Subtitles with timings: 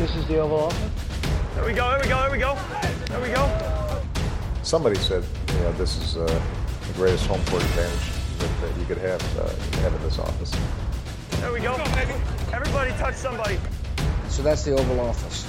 [0.00, 0.90] This is the Oval Office.
[1.54, 2.56] There we go, there we go, there we go.
[3.10, 3.44] There we go.
[4.62, 5.22] Somebody said,
[5.52, 6.24] you know, this is uh,
[6.86, 8.06] the greatest home court advantage
[8.38, 9.44] that, that you could have, uh,
[9.82, 10.52] have in this office.
[11.42, 11.74] There we go.
[12.50, 13.58] Everybody touch somebody.
[14.30, 15.46] So that's the Oval Office.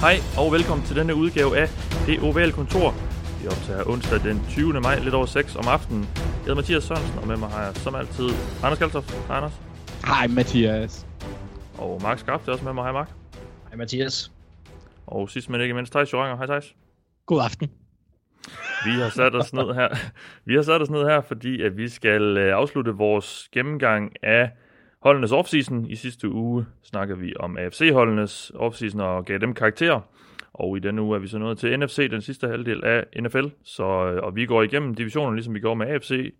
[0.00, 1.68] Hej og velkommen til denne udgave af
[2.06, 2.94] Det Ovale Kontor.
[3.40, 4.80] Vi optager onsdag den 20.
[4.80, 6.08] maj lidt over 6 om aftenen.
[6.44, 8.28] Jeg hedder Mathias Sørensen, og med mig har jeg som altid
[8.62, 9.26] Anders Kaltoft.
[9.26, 9.60] Hej Anders.
[10.06, 11.06] Hej Mathias.
[11.78, 12.84] Og Mark Skarp er også med mig.
[12.84, 13.10] Hej Mark.
[13.68, 14.32] Hej Mathias.
[15.06, 16.36] Og sidst men ikke mindst, Thijs Joranger.
[16.36, 16.74] Hej Thijs.
[17.26, 17.70] God aften.
[18.84, 19.88] Vi har sat os ned her,
[20.44, 24.50] vi har sat os ned her, fordi at vi skal øh, afslutte vores gennemgang af
[25.02, 25.86] holdenes offseason.
[25.86, 30.00] I sidste uge snakkede vi om AFC-holdenes offseason og gav dem karakterer.
[30.54, 33.46] Og i denne uge er vi så nået til NFC, den sidste halvdel af NFL.
[33.64, 36.34] Så, øh, og vi går igennem divisionen, ligesom vi går med AFC,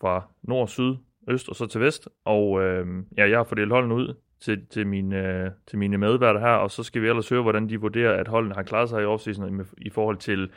[0.00, 0.94] fra nord, syd,
[1.28, 2.08] øst og så til vest.
[2.24, 6.40] Og øh, ja, jeg har fordelt holdene ud til, til, mine, øh, til mine medværter
[6.40, 9.02] her, og så skal vi ellers høre, hvordan de vurderer, at holdene har klaret sig
[9.02, 10.50] i offseason i, i forhold til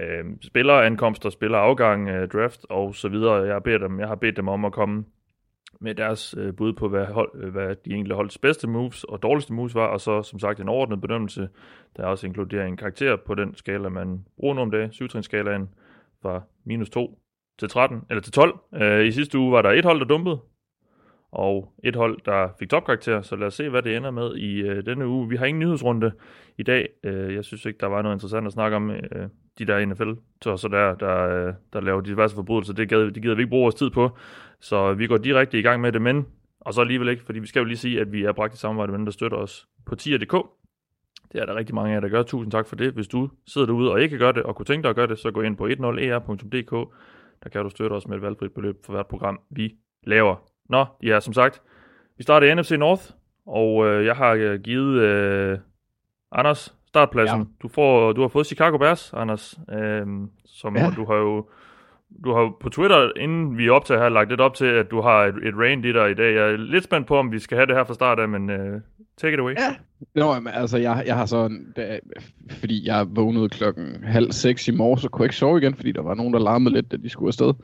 [0.00, 3.34] øh, spillerankomster, spillerafgang, øh, draft og så videre.
[3.34, 5.04] Jeg har bedt dem, jeg har bedt dem om at komme
[5.82, 9.22] med deres øh, bud på, hvad, hold, øh, hvad de enkelte holds bedste moves og
[9.22, 11.48] dårligste moves var, og så som sagt en overordnet bedømmelse,
[11.96, 15.68] der også inkluderer en karakter på den skala, man bruger nu om det, syvtrinsskalaen
[16.22, 17.18] fra minus 2
[17.58, 18.58] til 13, eller til 12.
[18.74, 20.38] Øh, I sidste uge var der et hold, der dumpede,
[21.32, 24.60] og et hold, der fik topkarakter, så lad os se, hvad det ender med i
[24.60, 25.28] øh, denne uge.
[25.28, 26.12] Vi har ingen nyhedsrunde
[26.58, 26.88] i dag.
[27.04, 28.90] Øh, jeg synes ikke, der var noget interessant at snakke om.
[28.90, 33.22] Øh, de der NFL så der, der, øh, der laver diverse forbrydelser, det, gider, det
[33.22, 34.16] gider vi ikke bruge vores tid på.
[34.62, 36.26] Så vi går direkte i gang med det, men
[36.60, 38.56] og så alligevel ikke, fordi vi skal jo lige sige, at vi er bragt i
[38.56, 40.46] samarbejde med dem, der støtter os på tier.dk.
[41.32, 42.22] Det er der rigtig mange af jer, der gør.
[42.22, 42.92] Tusind tak for det.
[42.92, 45.18] Hvis du sidder derude og ikke gør det, og kunne tænke dig at gøre det,
[45.18, 46.92] så gå ind på 10er.dk.
[47.44, 49.74] Der kan du støtte os med et valgfrit beløb for hvert program, vi
[50.04, 50.36] laver.
[50.68, 51.62] Nå, ja, som sagt,
[52.16, 53.02] vi starter i NFC North,
[53.46, 55.58] og øh, jeg har øh, givet øh,
[56.32, 57.38] Anders startpladsen.
[57.38, 57.46] Ja.
[57.62, 60.06] Du, får, du har fået Chicago Bears, Anders, øh,
[60.46, 60.90] som ja.
[60.96, 61.48] du har jo
[62.24, 65.24] du har på Twitter, inden vi optager her, lagt lidt op til, at du har
[65.24, 66.34] et, et rain i dig i dag.
[66.34, 68.50] Jeg er lidt spændt på, om vi skal have det her fra start af, men
[68.50, 68.80] uh,
[69.16, 69.54] take it away.
[69.54, 69.74] Ja.
[70.14, 71.98] Nå, men altså, jeg, jeg har sådan, da,
[72.50, 75.92] fordi jeg vågnede klokken halv seks i morges, så kunne jeg ikke sove igen, fordi
[75.92, 77.54] der var nogen, der larmede lidt, da de skulle afsted.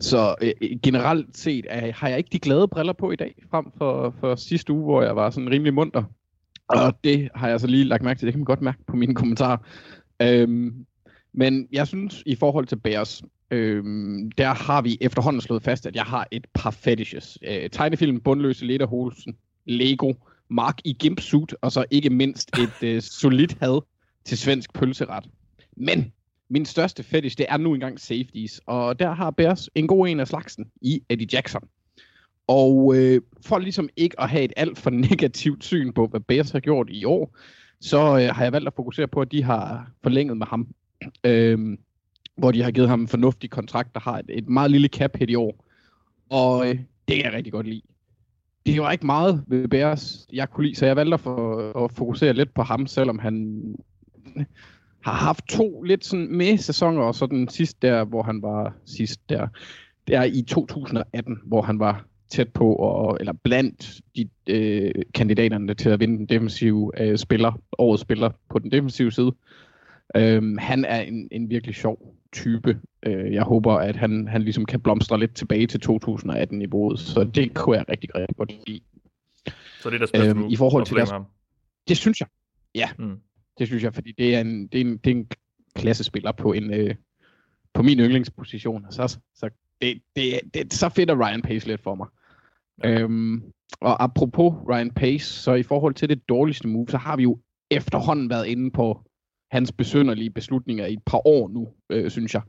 [0.00, 3.64] Så øh, generelt set er, har jeg ikke de glade briller på i dag, frem
[3.78, 6.02] for, for sidste uge, hvor jeg var sådan rimelig munter.
[6.68, 8.96] Og det har jeg så lige lagt mærke til, det kan man godt mærke på
[8.96, 9.56] mine kommentarer.
[10.22, 10.74] Øhm,
[11.32, 13.22] men jeg synes, i forhold til Bears,
[13.54, 17.38] øhm, der har vi efterhånden slået fast, at jeg har et par fetishes.
[17.42, 20.12] Øh, tegnefilm, Bundløse Lederholsen, Lego,
[20.48, 23.82] Mark i gimpsuit, og så ikke mindst et øh, solidt had
[24.24, 25.24] til svensk pølseret.
[25.76, 26.12] Men
[26.50, 30.20] min største fetish, det er nu engang safeties, og der har Bears en god en
[30.20, 31.62] af slagsen i Eddie Jackson.
[32.46, 36.50] Og øh, for ligesom ikke at have et alt for negativt syn på, hvad Bears
[36.50, 37.36] har gjort i år,
[37.80, 40.68] så øh, har jeg valgt at fokusere på, at de har forlænget med ham.
[41.24, 41.78] Øh,
[42.36, 45.16] hvor de har givet ham en fornuftig kontrakt, der har et, et meget lille cap
[45.16, 45.64] hit i år.
[46.30, 46.78] Og øh,
[47.08, 47.82] det kan jeg rigtig godt lide.
[48.66, 51.92] Det var ikke meget ved Bears, jeg kunne lide, så jeg valgte at, for, at
[51.92, 53.62] fokusere lidt på ham, selvom han
[55.04, 58.76] har haft to lidt sådan med sæsoner, og så den sidste der, hvor han var
[58.86, 59.48] sidst der,
[60.08, 65.88] der i 2018, hvor han var tæt på, og, eller blandt de øh, kandidaterne til
[65.88, 69.32] at vinde den defensive øh, spiller, årets spiller på den defensive side.
[70.16, 72.80] Øhm, han er en, en virkelig sjov type.
[73.02, 77.54] Øh, jeg håber, at han, han ligesom kan blomstre lidt tilbage til 2018-niveauet, så det
[77.54, 78.80] kunne jeg rigtig, rigtig godt lide.
[79.80, 81.24] Så det er der øhm, I forhold til deres, ham.
[81.88, 82.28] Det synes jeg.
[82.74, 83.16] Ja, mm.
[83.58, 85.28] det synes jeg, fordi det er en, det er en, det er en
[85.76, 86.94] klassespiller på en øh,
[87.74, 88.86] på min yndlingsposition.
[88.90, 89.50] Så, så
[89.82, 92.06] det, det, det, så fedt er Ryan Pace lidt for mig.
[92.84, 93.00] Ja.
[93.00, 93.42] Øhm,
[93.80, 97.38] og apropos Ryan Pace, så i forhold til det dårligste move, så har vi jo
[97.70, 99.02] efterhånden været inde på
[99.54, 102.42] hans besynderlige beslutninger i et par år nu, øh, synes jeg.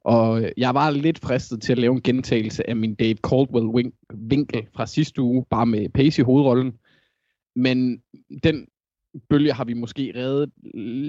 [0.00, 4.66] Og øh, jeg var lidt fristet til at lave en gentagelse af min Dave Caldwell-vinkel
[4.76, 6.72] fra sidste uge, bare med Pace i hovedrollen.
[7.56, 8.02] Men
[8.42, 8.66] den
[9.30, 10.50] bølge har vi måske reddet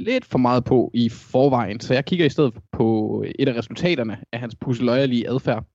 [0.05, 4.17] lidt for meget på i forvejen, så jeg kigger i stedet på et af resultaterne
[4.33, 5.65] af hans pusseløjerlige adfærd.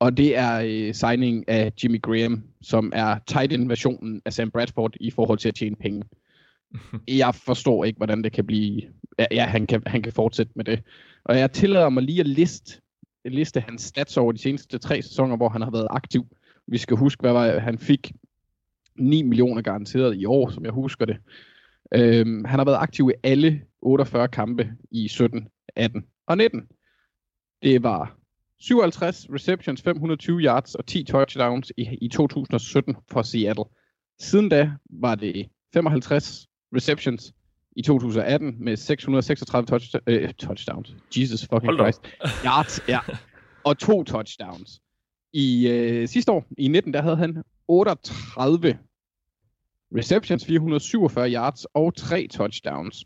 [0.00, 4.50] Og det er øh, signing af Jimmy Graham, som er tight end versionen af Sam
[4.50, 6.02] Bradford i forhold til at tjene penge
[7.08, 8.82] jeg forstår ikke, hvordan det kan blive...
[9.30, 10.82] Ja, han kan, han kan fortsætte med det.
[11.24, 12.80] Og jeg tillader mig lige at liste,
[13.24, 16.26] liste hans stats over de seneste tre sæsoner, hvor han har været aktiv.
[16.66, 18.12] Vi skal huske, hvad var, han fik
[18.96, 21.16] 9 millioner garanteret i år, som jeg husker det.
[21.94, 26.62] Øhm, han har været aktiv i alle 48 kampe i 17, 18 og 19.
[27.62, 28.16] Det var
[28.60, 33.64] 57 receptions, 520 yards og 10 touchdowns i, i 2017 for Seattle.
[34.20, 37.32] Siden da var det 55 receptions
[37.76, 40.94] i 2018 med 636 touch, øh, touchdowns.
[41.16, 41.78] Jesus fucking Hold.
[41.78, 42.00] Christ.
[42.44, 42.98] Yards, ja.
[43.64, 44.80] Og to touchdowns.
[45.32, 48.78] I øh, sidste år, i 19, der havde han 38
[49.96, 53.04] receptions, 447 yards og 3 touchdowns.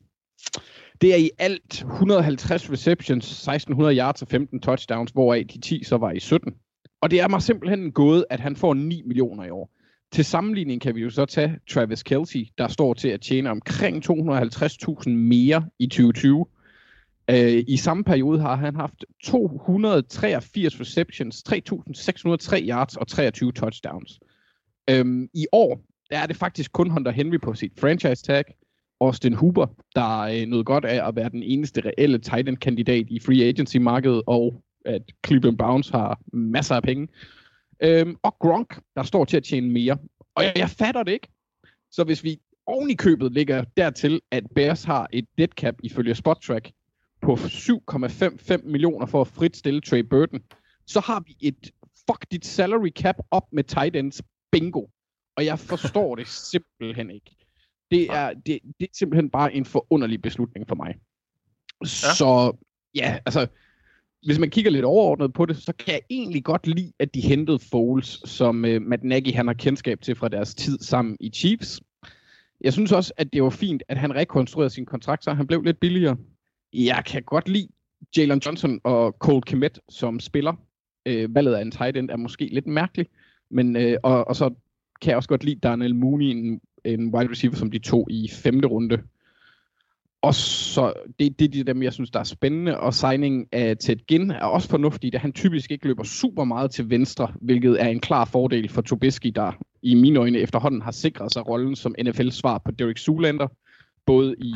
[1.01, 5.97] Det er i alt 150 receptions, 1600 yards og 15 touchdowns, hvoraf de 10 så
[5.97, 6.55] var i 17.
[7.01, 9.71] Og det er mig simpelthen gået, at han får 9 millioner i år.
[10.13, 14.11] Til sammenligning kan vi jo så tage Travis Kelsey, der står til at tjene omkring
[14.11, 16.47] 250.000 mere i 2020.
[17.31, 24.21] Øh, I samme periode har han haft 283 receptions, 3.603 yards og 23 touchdowns.
[24.91, 28.45] Øhm, I år der er det faktisk kun Hunter Henry på sit franchise tag.
[29.01, 33.07] Austin Hooper, der øh, nød godt af at være den eneste reelle tight end kandidat
[33.11, 37.09] i free agency markedet, og at Cleveland Browns har masser af penge.
[37.83, 39.99] Øhm, og Gronk, der står til at tjene mere.
[40.35, 41.29] Og jeg, jeg fatter det ikke.
[41.91, 46.15] Så hvis vi oven i købet ligger dertil, at Bears har et dead cap ifølge
[46.15, 46.71] SpotTrack
[47.23, 50.41] på 7,55 millioner for at fritstille Trey Burton,
[50.87, 51.71] så har vi et
[52.11, 54.23] fuck dit salary cap op med tight ends
[54.53, 54.87] bingo.
[55.37, 57.37] Og jeg forstår det simpelthen ikke.
[57.91, 60.95] Det er, det, det er simpelthen bare en forunderlig beslutning for mig.
[61.83, 61.87] Ja.
[62.15, 62.57] Så
[62.95, 63.47] ja, altså,
[64.25, 67.21] hvis man kigger lidt overordnet på det, så kan jeg egentlig godt lide, at de
[67.21, 71.31] hentede Foles, som øh, Matt Nagy han har kendskab til fra deres tid sammen i
[71.31, 71.81] Chiefs.
[72.61, 75.63] Jeg synes også, at det var fint, at han rekonstruerede sin kontrakt, så han blev
[75.63, 76.17] lidt billigere.
[76.73, 77.69] Jeg kan godt lide
[78.17, 80.53] Jalen Johnson og Cole Kmet som spiller.
[81.07, 83.11] Øh, valget af en tight end er måske lidt mærkeligt,
[83.51, 84.55] men øh, og, og så
[85.03, 88.31] kan jeg også godt lide Daniel Mooney, en, en wide receiver, som de tog i
[88.33, 88.99] femte runde.
[90.23, 92.81] Og så, det, det er dem, jeg synes, der er spændende.
[92.81, 96.71] Og signingen af Ted Ginn er også fornuftig, da han typisk ikke løber super meget
[96.71, 100.91] til venstre, hvilket er en klar fordel for Trubisky, der i mine øjne efterhånden har
[100.91, 103.49] sikret sig rollen som NFL's svar på Derek Zoolander.
[104.07, 104.55] Både i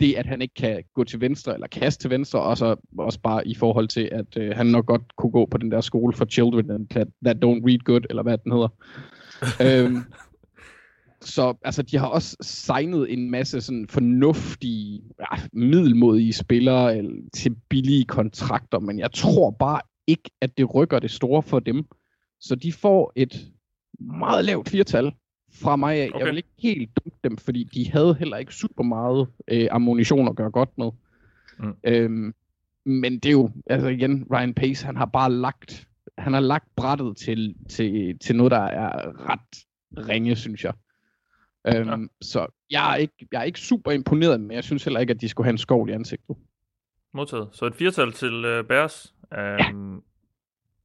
[0.00, 3.20] det, at han ikke kan gå til venstre eller kaste til venstre, og så også
[3.20, 6.12] bare i forhold til, at øh, han nok godt kunne gå på den der skole
[6.12, 8.68] for children that, that don't read good, eller hvad den hedder.
[9.64, 10.04] øhm,
[11.22, 17.56] så altså, de har også signet en masse sådan fornuftige, ja, middelmodige spillere eller, til
[17.68, 21.84] billige kontrakter, men jeg tror bare ikke, at det rykker det store for dem.
[22.40, 23.46] Så de får et
[24.00, 25.12] meget lavt firtal
[25.52, 26.08] fra mig af.
[26.08, 26.18] Okay.
[26.18, 30.28] Jeg vil ikke helt dumme dem, fordi de havde heller ikke super meget øh, ammunition
[30.28, 30.90] at gøre godt med.
[31.58, 31.74] Mm.
[31.84, 32.34] Øhm,
[32.84, 35.88] men det er jo, altså igen, Ryan Pace, han har bare lagt,
[36.18, 38.90] han har lagt brættet til, til, til noget, der er
[39.30, 39.66] ret
[40.08, 40.72] ringe, synes jeg.
[41.68, 41.96] Øhm, ja.
[42.20, 45.20] Så jeg er, ikke, jeg er ikke super imponeret, men jeg synes heller ikke, at
[45.20, 46.36] de skulle have en skov i ansigtet.
[47.14, 47.48] Modtaget.
[47.52, 49.14] Så et firtal til uh, Bears.
[49.32, 50.00] Um, ja.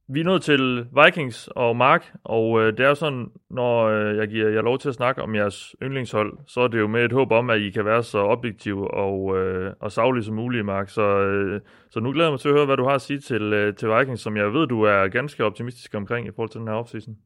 [0.08, 4.16] Vi er nået til Vikings og Mark, og uh, det er jo sådan, når uh,
[4.16, 7.04] jeg giver jer lov til at snakke om jeres yndlingshold, så er det jo med
[7.04, 10.64] et håb om, at I kan være så objektive og, uh, og savlige som muligt,
[10.64, 10.88] Mark.
[10.88, 13.20] Så, uh, så nu glæder jeg mig til at høre, hvad du har at sige
[13.20, 16.60] til, uh, til Vikings, som jeg ved, du er ganske optimistisk omkring i forhold til
[16.60, 17.16] den her offseason.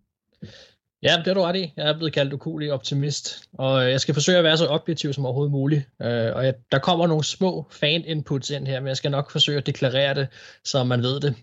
[1.02, 1.72] Ja, det er du ret i.
[1.76, 5.12] Jeg er blevet kaldt ukulig optimist, og øh, jeg skal forsøge at være så objektiv
[5.12, 5.82] som overhovedet muligt.
[6.02, 9.58] Øh, og jeg, der kommer nogle små fan-inputs ind her, men jeg skal nok forsøge
[9.58, 10.28] at deklarere det,
[10.64, 11.34] så man ved det.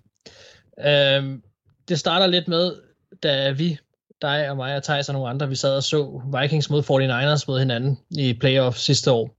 [0.79, 1.39] Øh,
[1.87, 2.75] det starter lidt med,
[3.23, 3.77] da vi,
[4.21, 7.45] dig og mig og Thijs og nogle andre, vi sad og så Vikings mod 49ers
[7.47, 9.35] mod hinanden i playoff sidste år.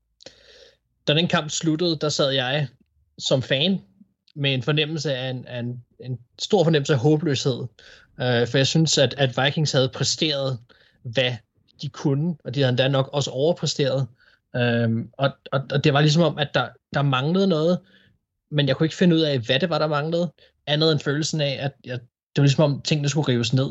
[1.09, 2.69] Da den kamp sluttede, der sad jeg
[3.19, 3.81] som fan
[4.37, 7.67] med en fornemmelse af en, af en, en stor fornemmelse af håbløshed.
[8.21, 10.59] Øh, for jeg synes, at, at Vikings havde præsteret,
[11.03, 11.33] hvad
[11.83, 14.07] de kunne, og de havde endda nok også overpræsteret.
[14.57, 17.79] Øh, og, og, og det var ligesom om, at der, der manglede noget,
[18.51, 20.33] men jeg kunne ikke finde ud af, hvad det var, der manglede,
[20.67, 23.69] andet end følelsen af, at jeg, det var ligesom om, tingene skulle rives ned.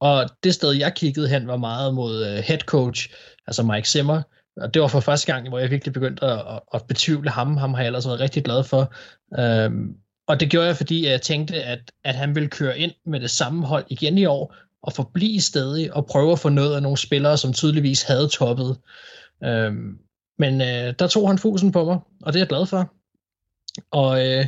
[0.00, 3.10] Og det sted, jeg kiggede hen, var meget mod øh, head coach,
[3.46, 4.22] altså Mike Zimmer,
[4.56, 7.56] og det var for første gang, hvor jeg virkelig begyndte at, at, at betvivle ham.
[7.56, 8.94] Ham har jeg ellers været rigtig glad for.
[9.38, 13.20] Øhm, og det gjorde jeg, fordi jeg tænkte, at, at han ville køre ind med
[13.20, 16.82] det samme hold igen i år, og forblive stadig, og prøve at få noget af
[16.82, 18.78] nogle spillere, som tydeligvis havde toppet.
[19.44, 19.98] Øhm,
[20.38, 22.94] men øh, der tog han fusen på mig, og det er jeg glad for.
[23.90, 24.46] Og, øh,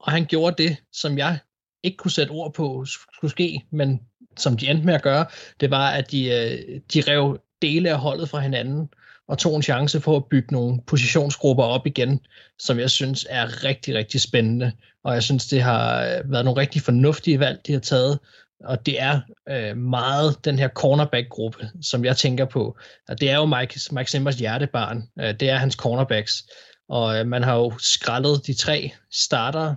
[0.00, 1.38] og han gjorde det, som jeg
[1.82, 4.00] ikke kunne sætte ord på skulle ske, men
[4.36, 5.26] som de endte med at gøre,
[5.60, 8.88] det var, at de, øh, de rev dele af holdet fra hinanden,
[9.30, 12.20] og tog en chance for at bygge nogle positionsgrupper op igen,
[12.58, 14.72] som jeg synes er rigtig, rigtig spændende.
[15.04, 18.18] Og jeg synes, det har øh, været nogle rigtig fornuftige valg, de har taget.
[18.64, 22.78] Og det er øh, meget den her cornerback-gruppe, som jeg tænker på.
[23.08, 25.02] Og det er jo Mike, Mike Simmers hjertebarn.
[25.20, 26.44] Øh, det er hans cornerbacks.
[26.88, 29.74] Og øh, man har jo skrællet de tre starter,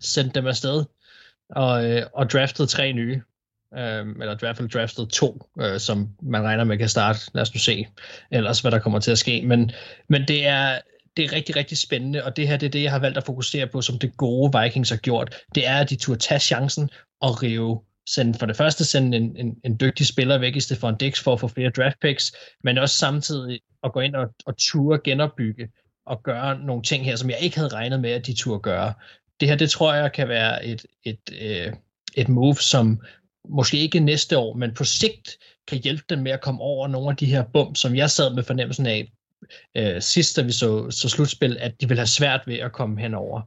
[0.00, 0.84] sendt dem afsted.
[1.50, 3.22] og, øh, og draftet tre nye.
[3.74, 7.18] Øh, eller i hvert fald draftet to, øh, som man regner med kan starte.
[7.34, 7.86] Lad os nu se
[8.30, 9.42] ellers, hvad der kommer til at ske.
[9.46, 9.70] Men,
[10.08, 10.78] men det er
[11.16, 13.24] det er rigtig, rigtig spændende, og det her det er det, jeg har valgt at
[13.24, 15.42] fokusere på, som det gode Vikings har gjort.
[15.54, 19.36] Det er, at de turde tage chancen og rive sende, for det første sende en,
[19.36, 22.32] en, en dygtig spiller væk i Stefan Dix for at få flere draft picks,
[22.64, 25.68] men også samtidig at gå ind og, og ture genopbygge
[26.06, 28.94] og gøre nogle ting her, som jeg ikke havde regnet med, at de turde gøre.
[29.40, 31.72] Det her, det tror jeg kan være et, et, øh,
[32.16, 33.00] et move, som
[33.48, 35.38] måske ikke næste år, men på sigt
[35.68, 38.34] kan hjælpe dem med at komme over nogle af de her bum, som jeg sad
[38.34, 39.12] med fornemmelsen af
[39.76, 43.00] øh, sidst, da vi så, så slutspil, at de vil have svært ved at komme
[43.00, 43.40] henover.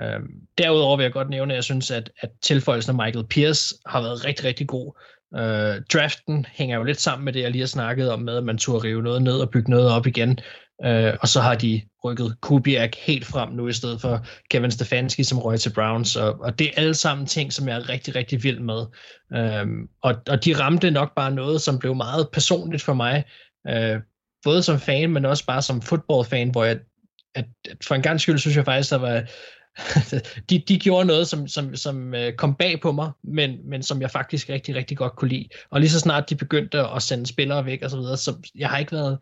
[0.00, 0.20] Øh,
[0.58, 4.02] derudover vil jeg godt nævne, at jeg synes, at, at tilføjelsen af Michael Pierce har
[4.02, 4.92] været rigtig, rigtig god.
[5.36, 8.44] Øh, draften hænger jo lidt sammen med det, jeg lige har snakket om, med at
[8.44, 10.38] man turde rive noget ned og bygge noget op igen.
[10.84, 15.24] Øh, og så har de rykket Kubiak helt frem nu, i stedet for Kevin Stefanski,
[15.24, 16.16] som røg til Browns.
[16.16, 18.86] Og, og det er alle sammen ting, som jeg er rigtig, rigtig vild med.
[19.34, 19.66] Øh,
[20.02, 23.24] og, og de ramte nok bare noget, som blev meget personligt for mig.
[23.68, 24.00] Øh,
[24.44, 26.78] både som fan, men også bare som fodboldfan, hvor jeg
[27.34, 29.22] at, at for en gang skyld synes jeg faktisk, der var
[30.50, 34.00] de, de gjorde noget, som, som, som øh, kom bag på mig, men, men som
[34.00, 35.48] jeg faktisk rigtig, rigtig godt kunne lide.
[35.70, 38.68] Og lige så snart de begyndte at sende spillere væk og så videre, så jeg
[38.68, 39.18] har ikke været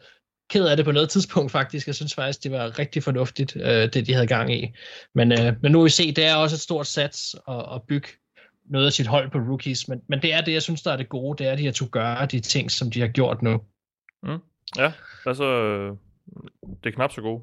[0.53, 1.87] ked af det på noget tidspunkt faktisk.
[1.87, 4.73] Jeg synes faktisk, det var rigtig fornuftigt, øh, det de havde gang i.
[5.15, 7.83] Men, øh, men nu vil vi se, det er også et stort sats at, at
[7.89, 8.09] bygge
[8.65, 10.97] noget af sit hold på rookies, men, men det er det, jeg synes, der er
[10.97, 13.43] det gode, det er, at de har to gøre de ting, som de har gjort
[13.43, 13.61] nu.
[14.23, 14.39] Mm.
[14.77, 14.93] Ja,
[15.27, 15.97] altså, øh,
[16.85, 17.43] det er knap så gode.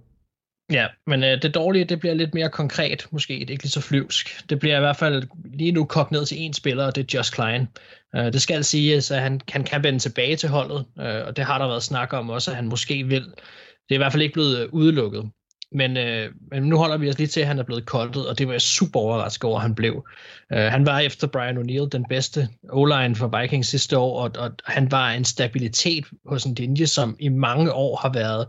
[0.72, 3.34] Ja, men øh, det dårlige, det bliver lidt mere konkret, måske.
[3.34, 4.50] Det er ikke lige så flyvsk.
[4.50, 5.24] Det bliver i hvert fald
[5.54, 7.68] lige nu kogt ned til én spiller, og det er Josh Klein.
[8.16, 11.46] Øh, det skal siges, at han, han kan vende tilbage til holdet, øh, og det
[11.46, 13.24] har der været snak om også, at han måske vil.
[13.24, 15.30] Det er i hvert fald ikke blevet øh, udelukket.
[15.72, 18.38] Men, øh, men nu holder vi os lige til, at han er blevet koldet, og
[18.38, 20.08] det var jeg super overrasket over, at han blev.
[20.54, 24.52] Øh, han var efter Brian O'Neill den bedste O-line for Vikings sidste år, og, og
[24.66, 28.48] han var en stabilitet hos en linje, som i mange år har været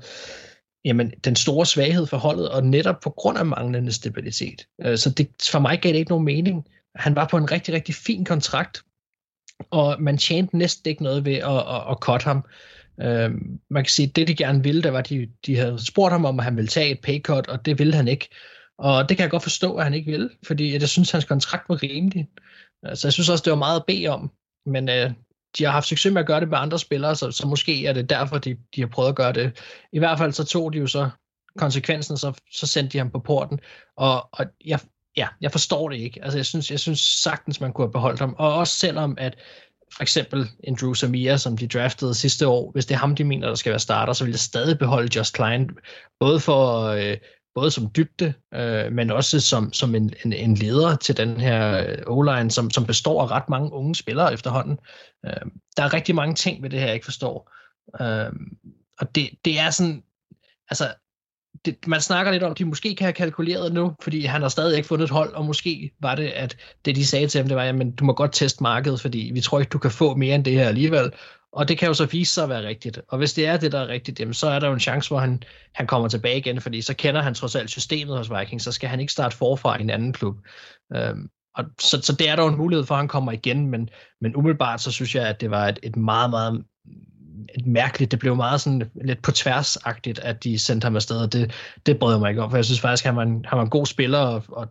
[0.84, 4.66] jamen, den store svaghed for holdet, og netop på grund af manglende stabilitet.
[4.86, 6.64] Uh, så det, for mig gav det ikke nogen mening.
[6.94, 8.82] Han var på en rigtig, rigtig fin kontrakt,
[9.70, 12.44] og man tjente næsten ikke noget ved at, at, at cut ham.
[12.98, 13.30] Uh,
[13.70, 16.24] man kan sige, at det de gerne ville, der var, de, de havde spurgt ham
[16.24, 18.28] om, at han ville tage et pay cut, og det ville han ikke.
[18.78, 21.68] Og det kan jeg godt forstå, at han ikke ville, fordi jeg synes, hans kontrakt
[21.68, 22.28] var rimelig.
[22.94, 24.30] Så jeg synes også, det var meget at bede om.
[24.66, 25.12] Men uh,
[25.58, 27.92] de har haft succes med at gøre det med andre spillere, så, så måske er
[27.92, 29.58] det derfor, de, de har prøvet at gøre det.
[29.92, 31.10] I hvert fald så tog de jo så
[31.58, 33.60] konsekvensen, så, så sendte de ham på porten,
[33.96, 34.80] og, og jeg,
[35.16, 36.24] ja, jeg forstår det ikke.
[36.24, 39.38] Altså, jeg synes, jeg synes sagtens, man kunne have beholdt ham, og også selvom, at
[39.96, 43.24] for eksempel en Drew Samia, som de draftede sidste år, hvis det er ham, de
[43.24, 45.70] mener, der skal være starter, så vil jeg stadig beholde Just Klein,
[46.20, 47.16] både for, øh,
[47.54, 51.86] både som dybde, øh, men også som, som en, en, en leder til den her
[51.88, 54.78] øh, O-line, som, som består af ret mange unge spillere efterhånden.
[55.26, 57.52] Øh, der er rigtig mange ting ved det her, jeg ikke forstår.
[58.00, 58.32] Øh,
[58.98, 60.02] og det, det er sådan,
[60.70, 60.94] altså,
[61.64, 64.48] det, man snakker lidt om, at de måske kan have kalkuleret nu, fordi han har
[64.48, 67.48] stadig ikke fundet et hold, og måske var det, at det de sagde til ham,
[67.48, 70.14] det var, at du må godt teste markedet, fordi vi tror ikke, du kan få
[70.14, 71.12] mere end det her alligevel.
[71.52, 73.00] Og det kan jo så vise sig at være rigtigt.
[73.08, 75.08] Og hvis det er det, der er rigtigt, jamen, så er der jo en chance,
[75.08, 75.42] hvor han,
[75.74, 78.88] han kommer tilbage igen, fordi så kender han trods alt systemet hos Vikings, så skal
[78.88, 80.36] han ikke starte forfra i en anden klub.
[80.94, 83.66] Øhm, og så, så det er der jo en mulighed for, at han kommer igen,
[83.66, 83.88] men,
[84.20, 86.64] men umiddelbart så synes jeg, at det var et, et meget, meget
[87.66, 91.52] mærkeligt, det blev meget sådan lidt på tværsagtigt, at de sendte ham afsted, og det,
[91.86, 93.56] det brød jeg mig ikke om, for jeg synes faktisk, at han var en, han
[93.56, 94.68] var en god spiller, og, og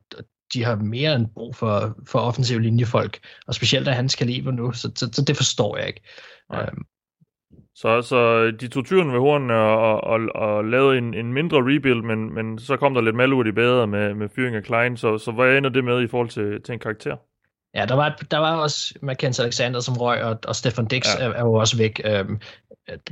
[0.53, 4.71] de har mere end brug for, for offensive linjefolk, og specielt af hans kaliber nu,
[4.71, 6.01] så, så, så det forstår jeg ikke.
[6.53, 6.83] Øhm.
[7.75, 12.01] Så, så de tog tyren ved hornene og, og, og lavede en, en mindre rebuild,
[12.01, 15.17] men, men så kom der lidt malurt i bedre med, med fyring af Klein, så,
[15.17, 17.17] så hvad ender det med i forhold til, til en karakter?
[17.75, 21.25] Ja, der var, der var også Mackenzie Alexander som røg, og, og Stefan Dix ja.
[21.25, 22.01] er, er jo også væk.
[22.05, 22.41] Øhm,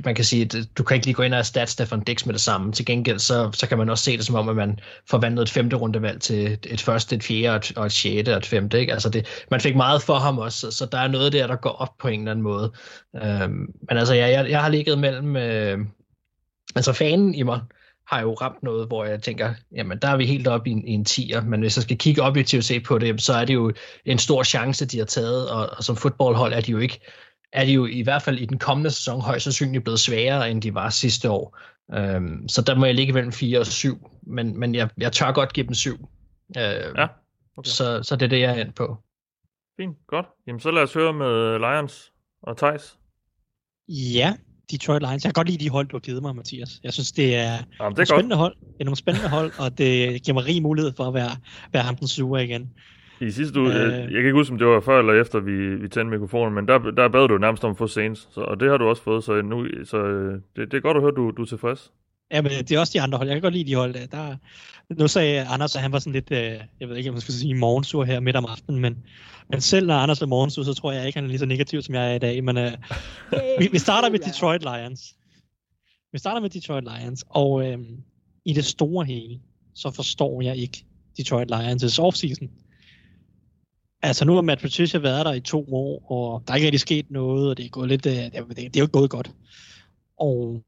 [0.04, 2.34] man kan sige, at du kan ikke lige gå ind og erstatte Stefan Dix med
[2.34, 2.72] det samme.
[2.72, 4.78] Til gengæld, så, så kan man også se det som om, at man
[5.10, 8.38] forvandlede et femte rundevalg til et første, et fjerde, og et, og et sjette og
[8.38, 8.80] et femte.
[8.80, 8.92] Ikke?
[8.92, 11.70] Altså det, man fik meget for ham også, så der er noget der, der går
[11.70, 12.72] op på en eller anden måde.
[13.16, 15.36] Øhm, men altså, jeg, jeg, jeg har ligget mellem...
[15.36, 15.78] Øh,
[16.76, 17.60] altså fanen i mig
[18.08, 20.88] har jo ramt noget, hvor jeg tænker, jamen der er vi helt oppe i en,
[20.88, 23.54] i en tier, men hvis jeg skal kigge objektivt se på det, så er det
[23.54, 23.72] jo
[24.04, 27.00] en stor chance, de har taget, og, og som fodboldhold er de jo ikke,
[27.52, 30.62] er de jo i hvert fald i den kommende sæson højst sandsynligt blevet sværere, end
[30.62, 31.58] de var sidste år.
[31.94, 35.32] Øhm, så der må jeg ligge mellem 4 og 7, men, men jeg, jeg tør
[35.32, 36.08] godt give dem 7.
[36.56, 36.62] Øh,
[36.96, 37.06] ja,
[37.56, 37.68] okay.
[37.68, 38.96] så, så det er det, jeg er ind på.
[39.76, 40.26] Fint, godt.
[40.46, 42.12] Jamen så lad os høre med Lions
[42.42, 42.98] og Thijs.
[43.88, 44.36] Ja,
[44.70, 45.24] Detroit Lions.
[45.24, 46.80] Jeg kan godt lide de hold, du har givet mig, Mathias.
[46.84, 48.54] Jeg synes, det er, Jamen, det er spændende hold.
[48.60, 51.30] Det er nogle spændende hold, og det giver mig rig mulighed for at være,
[51.72, 52.70] være ham den sure igen.
[53.20, 53.92] I sidste uge, Øh.
[53.92, 56.68] jeg kan ikke huske, om det var før eller efter, vi, vi tændte mikrofonen, men
[56.68, 59.02] der, der bad du nærmest om at få Saints, så, og det har du også
[59.02, 61.92] fået, så, nu, så øh, det, det er godt at høre, du, du er tilfreds.
[62.32, 63.28] Ja, men det er også de andre hold.
[63.28, 63.94] Jeg kan godt lide de hold.
[63.94, 64.06] der.
[64.06, 64.36] Der,
[64.94, 67.34] nu sagde Anders, at han var sådan lidt, øh, jeg ved ikke, om man skal
[67.34, 68.96] sige morgensur her midt om aftenen, men,
[69.50, 71.82] men selv når Anders er morgensur, så tror jeg ikke, han er lige så negativ,
[71.82, 72.44] som jeg er i dag.
[72.44, 72.72] Men øh,
[73.58, 75.14] vi, vi starter med Detroit Lions.
[76.12, 77.78] Vi starter med Detroit Lions, og øh,
[78.44, 79.40] i det store hele,
[79.74, 80.84] så forstår jeg ikke
[81.16, 82.48] Detroit Lions' offseason.
[84.02, 86.80] Altså nu har Matt Patricia været der i to år, og der er ikke rigtig
[86.80, 89.30] sket noget, og det er gået lidt, øh, det, det er jo ikke gået godt.
[90.18, 90.62] Og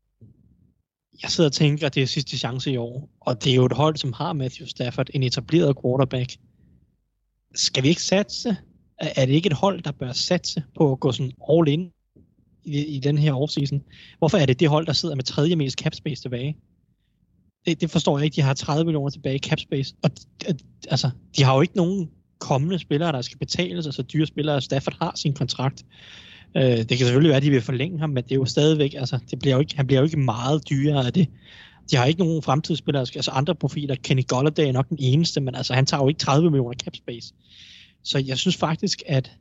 [1.22, 3.66] jeg sidder og tænker, at det er sidste chance i år, og det er jo
[3.66, 6.36] et hold, som har Matthew Stafford, en etableret quarterback.
[7.54, 8.56] Skal vi ikke satse?
[8.98, 11.90] Er det ikke et hold, der bør satse på at gå sådan all in
[12.64, 13.82] i, i den her offseason?
[14.18, 16.56] Hvorfor er det det hold, der sidder med tredje mest cap space tilbage?
[17.66, 18.36] Det, det forstår jeg ikke.
[18.36, 20.10] De har 30 millioner tilbage i cap space, og
[20.88, 24.60] altså, de har jo ikke nogen kommende spillere, der skal betales, altså dyre spillere.
[24.60, 25.84] Stafford har sin kontrakt.
[26.56, 28.94] Øh, det kan selvfølgelig være, at de vil forlænge ham, men det er jo stadigvæk,
[28.94, 31.28] altså, det bliver jo ikke, han bliver jo ikke meget dyrere af det.
[31.90, 33.94] De har ikke nogen fremtidsspillere, altså andre profiler.
[33.94, 36.96] Kenny Golladay er nok den eneste, men altså, han tager jo ikke 30 millioner cap
[36.96, 37.34] space.
[38.04, 39.32] Så jeg synes faktisk, at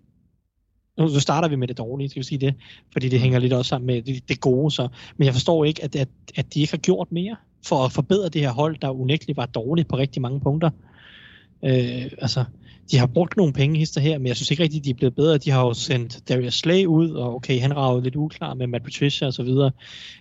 [0.97, 2.53] nu nu starter vi med det dårlige, skal vi sige det,
[2.91, 4.71] fordi det hænger lidt også sammen med det, det gode.
[4.71, 4.87] Så.
[5.17, 7.35] Men jeg forstår ikke, at, at, at de ikke har gjort mere
[7.65, 10.69] for at forbedre det her hold, der unægteligt var dårligt på rigtig mange punkter.
[11.65, 12.43] Øh, altså,
[12.91, 15.15] de har brugt nogle penge hister her, men jeg synes ikke rigtigt, de er blevet
[15.15, 15.38] bedre.
[15.38, 18.84] De har jo sendt Darius Slay ud, og okay, han ragede lidt uklar med Matt
[18.84, 19.72] Patricia og så videre.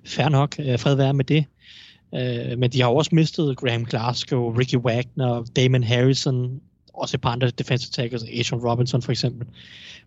[0.07, 1.45] Fair nok, øh, fred være med det.
[2.15, 6.61] Øh, men de har også mistet Graham Glasgow, Ricky Wagner, Damon Harrison,
[6.95, 9.47] også et par andre defensive tackles, Asian Robinson for eksempel.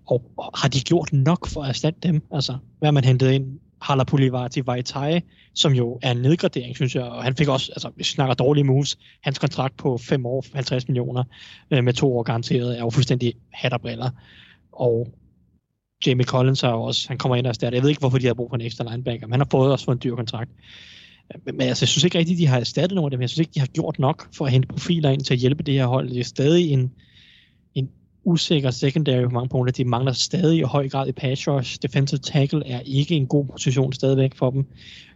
[0.07, 2.21] Og, og har de gjort nok for at erstatte dem?
[2.31, 3.59] Altså, hvad har man hentet ind?
[3.81, 5.21] Halapulivati Vaitai,
[5.53, 8.33] som jo er en nedgradering, synes jeg, og han fik også, altså hvis vi snakker
[8.33, 11.23] dårlige moves, hans kontrakt på 5 år, 50 millioner,
[11.71, 14.09] øh, med to år garanteret, er jo fuldstændig hat og briller.
[14.71, 15.07] Og
[16.05, 17.77] Jamie Collins har jo også, han kommer ind og erstatter.
[17.77, 19.71] Jeg ved ikke, hvorfor de har brug for en ekstra linebacker, men han har fået
[19.71, 20.51] også fået en dyr kontrakt.
[21.33, 23.21] Øh, men, men altså, jeg synes ikke rigtigt, de har erstattet nogen af dem.
[23.21, 25.63] Jeg synes ikke, de har gjort nok for at hente profiler ind til at hjælpe
[25.63, 26.09] det her hold.
[26.09, 26.91] Det er stadig en, en
[28.23, 29.71] usikker secondary på mange punkter.
[29.71, 31.79] De mangler stadig i høj grad i pass rush.
[31.81, 34.65] Defensive tackle er ikke en god position stadigvæk for dem.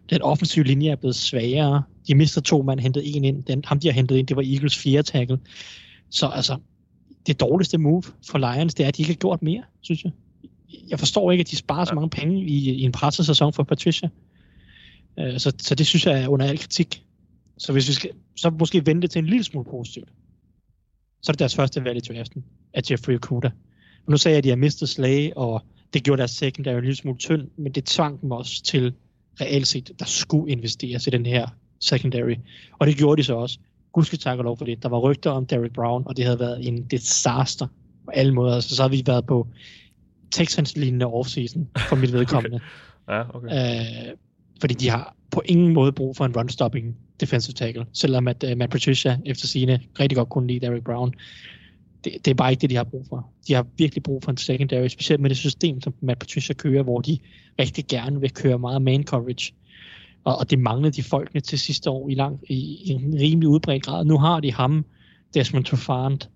[0.10, 1.84] Den offensive linje er blevet svagere.
[2.08, 3.44] De mister to mand, hentet en ind.
[3.44, 5.40] Den, ham, de har hentet ind, det var Eagles fjerde tackle.
[6.10, 6.58] Så altså,
[7.28, 10.12] det dårligste move for Lions, det er, at de ikke har gjort mere, synes jeg.
[10.90, 13.64] Jeg forstår ikke, at de sparer så mange penge i, i en presset sæson for
[13.64, 14.10] Patricia.
[15.22, 17.04] Uh, så, så det synes jeg er under al kritik.
[17.58, 20.10] Så hvis vi skal, så måske vente til en lille smule positivt.
[21.22, 22.44] Så er det deres første valg i draften
[22.76, 23.48] af Jeffrey Okuda.
[24.06, 25.62] Og nu sagde jeg, at de har mistet Slay, og
[25.94, 28.94] det gjorde deres secondary en lille smule tynd, men det tvang dem også til
[29.42, 31.48] reelt set, der skulle investeres i den her
[31.80, 32.36] secondary.
[32.80, 33.60] Og det gjorde de så også.
[33.92, 34.84] Gud skal takke lov for det.
[34.84, 37.68] Der var rygter om Derrick Brown, og det havde været en disaster
[38.06, 38.60] på alle måder.
[38.60, 39.48] Så, så har vi været på
[40.32, 42.60] Texans-lignende offseason for mit vedkommende.
[43.10, 43.48] Ja, okay.
[43.48, 44.16] Øh,
[44.62, 48.58] fordi de har på ingen måde brug for en run-stopping defensive tackle, selvom at uh,
[48.58, 51.14] Matt Patricia efter sine rigtig godt kunne lide Derrick Brown.
[52.06, 53.30] Det, det er bare ikke det, de har brug for.
[53.48, 56.84] De har virkelig brug for en secondary, specielt med det system, som Matt Patricia kører,
[56.84, 57.18] hvor de
[57.60, 59.54] rigtig gerne vil køre meget man coverage.
[60.24, 63.50] Og, og det manglede de folkene til sidste år i, lang, i, i en rimelig
[63.50, 64.06] udbredt grad.
[64.06, 64.86] Nu har de ham,
[65.34, 66.30] Desmond Trufant,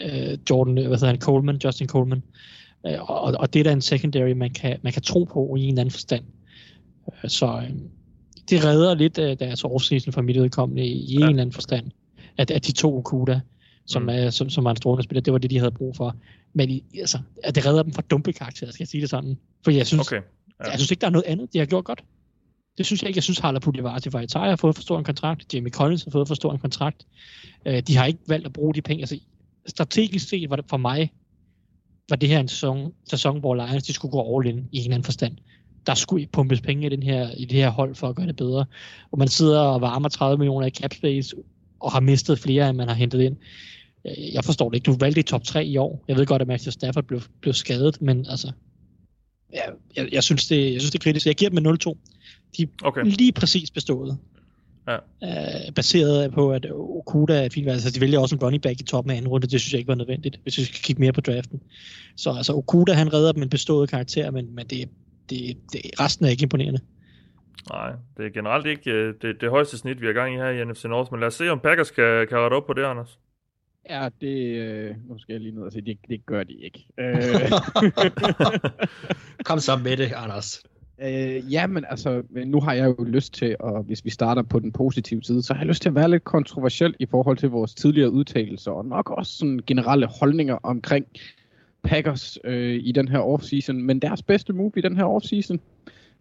[0.00, 2.22] øh, Jordan, hvad hedder han, Coleman, Justin Coleman.
[2.86, 5.62] Øh, og, og det er da en secondary, man kan, man kan tro på i
[5.62, 6.24] en eller anden forstand.
[7.24, 7.70] Øh, Så øh,
[8.50, 11.16] det redder lidt af deres offseason for mit udkommende i, i ja.
[11.16, 11.90] en eller anden forstand.
[12.36, 13.40] At, at de to Okuda,
[13.88, 14.08] som, mm.
[14.08, 16.16] er, som, som var en strålende spiller, det var det, de havde brug for.
[16.52, 17.18] Men altså,
[17.54, 19.38] det redder dem fra dumpe karakterer, skal jeg sige det sådan.
[19.64, 20.22] For jeg synes, Okay.
[20.64, 20.70] ja.
[20.70, 22.04] jeg synes ikke, der er noget andet, de har gjort godt.
[22.78, 23.18] Det synes jeg ikke.
[23.18, 25.54] Jeg synes, Harla Puglivarti Vaitai har fået for stor en kontrakt.
[25.54, 27.06] Jamie Collins har fået for stor en kontrakt.
[27.66, 29.02] Øh, de har ikke valgt at bruge de penge.
[29.02, 29.18] Altså,
[29.66, 31.12] strategisk set var det for mig,
[32.08, 34.84] var det her en sæson, sæson hvor Lions de skulle gå all in i en
[34.84, 35.36] eller anden forstand.
[35.86, 38.36] Der skulle pumpes penge i, den her, i det her hold for at gøre det
[38.36, 38.64] bedre.
[39.10, 41.36] Og man sidder og varmer 30 millioner i cap space,
[41.80, 43.36] og har mistet flere, end man har hentet ind.
[44.32, 44.86] Jeg forstår det ikke.
[44.86, 46.04] Du valgte i top 3 i år.
[46.08, 48.52] Jeg ved godt, at Matthew Stafford blev, blev skadet, men altså,
[49.52, 51.26] jeg, jeg, jeg, synes det, jeg synes det er kritisk.
[51.26, 51.94] Jeg giver dem en 0-2.
[52.56, 53.04] De er Okay.
[53.04, 54.18] lige præcis bestået.
[54.88, 54.96] Ja.
[55.22, 57.68] Øh, baseret på, at Okuda er fint.
[57.68, 59.46] Altså, de vælger også en running back i toppen af anden runde.
[59.46, 61.62] Det synes jeg ikke var nødvendigt, hvis vi skal kigge mere på draften.
[62.16, 64.88] Så altså, Okuda, han redder dem en bestået karakter, men, men det,
[65.30, 66.80] det, det, resten er ikke imponerende.
[67.70, 70.48] Nej, det er generelt ikke øh, det, det højeste snit, vi har gang i her
[70.48, 72.84] i NFC North, men lad os se, om Packers kan, kan rette op på det,
[72.84, 73.18] Anders.
[73.88, 74.56] Ja, det...
[74.56, 76.86] Øh, nu skal jeg lige ned og sige, det, det gør de ikke.
[76.98, 77.14] Øh,
[79.44, 80.62] Kom så med det, Anders.
[81.02, 84.58] Øh, ja, men altså, nu har jeg jo lyst til, og hvis vi starter på
[84.58, 87.50] den positive side, så har jeg lyst til at være lidt kontroversiel i forhold til
[87.50, 91.06] vores tidligere udtalelser, og nok også sådan generelle holdninger omkring
[91.82, 93.82] Packers øh, i den her offseason.
[93.82, 95.60] Men deres bedste move i den her offseason,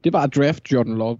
[0.03, 1.19] det var at draft Jordan Love.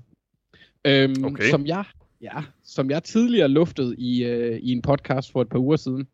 [0.86, 1.50] Øhm, Okay.
[1.50, 1.84] Som jeg,
[2.22, 6.08] ja, som jeg tidligere luftede i, øh, i en podcast for et par uger siden,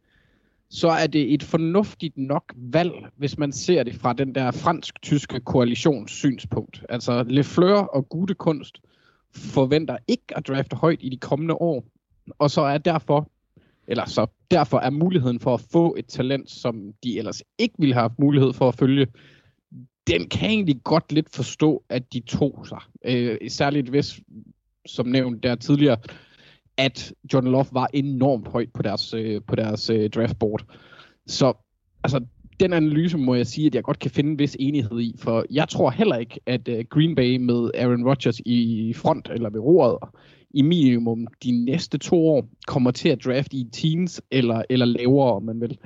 [0.74, 5.40] så er det et fornuftigt nok valg, hvis man ser det fra den der fransk-tyske
[5.40, 6.84] koalitions synspunkt.
[6.90, 8.82] Altså Lefleur og Gudekunst
[9.36, 11.86] forventer ikke at drafte højt i de kommende år,
[12.40, 13.30] og så er derfor
[13.88, 17.94] eller så derfor er muligheden for at få et talent, som de ellers ikke ville
[17.94, 19.08] have haft mulighed for at følge,
[20.08, 22.80] den kan egentlig godt lidt forstå, at de tog sig.
[23.06, 24.20] Øh, særligt hvis,
[24.86, 25.98] som nævnt der tidligere,
[26.78, 30.66] at Jordan Love var enormt højt på deres, øh, på deres øh, draftboard.
[31.28, 31.54] Så
[32.04, 32.26] altså,
[32.60, 35.46] den analyse må jeg sige, at jeg godt kan finde en vis enighed i, for
[35.52, 39.60] jeg tror heller ikke, at øh, Green Bay med Aaron Rodgers i front eller ved
[39.60, 39.98] roret
[40.54, 45.34] i minimum de næste to år kommer til at drafte i teens eller, eller lavere,
[45.34, 45.78] om man vil.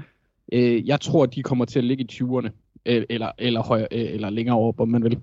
[0.54, 2.50] Øh, jeg tror, at de kommer til at ligge i 20'erne,
[2.86, 5.20] øh, eller, eller, højere, øh, eller længere op, om man vil.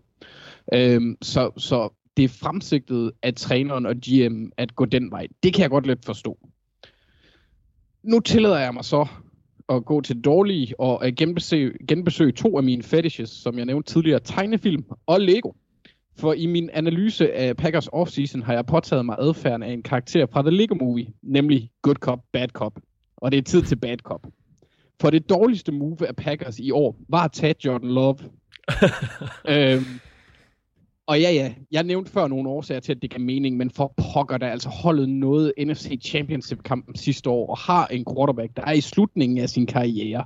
[0.75, 5.27] Øh, så, så det er fremsigtet af træneren og GM at gå den vej.
[5.43, 6.39] Det kan jeg godt lidt forstå.
[8.03, 9.07] Nu tillader jeg mig så
[9.69, 14.21] at gå til dårlige og genbesøge, genbesøge to af mine fetishes, som jeg nævnte tidligere,
[14.21, 15.53] tegnefilm og Lego.
[16.17, 20.27] For i min analyse af Packers offseason har jeg påtaget mig adfærden af en karakter
[20.33, 22.73] fra The Lego Movie, nemlig Good Cop, Bad Cop.
[23.17, 24.27] Og det er tid til Bad Cop.
[25.01, 28.19] For det dårligste move af Packers i år var at tage Jordan Love.
[29.49, 29.85] øhm,
[31.07, 33.95] og ja, ja, jeg nævnte før nogle årsager til, at det gav mening, men for
[33.97, 38.73] pokker, der altså holdet noget NFC Championship-kampen sidste år, og har en quarterback, der er
[38.73, 40.25] i slutningen af sin karriere.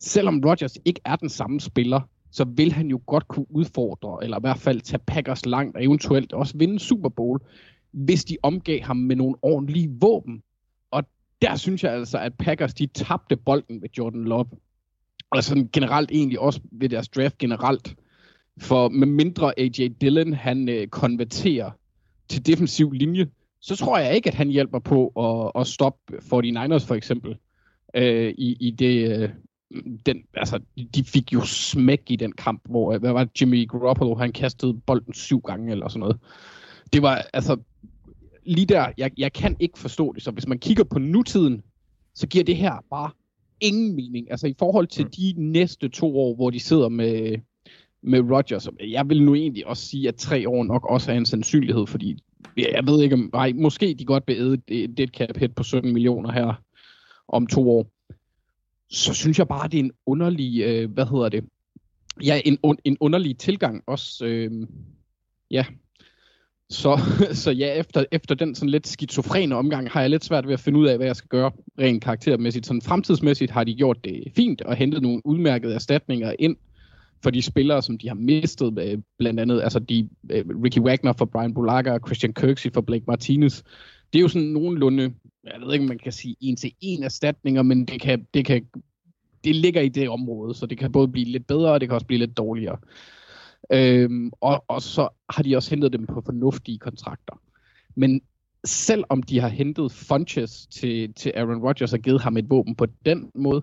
[0.00, 4.36] Selvom Rodgers ikke er den samme spiller, så vil han jo godt kunne udfordre, eller
[4.36, 7.40] i hvert fald tage Packers langt, og eventuelt også vinde Super Bowl,
[7.92, 10.42] hvis de omgav ham med nogle ordentlige våben.
[10.90, 11.04] Og
[11.42, 14.46] der synes jeg altså, at Packers, de tabte bolden ved Jordan Love.
[15.30, 17.96] Og sådan generelt egentlig også ved deres draft generelt.
[18.60, 21.70] For med mindre AJ Dillon, han øh, konverterer
[22.28, 23.26] til defensiv linje,
[23.60, 27.36] så tror jeg ikke, at han hjælper på at, at stoppe 49ers for eksempel.
[27.94, 29.28] Øh, i, i det, øh,
[30.06, 30.60] den, altså,
[30.94, 34.32] de fik jo smæk i den kamp, hvor øh, hvad var det, Jimmy Garoppolo, han
[34.32, 36.18] kastede bolden syv gange eller sådan noget.
[36.92, 37.56] Det var, altså,
[38.46, 41.62] lige der, jeg, jeg kan ikke forstå det, så hvis man kigger på nutiden,
[42.14, 43.10] så giver det her bare
[43.60, 44.30] ingen mening.
[44.30, 45.10] Altså i forhold til Mm.
[45.10, 47.38] de næste to år, hvor de sidder med,
[48.04, 48.68] med Rodgers.
[48.88, 52.18] Jeg vil nu egentlig også sige, at tre år nok også er en sandsynlighed, fordi
[52.56, 55.62] jeg ved ikke om, nej, måske de godt vil æde et dead cap hit på
[55.62, 56.54] 17 millioner her
[57.28, 57.86] om to år.
[58.90, 61.44] Så synes jeg bare, det er en underlig, øh, hvad hedder det,
[62.24, 64.66] ja, en, un, en underlig tilgang også, øh,
[65.50, 65.64] ja.
[66.70, 67.00] Så,
[67.42, 70.60] så ja, efter, efter den sådan lidt skizofrene omgang, har jeg lidt svært ved at
[70.60, 72.66] finde ud af, hvad jeg skal gøre rent karaktermæssigt.
[72.66, 76.56] Sådan fremtidsmæssigt har de gjort det fint og hentet nogle udmærkede erstatninger ind
[77.24, 81.12] for de spillere, som de har mistet, øh, blandt andet altså de, øh, Ricky Wagner
[81.12, 83.62] for Brian Bulaga og Christian Kirksey for Blake Martinez.
[84.12, 87.02] Det er jo sådan nogenlunde, jeg ved ikke, om man kan sige en til en
[87.02, 88.66] erstatninger, men det kan, det kan
[89.44, 91.94] det ligger i det område, så det kan både blive lidt bedre, og det kan
[91.94, 92.78] også blive lidt dårligere.
[93.72, 97.40] Øhm, og, og så har de også hentet dem på fornuftige kontrakter.
[97.96, 98.20] Men
[98.64, 102.86] selvom de har hentet Funches til, til Aaron Rodgers og givet ham et våben på
[103.06, 103.62] den måde,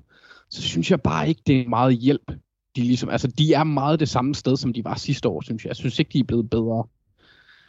[0.49, 2.31] så synes jeg bare ikke, det er meget hjælp.
[2.75, 5.63] De, ligesom, altså, de er meget det samme sted, som de var sidste år, synes
[5.63, 5.69] jeg.
[5.69, 6.83] Jeg synes ikke, de er blevet bedre.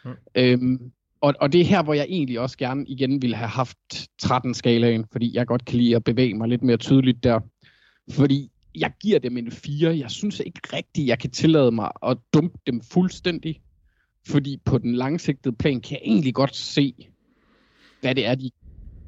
[0.05, 0.11] Mm.
[0.35, 3.77] Øhm, og, og det er her, hvor jeg egentlig også gerne igen ville have haft
[4.23, 7.39] 13-skalaen, fordi jeg godt kan lide at bevæge mig lidt mere tydeligt der.
[8.11, 9.97] Fordi jeg giver dem en 4.
[9.97, 13.61] Jeg synes ikke rigtigt, jeg kan tillade mig at dumpe dem fuldstændig.
[14.27, 16.93] Fordi på den langsigtede plan kan jeg egentlig godt se,
[18.01, 18.51] hvad det er, de,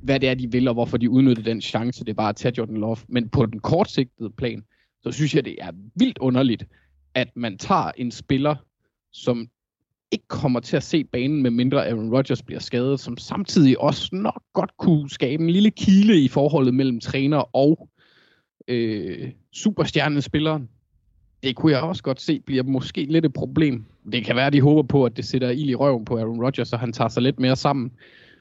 [0.01, 2.53] hvad det er, de vil, og hvorfor de udnytter den chance, det var at tage
[2.57, 2.97] Jordan Love.
[3.07, 4.63] Men på den kortsigtede plan,
[5.05, 6.65] så synes jeg, det er vildt underligt,
[7.13, 8.55] at man tager en spiller,
[9.13, 9.47] som
[10.11, 14.09] ikke kommer til at se banen, med mindre Aaron Rodgers bliver skadet, som samtidig også
[14.11, 17.89] nok godt kunne skabe en lille kile i forholdet mellem træner og
[18.67, 20.69] øh, superstjernespilleren.
[21.43, 23.85] Det kunne jeg også godt se bliver måske lidt et problem.
[24.11, 26.43] Det kan være, at de håber på, at det sætter ild i røven på Aaron
[26.43, 27.91] Rodgers, så han tager sig lidt mere sammen.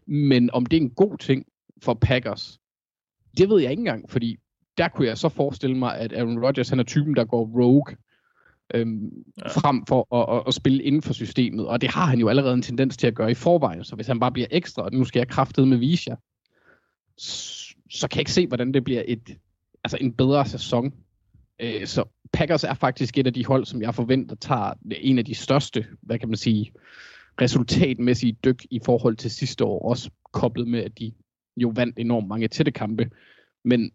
[0.07, 1.47] Men om det er en god ting
[1.83, 2.59] for Packers,
[3.39, 4.39] det ved jeg ikke engang, fordi
[4.79, 7.97] der kunne jeg så forestille mig, at Aaron Rodgers han er typen, der går rogue,
[8.75, 9.49] øhm, ja.
[9.49, 11.67] frem for at, at, at spille inden for systemet.
[11.67, 13.85] Og det har han jo allerede en tendens til at gøre i forvejen.
[13.85, 16.17] Så hvis han bare bliver ekstra, og nu skal jeg kraftet med vise jer,
[17.19, 19.39] så, så kan jeg ikke se, hvordan det bliver et,
[19.85, 20.95] altså en bedre sæson.
[21.61, 25.25] Øh, så Packers er faktisk et af de hold, som jeg forventer tager en af
[25.25, 26.73] de største, hvad kan man sige,
[27.41, 31.13] resultatmæssige dyk i forhold til sidste år, også koblet med, at de
[31.57, 33.11] jo vandt enormt mange tætte kampe.
[33.65, 33.91] Men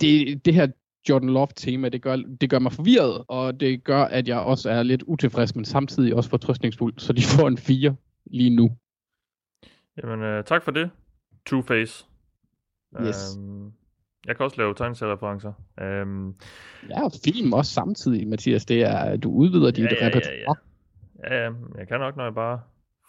[0.00, 0.66] det, det her
[1.08, 4.82] Jordan Love-tema, det gør, det gør mig forvirret, og det gør, at jeg også er
[4.82, 8.70] lidt utilfreds, men samtidig også fortrøstningsfuld, så de får en 4 lige nu.
[10.02, 10.90] Jamen, øh, tak for det,
[11.50, 12.06] Two-Face.
[13.06, 13.36] Yes.
[13.38, 13.72] Øhm,
[14.26, 15.52] jeg kan også lave tegneseriereferencer.
[15.80, 16.34] Øhm,
[16.90, 18.64] Ja, og film også samtidig, Mathias.
[18.64, 20.56] Det er, du udvider dit Ja, ja, ja, repertoire.
[21.24, 22.60] ja, ja, jeg kan nok, når jeg bare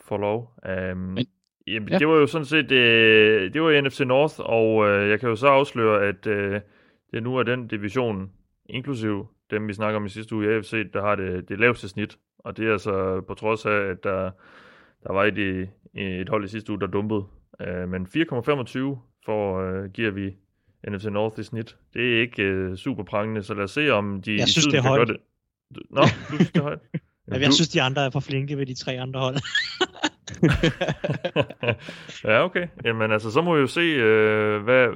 [0.08, 0.54] får lov.
[0.66, 1.26] Øhm, Men-
[1.68, 1.98] jamen, ja.
[2.00, 5.36] Det var jo sådan set, øh, det var NFC North, og øh, jeg kan jo
[5.36, 6.62] så afsløre, at øh,
[7.12, 8.32] det nu er den division,
[8.66, 11.90] inklusiv dem, vi snakker om i sidste uge i AFC, der har det, det laveste
[11.90, 12.18] snit.
[12.40, 14.32] Og det er altså på trods af, at der,
[15.04, 17.24] der var et, et hold i sidste uge, der dumpede.
[17.62, 18.12] Øh, men 4,25
[19.26, 20.36] for øh, giver vi
[20.88, 21.78] NFC North i snit.
[21.94, 24.66] Det er ikke øh, super prangende, så lad os se, om de Jeg i synes,
[24.66, 25.12] det er højt.
[25.90, 26.80] Nå, du synes, det er højt?
[27.28, 29.36] Jeg, jeg synes, de andre er for flinke ved de tre andre hold.
[32.24, 32.68] ja, okay.
[32.86, 34.88] Jamen altså, så må vi jo se, øh, hvad,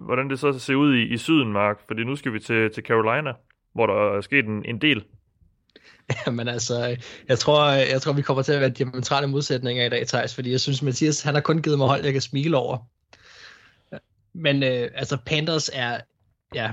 [0.00, 1.80] hvordan det så ser ud i, i syden, Mark.
[1.86, 3.32] Fordi nu skal vi til, til Carolina,
[3.74, 5.04] hvor der er sket en, en del.
[6.36, 6.96] Men altså, øh,
[7.28, 10.34] jeg tror, øh, jeg tror, vi kommer til at være diametrale modsætninger i dag, Thijs,
[10.34, 12.78] fordi jeg synes, Mathias, han har kun givet mig hold, jeg kan smile over.
[14.34, 16.00] Men øh, altså, Panthers er,
[16.54, 16.72] ja,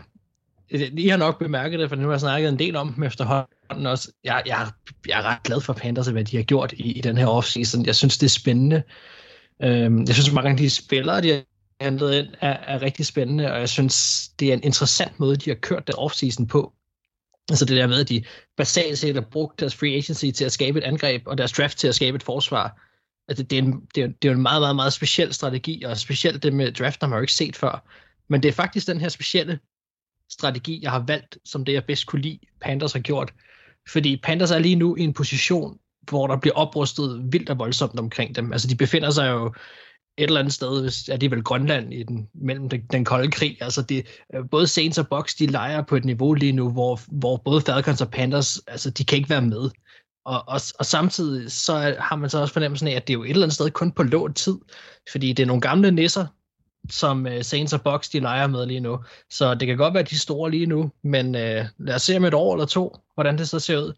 [0.97, 3.47] I har nok bemærket det, for nu har jeg snakket en del om dem efterhånden
[3.71, 4.11] også.
[4.23, 4.67] Jeg, jeg,
[5.07, 7.27] jeg er ret glad for Panthers, og hvad de har gjort i, i den her
[7.27, 7.85] offseason.
[7.85, 8.83] Jeg synes, det er spændende.
[9.63, 11.41] Øhm, jeg synes, mange af de spillere, de har
[11.81, 15.49] hentet ind, er, er rigtig spændende, og jeg synes, det er en interessant måde, de
[15.49, 16.73] har kørt den offseason på.
[17.49, 18.23] Altså det der med, at de
[18.57, 21.77] basalt set har brugt deres free agency til at skabe et angreb, og deres draft
[21.77, 22.81] til at skabe et forsvar.
[23.27, 25.97] Altså det, er en, det, er, det er en meget, meget, meget speciel strategi, og
[25.97, 27.87] specielt det med draft, har man jo ikke set før.
[28.29, 29.59] Men det er faktisk den her specielle
[30.29, 33.33] strategi, jeg har valgt, som det jeg bedst kunne lide, Panthers har gjort.
[33.89, 35.77] Fordi Panthers er lige nu i en position,
[36.09, 38.53] hvor der bliver oprustet vildt og voldsomt omkring dem.
[38.53, 39.53] Altså de befinder sig jo
[40.17, 43.31] et eller andet sted, hvis er det vel Grønland i den, mellem den, den kolde
[43.31, 43.57] krig.
[43.61, 46.99] Altså det, øh, både Saints og Bucks, de leger på et niveau lige nu, hvor,
[47.11, 49.69] hvor både Falcons og Panthers, altså de kan ikke være med.
[50.25, 53.23] Og, og, og samtidig så har man så også fornemmelsen af, at det er jo
[53.23, 54.57] et eller andet sted kun på lånt tid,
[55.11, 56.27] fordi det er nogle gamle nisser,
[56.89, 58.99] som uh, Saints og Bucks, de leger med lige nu.
[59.29, 61.41] Så det kan godt være, at de store lige nu, men uh,
[61.77, 63.93] lad os se om et år eller to, hvordan det så ser ud.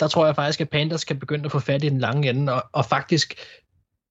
[0.00, 2.52] Der tror jeg faktisk, at Panthers kan begynde at få fat i den lange ende,
[2.52, 3.34] og, og faktisk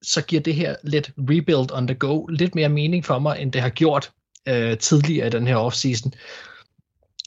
[0.02, 3.52] så giver det her lidt rebuild on the go lidt mere mening for mig, end
[3.52, 4.12] det har gjort
[4.48, 6.14] øh, tidligere i den her offseason.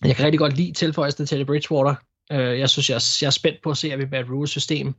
[0.05, 1.95] Jeg kan rigtig godt lide tilføjelsen til Bridgewater.
[2.33, 4.49] Øh, jeg synes, jeg, er- jeg er spændt på at se, at vi med et
[4.49, 4.95] system.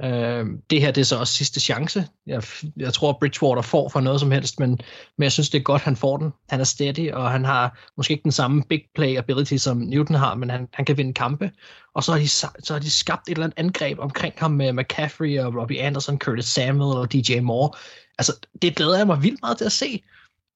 [0.00, 2.08] Øh, det her det er så også sidste chance.
[2.26, 2.42] Jeg,
[2.76, 4.70] jeg tror, Bridgewater får for noget som helst, men,
[5.18, 6.32] men jeg synes, det er godt, han får den.
[6.48, 10.16] Han er steady, og han har måske ikke den samme big play ability, som Newton
[10.16, 11.50] har, men han, han kan vinde kampe.
[11.94, 14.72] Og så har, de, så har de skabt et eller andet angreb omkring ham med
[14.72, 17.70] McCaffrey og Robbie Anderson, Curtis Samuel og DJ Moore.
[18.18, 20.02] Altså, det glæder jeg mig vildt meget til at se.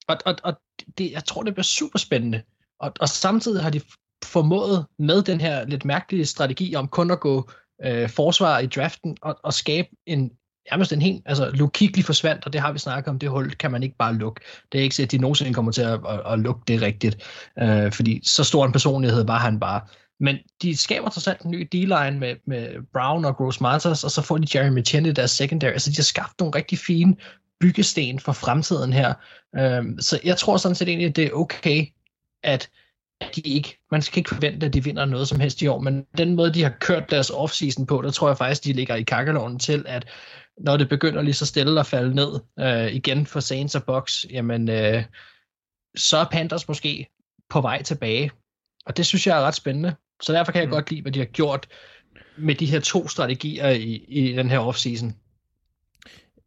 [0.09, 0.55] Og, og, og
[0.99, 2.43] det, jeg tror, det bliver super spændende.
[2.81, 3.81] Og, og samtidig har de
[4.25, 7.51] formået med den her lidt mærkelige strategi om kun at gå
[7.85, 10.31] øh, forsvar i draften og, og skabe en
[10.71, 13.71] nærmest en helt, altså Luke forsvandt, og det har vi snakket om, det hul kan
[13.71, 14.41] man ikke bare lukke.
[14.73, 17.17] Det er ikke sikkert, at de nogensinde kommer til at, at, at lukke det rigtigt,
[17.59, 19.81] øh, fordi så stor en personlighed var han bare.
[20.21, 24.11] Men de skaber trods alt en ny D-line med, med Brown og Gross Marters, og
[24.11, 27.17] så får de Jeremy Chen i deres secondary, altså de har skabt nogle rigtig fine
[27.61, 29.15] byggesten for fremtiden her.
[29.57, 31.87] Øh, så jeg tror sådan set egentlig, at det er okay,
[32.43, 32.69] at
[33.21, 35.81] at de ikke, man skal ikke forvente, at de vinder noget som helst i år,
[35.81, 38.95] men den måde, de har kørt deres offseason på, der tror jeg faktisk, de ligger
[38.95, 40.09] i kakkeloven til, at
[40.59, 44.27] når det begynder lige så stille at falde ned øh, igen for Saints og Bucks,
[44.31, 45.05] jamen øh,
[45.97, 47.07] så er Panthers måske
[47.51, 48.31] på vej tilbage.
[48.87, 49.95] Og det synes jeg er ret spændende.
[50.23, 50.73] Så derfor kan jeg Mm.
[50.73, 51.67] godt lide, hvad de har gjort
[52.39, 55.13] med de her to strategier i, i den her offseason.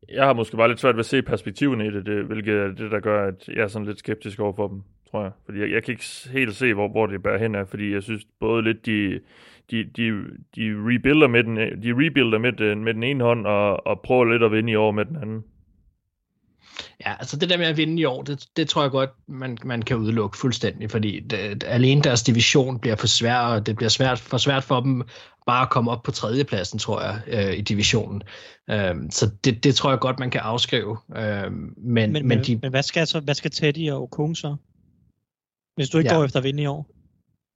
[0.10, 2.68] Jeg har måske bare lidt svært ved at se perspektiven i det, det hvilket er
[2.68, 5.32] det, der gør, at jeg er sådan lidt skeptisk over for dem, tror jeg.
[5.46, 8.04] Fordi jeg, jeg kan ikke helt se, hvor, hvor det bærer hen af, fordi jeg
[8.04, 9.20] synes både lidt, de,
[9.72, 10.12] de, de,
[10.56, 14.26] de rebuilder med den, de rebuilder med den, med den ene hånd, og, og prøver
[14.26, 15.44] lidt at vinde i år med den anden.
[17.06, 19.58] Ja, altså det der med at vinde i år, det, det tror jeg godt, man,
[19.66, 23.90] man kan udelukke fuldstændig, fordi det, alene deres division bliver for svær, og det bliver
[23.90, 25.04] svært, for svært for dem
[25.46, 28.22] bare at komme op på tredjepladsen, tror jeg, øh, i divisionen.
[28.70, 30.98] Øhm, så det, det tror jeg godt, man kan afskrive.
[31.16, 34.38] Øhm, men, Men, men, men, de, men hvad skal, så, hvad skal Teddy og Okung
[34.38, 34.56] så?
[35.80, 36.18] Hvis du ikke Ja.
[36.18, 36.90] går efter at vinde i år?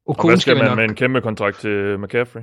[0.07, 2.41] Og hvad skal, skal man nok, med en kæmpe kontrakt til McCaffrey?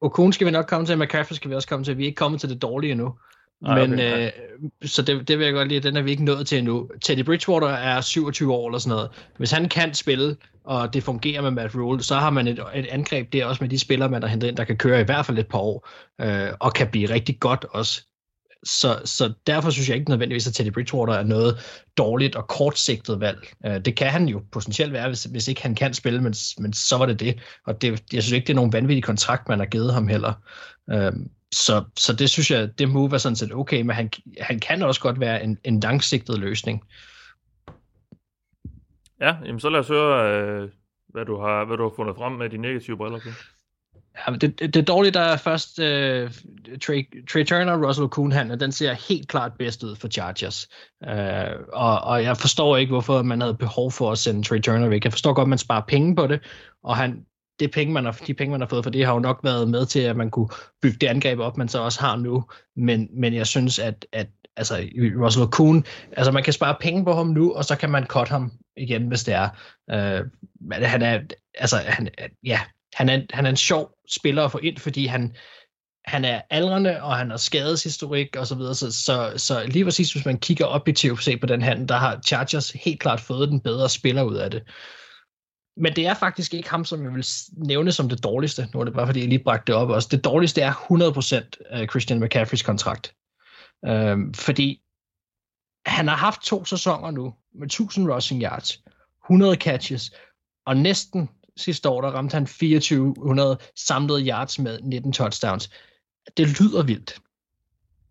[0.00, 1.98] Okun skal vi nok komme til, McCaffrey skal vi også komme til.
[1.98, 3.14] Vi er ikke kommet til det dårlige endnu.
[3.66, 4.32] Ej, Men, okay, øh,
[4.88, 6.90] så det, det vil jeg godt lide, den er vi ikke nået til endnu.
[7.02, 9.10] Teddy Bridgewater er 27 år eller sådan noget.
[9.36, 12.86] Hvis han kan spille, og det fungerer med Matt Rule, så har man et, et
[12.86, 15.26] angreb der også med de spillere, man har hentet ind, der kan køre i hvert
[15.26, 15.88] fald et par år,
[16.20, 18.06] øh, og kan blive rigtig godt også.
[18.64, 21.58] Så, så derfor synes jeg ikke nødvendigvis, at Teddy Bridgewater er noget
[21.96, 23.52] dårligt og kortsigtet valg.
[23.66, 26.72] Øh, det kan han jo potentielt være, hvis, hvis ikke han kan spille, men, men
[26.72, 27.40] så var det det.
[27.66, 30.32] Og det, jeg synes ikke, det er nogen vanvittig kontrakt, man har givet ham heller.
[30.90, 34.60] Øhm, så, så det synes jeg, det move er sådan set okay, men han, han
[34.60, 36.82] kan også godt være en, en langsigtet løsning.
[39.20, 40.68] Ja, jamen så lad os høre, øh,
[41.08, 43.28] hvad, du har, hvad du har fundet frem med de negative briller på.
[44.16, 46.30] Ja, men det, det, det dårlige, der er først uh,
[46.82, 50.68] Trey, Trey Turner og Russell Kuhn handler, den ser helt klart bedst ud for Chargers.
[51.06, 54.88] Uh, og, og jeg forstår ikke, hvorfor man havde behov for at sende Trey Turner
[54.88, 55.04] væk.
[55.04, 56.40] Jeg forstår godt, at man sparer penge på det,
[56.84, 57.24] og han,
[57.60, 59.68] det penge, man har, de penge, man har fået for det, har jo nok været
[59.68, 60.48] med til, at man kunne
[60.82, 62.44] bygge det angreb op, man så også har nu.
[62.76, 64.88] Men, men jeg synes, at, at altså,
[65.20, 68.28] Russell Kuhn, altså man kan spare penge på ham nu, og så kan man cut
[68.28, 69.48] ham igen, hvis det er.
[69.92, 70.26] Uh,
[70.60, 71.20] men han er,
[71.54, 72.08] altså, han,
[72.44, 72.60] ja,
[72.94, 75.36] han er, han er en sjov spiller at få ind, fordi han,
[76.04, 80.12] han er aldrende, og han har skadeshistorik og så videre, så, så, så lige præcis
[80.12, 83.60] hvis man kigger objektivt se på den handel, der har Chargers helt klart fået den
[83.60, 84.62] bedre spiller ud af det.
[85.76, 87.26] Men det er faktisk ikke ham, som jeg vil
[87.56, 88.68] nævne som det dårligste.
[88.74, 90.08] Nu er det bare, fordi jeg lige bragte det op også.
[90.10, 93.14] Det dårligste er 100% øh, Christian McCaffreys kontrakt.
[93.86, 94.80] Øhm, fordi
[95.86, 98.80] han har haft to sæsoner nu med 1000 rushing yards,
[99.24, 100.10] 100 catches,
[100.66, 105.70] og næsten sidste år, der ramte han 2400 samlede yards med 19 touchdowns.
[106.36, 107.18] Det lyder vildt.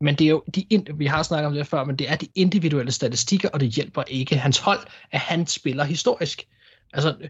[0.02, 2.28] Men det er jo, de, vi har snakket om det før, men det er de
[2.36, 4.80] individuelle statistikker, og det hjælper ikke hans hold,
[5.12, 6.48] at han spiller historisk.
[6.94, 7.30] Altså,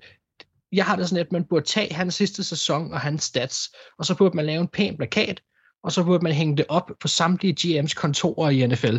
[0.71, 4.05] jeg har det sådan, at man burde tage hans sidste sæson og hans stats, og
[4.05, 5.41] så burde man lave en pæn plakat,
[5.83, 8.97] og så burde man hænge det op på samtlige GM's kontorer i NFL.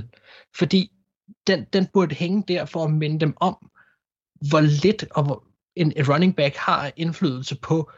[0.56, 0.90] Fordi
[1.46, 3.70] den, den burde hænge der for at minde dem om,
[4.48, 5.43] hvor lidt og hvor
[5.76, 7.90] en, en running back har indflydelse på,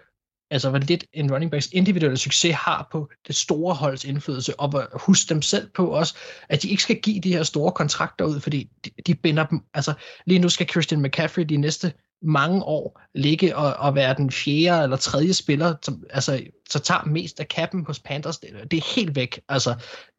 [0.50, 5.00] altså hvor lidt en running backs individuelle succes har på det store holds indflydelse, og
[5.00, 6.16] husk dem selv på også,
[6.48, 9.60] at de ikke skal give de her store kontrakter ud, fordi de, de binder dem,
[9.74, 9.94] altså
[10.26, 14.82] lige nu skal Christian McCaffrey de næste mange år ligge og, og være den fjerde
[14.82, 18.38] eller tredje spiller, som altså, så tager mest af kappen hos Panthers.
[18.38, 19.40] Det, det er helt væk.
[19.48, 19.74] Altså,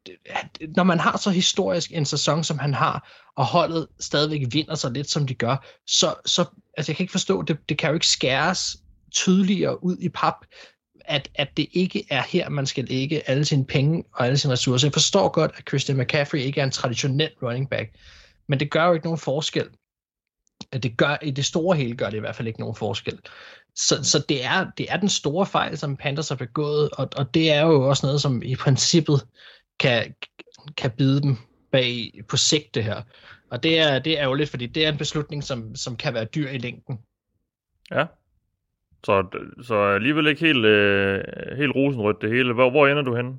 [0.06, 0.14] det,
[0.76, 4.90] når man har så historisk en sæson, som han har, og holdet stadigvæk vinder så
[4.90, 6.44] lidt, som de gør, så, så
[6.78, 8.76] altså, jeg kan ikke forstå, det, det kan jo ikke skæres
[9.12, 10.34] tydeligere ud i pap,
[11.00, 14.52] at, at det ikke er her, man skal lægge alle sine penge og alle sine
[14.52, 14.88] ressourcer.
[14.88, 17.90] Jeg forstår godt, at Christian McCaffrey ikke er en traditionel running back,
[18.48, 19.68] men det gør jo ikke nogen forskel
[20.72, 23.18] det gør, i det store hele gør det i hvert fald ikke nogen forskel.
[23.76, 27.34] Så, så det, er, det er den store fejl, som Panthers har begået, og, og
[27.34, 29.26] det er jo også noget, som i princippet
[29.80, 30.14] kan,
[30.76, 31.36] kan bide dem
[31.72, 33.02] bag på sigt det her.
[33.50, 36.14] Og det er, det er jo lidt, fordi det er en beslutning, som, som kan
[36.14, 36.98] være dyr i længden.
[37.90, 38.04] Ja.
[39.04, 39.26] Så,
[39.62, 41.24] så alligevel ikke helt, øh,
[41.56, 42.54] helt rosenrødt det hele.
[42.54, 43.34] Hvor, hvor ender du henne?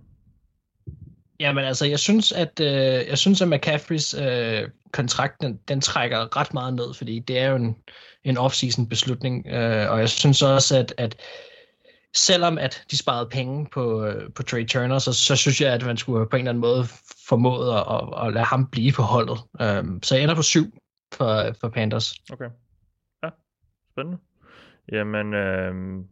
[1.40, 6.38] Jamen altså, jeg synes, at, øh, jeg synes, at McCaffreys øh, kontrakt, den, den trækker
[6.38, 7.76] ret meget ned, fordi det er jo en,
[8.24, 11.16] en off-season beslutning, øh, og jeg synes også, at, at
[12.16, 15.86] selvom at de sparede penge på, øh, på Trey Turner, så, så synes jeg, at
[15.86, 16.88] man skulle på en eller anden måde
[17.30, 19.40] formået at, at, at lade ham blive på holdet.
[19.62, 20.66] Øh, så jeg ender på syv
[21.14, 22.14] for, for Panthers.
[22.32, 22.50] Okay.
[23.24, 23.30] Ja,
[23.92, 24.18] spændende.
[24.92, 26.04] Jamen, øh,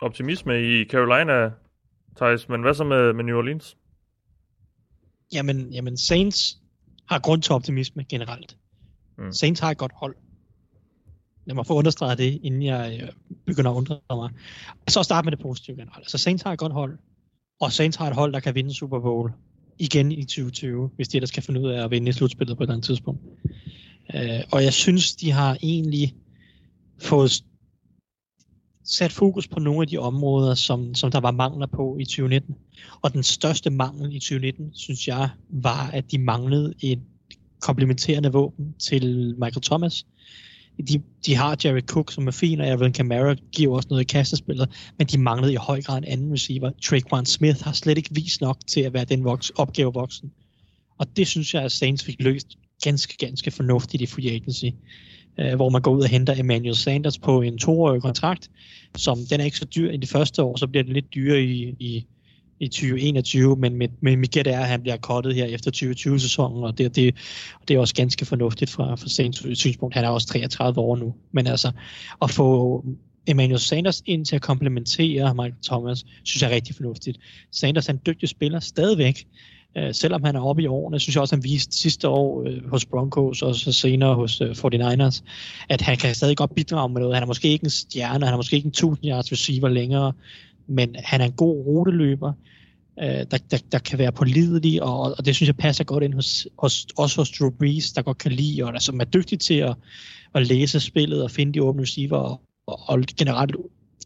[0.00, 1.50] optimisme i Carolina,
[2.16, 3.76] Thijs, men hvad så med, med New Orleans?
[5.32, 6.58] Jamen, jamen Saints
[7.08, 8.56] har grund til optimisme generelt.
[9.18, 9.32] Mm.
[9.32, 10.16] Saints har et godt hold.
[11.46, 13.08] Lad mig få understreget det, inden jeg øh,
[13.46, 14.30] begynder at undre mig.
[14.88, 15.98] Så starte med det positive generelt.
[15.98, 16.98] Altså Saints har et godt hold,
[17.60, 19.32] og Saints har et hold, der kan vinde Super Bowl
[19.78, 22.62] igen i 2020, hvis de ellers kan finde ud af at vinde i slutspillet på
[22.62, 23.20] et eller andet tidspunkt.
[24.14, 26.14] Øh, og jeg synes, de har egentlig
[26.98, 27.44] fået
[28.84, 32.54] sat fokus på nogle af de områder, som, som der var mangler på i 2019.
[33.02, 37.00] Og den største mangel i 2019, synes jeg, var, at de manglede et
[37.60, 40.06] komplementerende våben til Michael Thomas.
[40.88, 44.04] De, de har Jared Cook, som er fin, og Evan Kamara giver også noget i
[44.04, 46.70] kastespillet, men de manglede i høj grad en anden receiver.
[46.82, 50.32] Traquan Smith har slet ikke vist nok til at være den voks, opgave voksen.
[50.98, 54.66] Og det synes jeg, at Saints fik løst ganske, ganske fornuftigt i free agency
[55.40, 58.50] øh, hvor man går ud og henter Emmanuel Sanders på en toårig kontrakt,
[58.96, 61.42] som den er ikke så dyr i det første år, så bliver den lidt dyrere
[61.42, 62.06] i, i,
[62.60, 66.64] i 2021, men med, med mit gæt er, at han bliver kottet her efter 2020-sæsonen,
[66.64, 67.14] og det, det,
[67.68, 69.94] det er også ganske fornuftigt fra, fra Saints synspunkt.
[69.94, 71.72] Han er også 33 år nu, men altså
[72.22, 72.84] at få
[73.26, 77.18] Emmanuel Sanders ind til at komplementere Michael Thomas, synes jeg er rigtig fornuftigt.
[77.52, 79.26] Sanders er en dygtig spiller stadigvæk,
[79.76, 82.70] øh, selvom han er oppe i årene, synes jeg også, han viste sidste år øh,
[82.70, 85.22] hos Broncos og så senere hos øh, 49ers,
[85.68, 87.16] at han kan stadig godt bidrage med noget.
[87.16, 90.12] Han er måske ikke en stjerne, han er måske ikke en 1000 yards receiver længere,
[90.66, 92.32] men han er en god ruteløber,
[93.02, 96.14] øh, der, der, der kan være pålidelig, og, og det synes jeg passer godt ind
[96.14, 99.40] hos, hos, også hos Drew Brees, der godt kan lide, og der, som er dygtig
[99.40, 99.74] til at,
[100.34, 103.56] at læse spillet og finde de åbne receiver, og, og, og generelt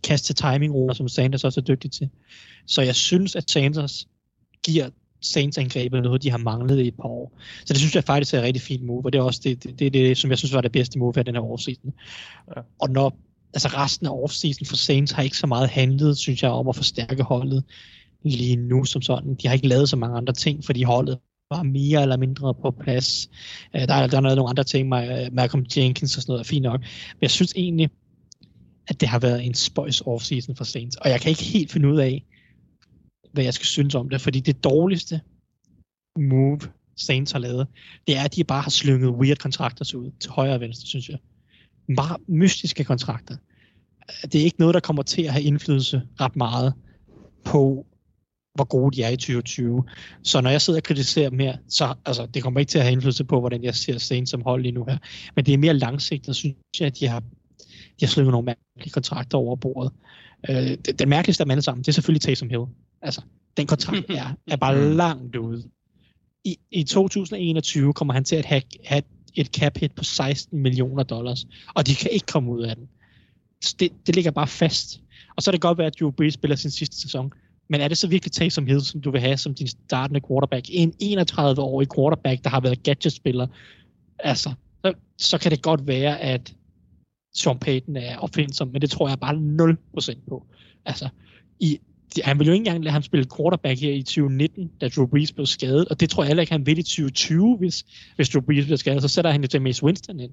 [0.05, 2.09] kaste timing som Sanders også er dygtig til.
[2.67, 4.09] Så jeg synes, at Sanders
[4.65, 4.91] giver
[5.21, 7.39] Saints-angrebet noget, de har manglet i et par år.
[7.65, 9.63] Så det synes jeg faktisk er et rigtig fint move, og det er også det,
[9.65, 11.93] det, det, det som jeg synes var det bedste move af den her offseason.
[12.57, 12.61] Ja.
[12.81, 13.17] Og når
[13.55, 16.77] altså resten af offseason for Saints har ikke så meget handlet, synes jeg, om at
[16.77, 17.65] forstærke holdet
[18.23, 19.35] lige nu som sådan.
[19.35, 21.19] De har ikke lavet så mange andre ting, fordi holdet
[21.51, 23.31] var mere eller mindre på plads.
[23.77, 26.41] Øh, der, er, der er noget, nogle andre ting, med Malcolm Jenkins og sådan noget,
[26.41, 26.81] er fint nok.
[26.81, 27.91] Men jeg synes egentlig,
[28.89, 30.97] at det har været en spøjs offseason for Saints.
[30.97, 32.25] Og jeg kan ikke helt finde ud af,
[33.33, 35.21] hvad jeg skal synes om det, fordi det dårligste
[36.19, 36.61] move,
[36.97, 37.67] Saints har lavet,
[38.07, 41.09] det er, at de bare har slynget weird kontrakter ud til højre og venstre, synes
[41.09, 41.19] jeg.
[41.97, 43.37] Bare mystiske kontrakter.
[44.23, 46.75] Det er ikke noget, der kommer til at have indflydelse ret meget
[47.45, 47.87] på,
[48.55, 49.85] hvor gode de er i 2020.
[50.23, 52.85] Så når jeg sidder og kritiserer dem her, så altså, det kommer ikke til at
[52.85, 54.99] have indflydelse på, hvordan jeg ser Saints som hold lige nu her.
[55.37, 58.93] Men det er mere langsigtet, synes jeg, at de har, de har slynget nogle mærkelige
[58.93, 59.93] kontrakter over bordet.
[60.49, 62.65] Øh, den mærkeligste af dem alle sammen, det er selvfølgelig Taysom Hill.
[63.03, 63.23] Altså,
[63.57, 64.97] den kontrakt er, er bare mm.
[64.97, 65.65] langt ude.
[66.45, 69.03] I, I 2021 kommer han til at have, have
[69.35, 72.89] et cap hit på 16 millioner dollars, og de kan ikke komme ud af den.
[73.81, 75.01] Det, det ligger bare fast.
[75.37, 77.33] Og så er det godt være, at Drew Brees spiller sin sidste sæson.
[77.69, 80.67] Men er det så virkelig tagsomhed, som du vil have som din startende quarterback?
[80.71, 83.47] En 31-årig quarterback, der har været gadget-spiller.
[84.19, 84.53] Altså,
[84.85, 86.55] så, så kan det godt være, at
[87.35, 89.35] Sean Payton er opfindsom, men det tror jeg bare
[90.15, 90.47] 0% på.
[90.85, 91.09] Altså,
[91.61, 91.81] i,
[92.25, 95.33] han ville jo ikke engang lade ham spille quarterback her i 2019, da Drew Brees
[95.33, 97.85] blev skadet, og det tror jeg heller ikke, han vil i 2020, hvis,
[98.17, 99.03] hvis Drew Brees bliver skadet.
[99.03, 100.33] Så sætter han jo James Winston ind.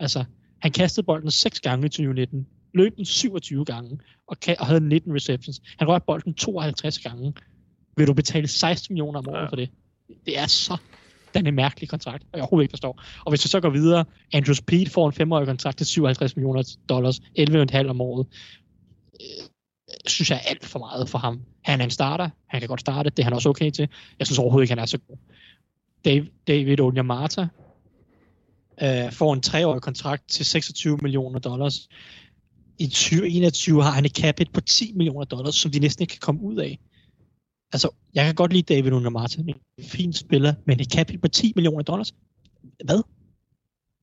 [0.00, 0.24] Altså,
[0.58, 3.98] han kastede bolden 6 gange i 2019, løb den 27 gange,
[4.28, 5.60] og, og havde 19 receptions.
[5.78, 7.34] Han rørte bolden 52 gange.
[7.96, 9.46] Vil du betale 16 millioner om året ja.
[9.46, 9.70] for det?
[10.26, 10.76] Det er så
[11.34, 13.02] den er mærkelig kontrakt, og jeg overhovedet ikke forstår.
[13.24, 16.76] Og hvis vi så går videre, Andrews Pete får en femårig kontrakt til 57 millioner
[16.88, 18.26] dollars, 11,5 om året
[20.06, 21.40] synes jeg er alt for meget for ham.
[21.62, 23.88] Han er en starter, han kan godt starte, det er han også okay til.
[24.18, 25.16] Jeg synes overhovedet ikke, han er så god.
[26.04, 27.46] Dave, David Onyamata
[28.82, 31.88] øh, får en treårig kontrakt til 26 millioner dollars.
[32.78, 36.20] I 2021 har han et capit på 10 millioner dollars, som de næsten ikke kan
[36.20, 36.78] komme ud af.
[37.72, 41.52] Altså, jeg kan godt lide David Onyemata, en fin spiller, men et capit på 10
[41.56, 42.14] millioner dollars?
[42.84, 43.02] Hvad?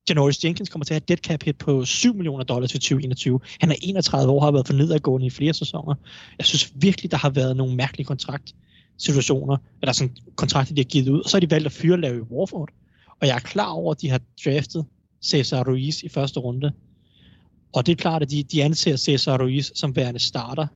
[0.08, 2.80] Janoris Jenkins kommer til at have et dead cap hit på 7 millioner dollars til
[2.80, 3.40] 2021.
[3.60, 5.94] Han er 31 år og har været for nedadgående i flere sæsoner.
[6.38, 11.08] Jeg synes virkelig, der har været nogle mærkelige kontraktsituationer, eller sådan kontrakter, de har givet
[11.08, 12.70] ud, og så har de valgt at fyre Larry Warford.
[13.20, 14.84] Og jeg er klar over, at de har draftet
[15.24, 16.72] Cesar Ruiz i første runde.
[17.72, 20.66] Og det er klart, at de, de anser Cesar Ruiz som værende starter.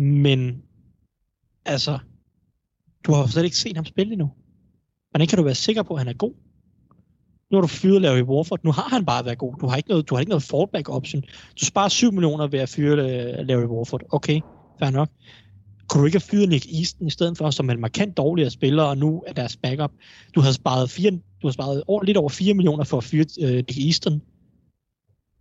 [0.00, 0.62] Men
[1.64, 1.98] altså,
[3.06, 4.30] du har slet ikke set ham spille endnu.
[5.10, 6.34] Hvordan kan du være sikker på, at han er god?
[7.50, 8.60] Nu har du fyret Larry Warford.
[8.64, 9.54] Nu har han bare været god.
[9.60, 11.22] Du har ikke noget, du har ikke noget fallback option.
[11.60, 14.02] Du sparer 7 millioner ved at fyre øh, Larry Warford.
[14.12, 14.40] Okay,
[14.78, 15.08] fair nok.
[15.88, 18.82] Kunne du ikke have fyret Nick Easton i stedet for, som en markant dårligere spiller,
[18.82, 19.90] og nu er deres backup.
[20.34, 23.24] Du har sparet, 4, du har sparet over, lidt over 4 millioner for at fyre
[23.42, 24.22] uh, Nick Easton.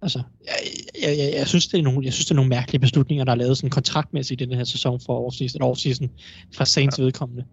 [0.01, 0.53] Altså, jeg,
[1.01, 3.32] jeg, jeg, jeg, synes, det er nogle, jeg synes, det er nogle mærkelige beslutninger, der
[3.32, 6.10] er lavet sådan kontraktmæssigt i den her sæson for offseason, offseason
[6.55, 7.03] fra Saints ja.
[7.03, 7.43] vedkommende.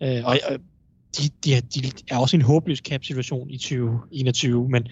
[0.00, 0.58] Uh, og, og
[1.18, 4.88] de, de, de er også en håbløs cap-situation i 2021, men,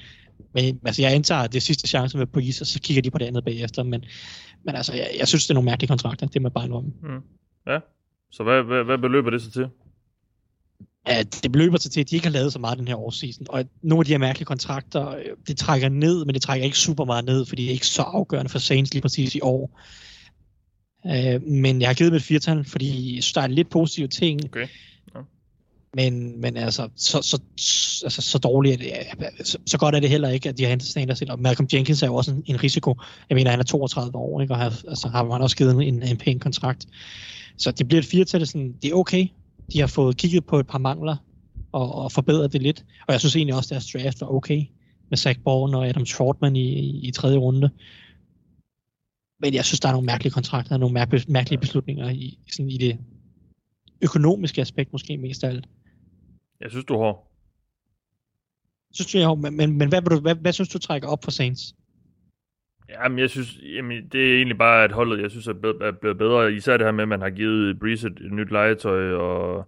[0.55, 3.03] men altså, jeg antager, at det er sidste chance med på is, og så kigger
[3.03, 4.05] de på det andet bagefter, men,
[4.65, 6.85] men altså, jeg, jeg synes, det er nogle mærkelige kontrakter, det med bare om.
[6.85, 7.21] Mm.
[7.67, 7.79] Ja,
[8.31, 9.69] så hvad, hvad, hvad beløber det sig til?
[11.09, 13.47] Ja, det beløber sig til, at de ikke har lavet så meget den her årsseason,
[13.49, 16.79] og nogle af de her mærkelige kontrakter, øh, det trækker ned, men det trækker ikke
[16.79, 19.81] super meget ned, fordi det er ikke så afgørende for Saints lige præcis i år.
[21.05, 24.09] Uh, men jeg har givet dem et firtal, fordi jeg synes, der er lidt positive
[24.09, 24.45] ting.
[24.45, 24.69] Okay.
[25.97, 27.41] Men, men altså, så, så,
[28.05, 30.89] altså, så dårligt, det, så, så godt er det heller ikke, at de har hentet
[30.89, 32.97] sådan en, der Og Malcolm Jenkins er jo også en, en risiko.
[33.29, 34.55] Jeg mener, han er 32 år, ikke?
[34.55, 36.87] og har, altså, har man også givet en, en pæn kontrakt.
[37.57, 39.27] Så det bliver et firetal, det, sådan, det er okay.
[39.73, 41.17] De har fået kigget på et par mangler
[41.73, 42.85] og, og forbedret det lidt.
[43.07, 44.65] Og jeg synes egentlig også, at deres draft var okay
[45.11, 47.71] med Zach Bourne og Adam Shortman i, i, i tredje runde.
[49.41, 52.77] Men jeg synes, der er nogle mærkelige kontrakter, og nogle mærkelige beslutninger i, sådan i
[52.77, 52.99] det
[54.03, 55.69] økonomiske aspekt måske mest af alt.
[56.63, 57.15] Jeg synes, du har.
[58.93, 61.25] Synes du, jeg har, men, men, men hvad, hvad, hvad, hvad synes du trækker op
[61.25, 61.75] for Saints?
[62.89, 65.93] Jamen, jeg synes, jamen, det er egentlig bare, at holdet, jeg synes, er, be- er
[65.93, 66.53] blevet bedre.
[66.53, 69.67] Især det her med, at man har givet Breeze et, et nyt legetøj, og,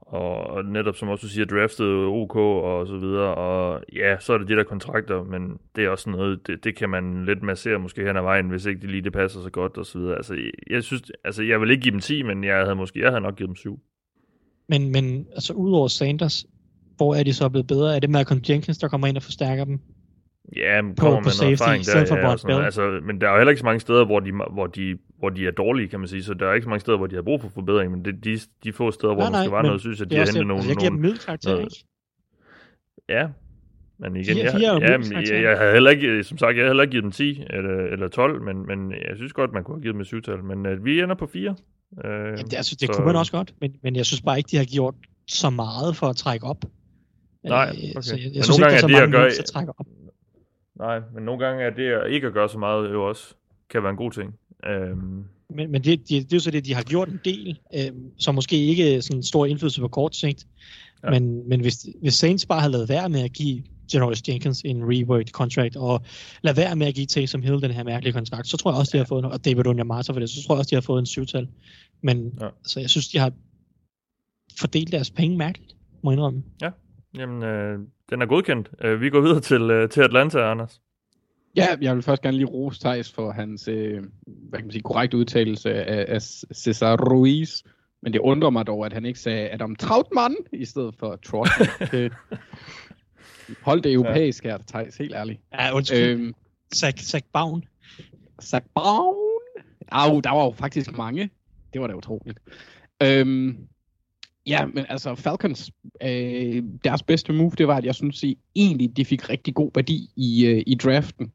[0.00, 3.34] og netop, som også du siger, draftet OK og så videre.
[3.34, 6.76] Og ja, så er det de der kontrakter, men det er også noget, det, det
[6.76, 9.50] kan man lidt massere måske hen ad vejen, hvis ikke det lige det passer så
[9.50, 10.16] godt og så videre.
[10.16, 13.10] Altså, jeg synes, altså, jeg vil ikke give dem 10, men jeg havde måske, jeg
[13.10, 13.80] havde nok givet dem 7.
[14.68, 16.46] Men, men altså, udover Sanders,
[16.96, 17.96] hvor er de så blevet bedre?
[17.96, 19.80] Er det Malcolm Jenkins, der kommer ind og forstærker dem?
[20.56, 22.48] Ja, men På- kommer på med noget safety, erfaring der, for ja, Brad og sådan
[22.56, 22.60] noget.
[22.60, 22.64] Bell.
[22.64, 25.28] altså, men der er jo heller ikke så mange steder, hvor de, hvor de, hvor
[25.28, 27.14] de er dårlige, kan man sige, så der er ikke så mange steder, hvor de
[27.14, 29.62] har brug for forbedring, men det, de, de få steder, hvor Nej, nej, måske var
[29.62, 31.64] noget, synes Det de har hentet nogle, altså, jeg giver dem nogle, middel karakter, noget-
[31.64, 31.84] ikke?
[33.08, 33.28] Ja,
[33.98, 34.80] men igen, Fire- jeg, fire
[35.30, 37.42] ja, jeg, jeg, havde heller ikke, som sagt, jeg havde heller ikke givet dem 10
[37.50, 40.44] eller, eller 12, men, men jeg synes godt, man kunne have givet dem et syvtal,
[40.44, 41.56] men uh, vi ender på 4.
[41.96, 44.48] Uh, Ja, det, altså, det kunne man også godt, men, men jeg synes bare ikke,
[44.50, 44.94] de har gjort
[45.28, 46.64] så meget for at trække op.
[47.44, 48.00] Nej, Øh, okay.
[48.02, 49.22] Så jeg, jeg Men synes nogle ikke, der er så gange er det mange at
[49.22, 49.38] gøre- gøre...
[49.38, 49.86] at trække op.
[50.78, 53.34] Nej, men nogle gange er det at ikke at gøre så meget jo også
[53.70, 54.34] kan være en god ting.
[54.68, 54.98] Uh,
[55.56, 57.90] Men, men det, det, det er jo så det, de har gjort en del, øh,
[58.18, 60.46] som måske ikke sådan en stor indflydelse på kort sigt.
[61.04, 61.10] Ja.
[61.10, 63.62] Men, men hvis, hvis Saints bare havde lavet være med at give
[63.94, 66.02] Janoris Jenkins en reworked contract, og
[66.42, 68.90] lade være med at give Taysom Hill den her mærkelige kontrakt, så tror jeg også,
[68.92, 70.80] de har fået, en- og David Onyemata for det, så tror jeg også, de har
[70.80, 71.48] fået en syvtal.
[72.04, 72.44] Men Ja.
[72.44, 72.50] ja.
[72.60, 73.32] altså, jeg synes, de har
[74.60, 76.42] fordelt deres penge mærkeligt, må jeg indrømme.
[77.18, 78.70] jamen, uh, den er godkendt.
[78.84, 80.80] Uh, vi går videre til, uh, til Atlanta, Anders.
[81.56, 84.82] Ja, jeg vil først gerne lige rose Thijs for hans øh, hvad kan man sige,
[84.82, 86.22] korrekte udtalelse af, af
[86.54, 87.62] Cesar Ruiz.
[88.02, 91.70] Men det undrer mig dog, at han ikke sagde Adam Trautmann i stedet for Trautmann.
[91.92, 92.12] Det-
[93.62, 95.40] Hold det europæisk her, Thijs, helt ærligt.
[95.54, 95.98] Ja, undskyld.
[95.98, 96.20] Øh.
[96.20, 96.34] Øhm,
[96.74, 97.64] Zach, Zach Baun.
[98.42, 99.14] Zach Brown.
[99.92, 101.30] Au, der var jo faktisk mange.
[101.74, 102.38] Det var da utroligt.
[103.02, 103.56] Øhm,
[104.46, 105.70] ja, men altså Falcons,
[106.02, 109.70] øh, deres bedste move, det var, at jeg synes I, egentlig, de fik rigtig god
[109.74, 111.32] værdi i, øh, i draften.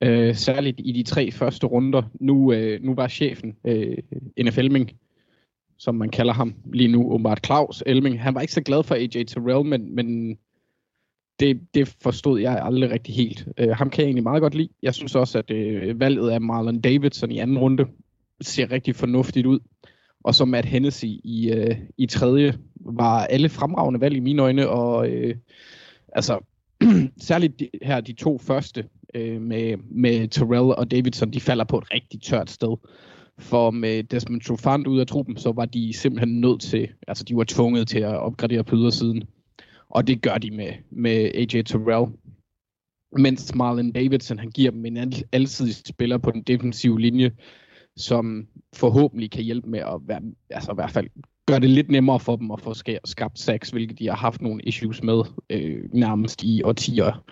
[0.00, 2.02] Øh, særligt i de tre første runder.
[2.20, 3.96] Nu, øh, nu var chefen, øh,
[4.42, 4.90] NF Elming,
[5.78, 8.22] som man kalder ham lige nu, åbenbart Claus Elming.
[8.22, 10.38] Han var ikke så glad for AJ Terrell, men, men
[11.40, 13.48] det, det forstod jeg aldrig rigtig helt.
[13.58, 14.68] Øh, ham kan jeg egentlig meget godt lide.
[14.82, 17.86] Jeg synes også, at øh, valget af Marlon Davidson i anden runde
[18.40, 19.58] ser rigtig fornuftigt ud.
[20.24, 24.68] Og så Matt Hennessy i, øh, i tredje var alle fremragende valg i mine øjne.
[24.68, 25.36] Og øh,
[26.12, 26.38] altså,
[27.28, 31.78] særligt de, her de to første øh, med, med Terrell og Davidson, de falder på
[31.78, 32.76] et rigtig tørt sted.
[33.38, 37.36] For med Desmond Trufant ud af truppen, så var de simpelthen nødt til, altså de
[37.36, 39.24] var tvunget til at opgradere på ydersiden.
[39.88, 42.12] Og det gør de med, med AJ Terrell.
[43.18, 47.30] Mens Marlon Davidson, han giver dem en altid alsidig spiller på den defensive linje,
[47.96, 50.20] som forhåbentlig kan hjælpe med at være,
[50.50, 51.08] altså i hvert fald
[51.46, 52.74] gøre det lidt nemmere for dem at få
[53.04, 57.24] skabt sacks, hvilket de har haft nogle issues med øh, nærmest i årtier,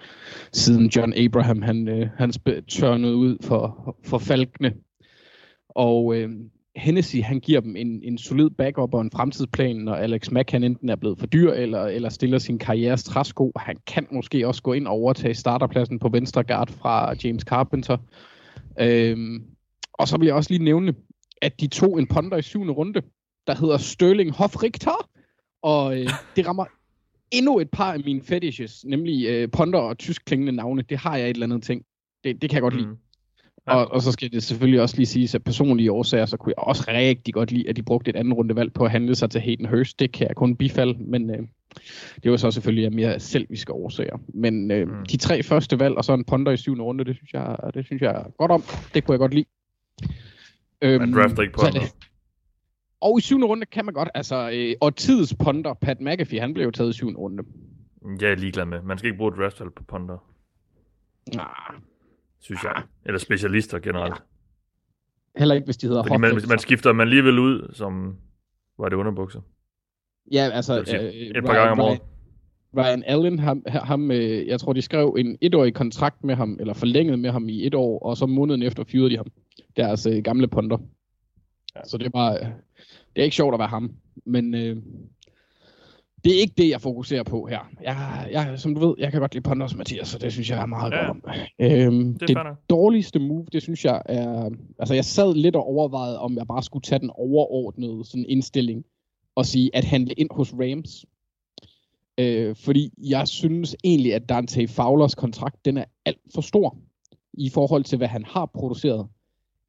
[0.52, 2.32] siden John Abraham han, øh, han
[2.68, 4.74] tørnede ud for, for falkene.
[5.68, 6.30] Og øh,
[6.76, 10.64] Hennessy, han giver dem en, en solid backup og en fremtidsplan, når Alex Mack han
[10.64, 13.52] enten er blevet for dyr, eller, eller stiller sin karrieres træsko.
[13.56, 17.96] Han kan måske også gå ind og overtage starterpladsen på venstre guard fra James Carpenter.
[18.80, 19.42] Øhm,
[20.02, 20.94] og så vil jeg også lige nævne,
[21.42, 23.02] at de tog en ponder i syvende runde,
[23.46, 25.08] der hedder Sterling Hofrichter,
[25.62, 26.64] og øh, det rammer
[27.30, 30.82] endnu et par af mine fetishes, nemlig øh, ponder og tysk klingende navne.
[30.82, 31.84] Det har jeg et eller andet ting.
[32.24, 32.86] Det, det kan jeg godt lide.
[32.86, 32.96] Mm.
[33.66, 33.74] Ja.
[33.74, 36.64] Og, og så skal det selvfølgelig også lige siges, at personlige årsager, så kunne jeg
[36.64, 39.40] også rigtig godt lide, at de brugte et andet rundevalg på at handle sig til
[39.40, 40.00] Hayden Hurst.
[40.00, 41.38] Det kan jeg kun bifalde, men øh,
[42.22, 44.18] det var så selvfølgelig af mere selviske årsager.
[44.34, 44.94] Men øh, Mm.
[44.94, 45.06] mm.
[45.06, 47.86] de tre første valg, og så en ponder i syvende runde, det synes jeg, det
[47.86, 48.62] synes jeg godt om.
[48.94, 49.44] Det kunne jeg godt lide.
[50.82, 51.80] Øhm, Man drafter ikke er ponder.
[51.80, 51.92] det-
[53.00, 56.54] Og i syvende runde kan man godt, altså, øh, og tids ponder, Pat McAfee, han
[56.54, 57.42] blev jo taget i syvende runde.
[58.20, 58.82] Jeg er ligeglad med.
[58.82, 60.18] Man skal ikke bruge et draftvalg på ponder,
[61.34, 61.46] Nah,
[62.40, 62.82] synes jeg.
[63.06, 64.22] Eller specialister generelt.
[65.36, 68.16] heller ikke, hvis de hedder Fordi man, man skifter man alligevel ud, som
[68.78, 69.40] var det underbukser.
[70.32, 70.82] Ja, altså...
[70.86, 72.00] Sige, øh, et par gange om året.
[72.76, 76.74] Ryan Allen, ham, ham, øh, jeg tror, de skrev en etårig kontrakt med ham, eller
[76.74, 79.26] forlænget med ham i et år, og så måneden efter fyrede de ham.
[79.76, 80.78] Deres øh, gamle ponder.
[81.76, 81.80] Ja.
[81.84, 82.40] Så det var, øh,
[83.16, 83.90] det er ikke sjovt at være ham,
[84.24, 84.76] men øh,
[86.24, 87.58] det er ikke det, jeg fokuserer på her.
[87.82, 90.62] Jeg, jeg, som du ved, jeg kan godt lide ponders, Mathias, så det synes jeg
[90.62, 91.06] er meget Ja.
[91.06, 91.22] godt om.
[91.60, 92.36] Øhm, Det det
[92.70, 94.50] dårligste move, det synes jeg er...
[94.78, 98.84] Altså, jeg sad lidt og overvejede, om jeg bare skulle tage den overordnede sådan indstilling,
[99.34, 101.04] og sige, at handle ind hos Rams.
[102.18, 106.76] Øh, fordi jeg synes egentlig, at Dante Fowlers kontrakt, den er alt for stor
[107.34, 109.06] i forhold til, hvad han har produceret.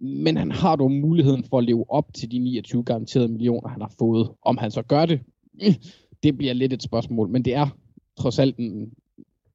[0.04, 3.82] Men han har dog muligheden for at leve op til de 29 garanterede millioner, han
[3.82, 4.30] har fået.
[4.42, 5.20] Om han så gør det,
[6.24, 7.30] det bliver lidt et spørgsmål.
[7.30, 7.68] Men det er
[8.18, 8.94] trods alt en,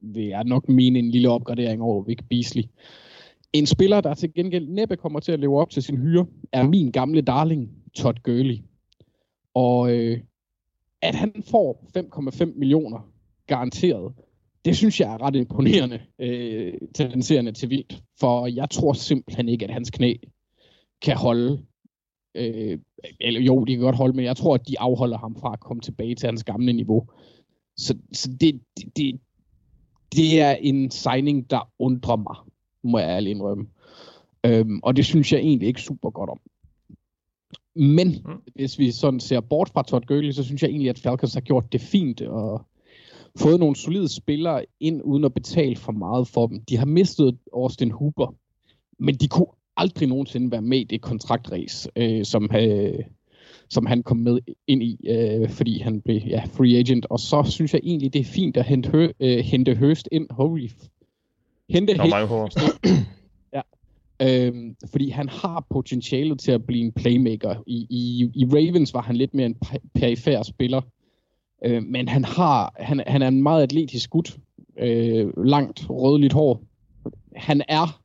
[0.01, 2.63] vil jeg nok mene, en lille opgradering over Vic Beasley.
[3.53, 6.69] En spiller, der til gengæld næppe kommer til at leve op til sin hyre, er
[6.69, 8.59] min gamle darling, Todd Gurley.
[9.55, 10.21] Og øh,
[11.03, 13.11] at han får 5,5 millioner
[13.47, 14.13] garanteret,
[14.65, 18.03] det synes jeg er ret imponerende øh, tendenserende til vildt.
[18.21, 20.15] For jeg tror simpelthen ikke, at hans knæ
[21.03, 21.63] kan holde.
[22.35, 22.79] Øh,
[23.21, 25.61] eller jo, de kan godt holde, men jeg tror, at de afholder ham fra at
[25.61, 27.09] komme tilbage til hans gamle niveau.
[27.77, 28.61] Så, så det,
[28.97, 29.21] det,
[30.13, 32.37] det er en signing, der undrer mig,
[32.83, 33.67] må jeg ærligt indrømme.
[34.45, 36.41] Øhm, og det synes jeg egentlig ikke super godt om.
[37.75, 38.53] Men mm.
[38.55, 41.41] hvis vi sådan ser bort fra Todd Gurley, så synes jeg egentlig, at Falcons har
[41.41, 42.63] gjort det fint og
[43.37, 46.61] fået nogle solide spillere ind, uden at betale for meget for dem.
[46.61, 48.35] De har mistet Austin Hooper,
[48.99, 49.47] men de kunne
[49.79, 52.99] aldrig nogensinde være med i det kontraktræs, øh, som, øh,
[53.69, 57.07] som han kom med ind i, øh, fordi han blev ja, free agent.
[57.11, 60.27] Og så synes jeg egentlig, det er fint at hente, hø, øh, hente Hurst ind.
[60.31, 60.69] Holy
[61.71, 62.07] hente Der er
[63.57, 63.61] ja.
[64.23, 67.55] Øhm, fordi han har potentialet til at blive en playmaker.
[67.67, 69.57] I, i, i Ravens var han lidt mere en
[69.95, 70.81] perifær spiller.
[71.65, 74.37] Øh, men han har han, han er en meget atletisk gut.
[74.79, 76.63] Øh, langt, rødligt hår.
[77.37, 78.01] Han er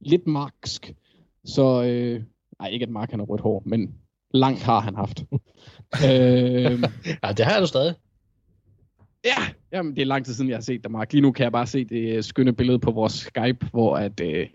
[0.00, 0.94] lidt marksk.
[1.48, 2.22] Så, øh,
[2.60, 3.94] nej ikke at Mark han har rødt hår, men
[4.34, 5.22] langt har han haft.
[6.06, 6.82] øh,
[7.22, 7.94] ja, det har du stadig.
[9.24, 11.12] Ja, jamen, det er lang tid siden, jeg har set dig, Mark.
[11.12, 14.46] Lige nu kan jeg bare se det skønne billede på vores Skype, hvor at, øh,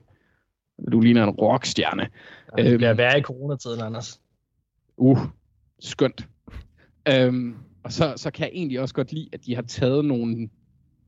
[0.92, 2.10] du ligner en rockstjerne.
[2.58, 4.22] Ja, det bliver øhm, værre i coronatiden, Anders.
[4.98, 5.20] Uh,
[5.80, 6.28] skønt.
[7.14, 10.50] Øhm, og så, så kan jeg egentlig også godt lide, at de har taget nogle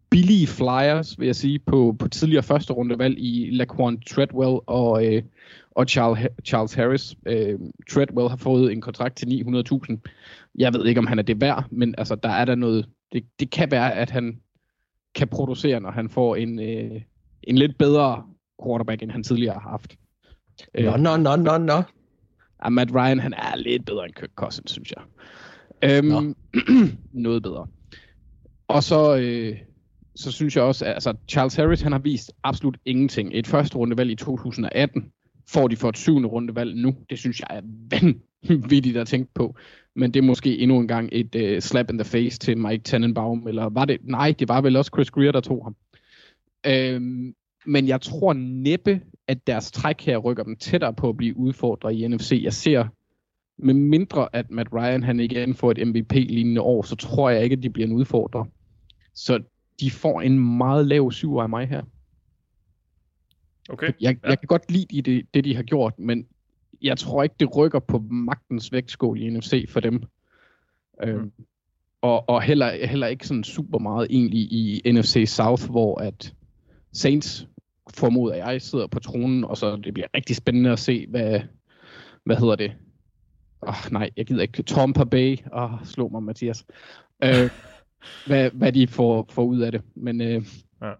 [0.09, 5.23] billige flyers, vil jeg sige, på, på tidligere første rundevalg i Laquan Treadwell og, øh,
[5.71, 7.15] og Charles, Charles Harris.
[7.25, 7.59] Øh,
[7.91, 9.97] Treadwell har fået en kontrakt til 900.000.
[10.55, 12.85] Jeg ved ikke, om han er det værd, men altså, der er der noget...
[13.13, 14.39] Det, det kan være, at han
[15.15, 17.01] kan producere, når han får en, øh,
[17.43, 18.23] en lidt bedre
[18.63, 19.95] quarterback, end han tidligere har haft.
[20.79, 21.81] Nå, nå, nå, nå, nå.
[22.63, 25.03] Ja, Matt Ryan, han er lidt bedre end Kirk Cousins, synes jeg.
[25.83, 26.35] Øhm,
[27.25, 27.67] noget bedre.
[28.67, 29.57] Og så, øh,
[30.15, 33.31] så synes jeg også, at altså, Charles Harris, han har vist absolut ingenting.
[33.33, 35.11] Et første rundevalg i 2018
[35.49, 36.95] får de for et syvende rundevalg nu.
[37.09, 37.61] Det synes jeg er
[37.91, 39.55] vanvittigt at tænke på.
[39.95, 42.83] Men det er måske endnu en gang et uh, slap in the face til Mike
[42.83, 43.47] Tannenbaum.
[43.47, 43.97] Eller var det?
[44.03, 45.75] Nej, det var vel også Chris Greer, der tog ham.
[46.67, 47.33] Øhm,
[47.65, 51.93] men jeg tror næppe, at deres træk her rykker dem tættere på at blive udfordret
[51.93, 52.39] i NFC.
[52.43, 52.85] Jeg ser,
[53.57, 57.55] med mindre at Matt Ryan han igen får et MVP-lignende år, så tror jeg ikke,
[57.55, 58.45] at de bliver en udfordrer.
[59.13, 59.39] Så
[59.79, 61.83] de får en meget lav syv af mig her.
[63.69, 63.91] Okay.
[64.01, 64.29] Jeg, ja.
[64.29, 66.27] jeg kan godt lide det, det, de har gjort, men
[66.81, 69.93] jeg tror ikke, det rykker på magtens vægtskål i NFC for dem.
[69.93, 71.09] Mm.
[71.09, 71.31] Øhm,
[72.01, 76.33] og og heller, heller ikke sådan super meget egentlig i NFC South, hvor at
[76.93, 77.47] Saints
[77.93, 81.39] formoder jeg sidder på tronen, og så det bliver rigtig spændende at se, hvad,
[82.23, 82.71] hvad hedder det?
[83.61, 84.63] Oh, nej, jeg gider ikke.
[84.63, 85.37] Tampa Bay.
[85.53, 86.65] Åh, oh, slå mig, Mathias.
[87.23, 87.49] Øh,
[88.27, 89.81] hvad, hvad de får, får ud af det.
[89.95, 90.41] Men, øh,
[90.81, 90.91] ja.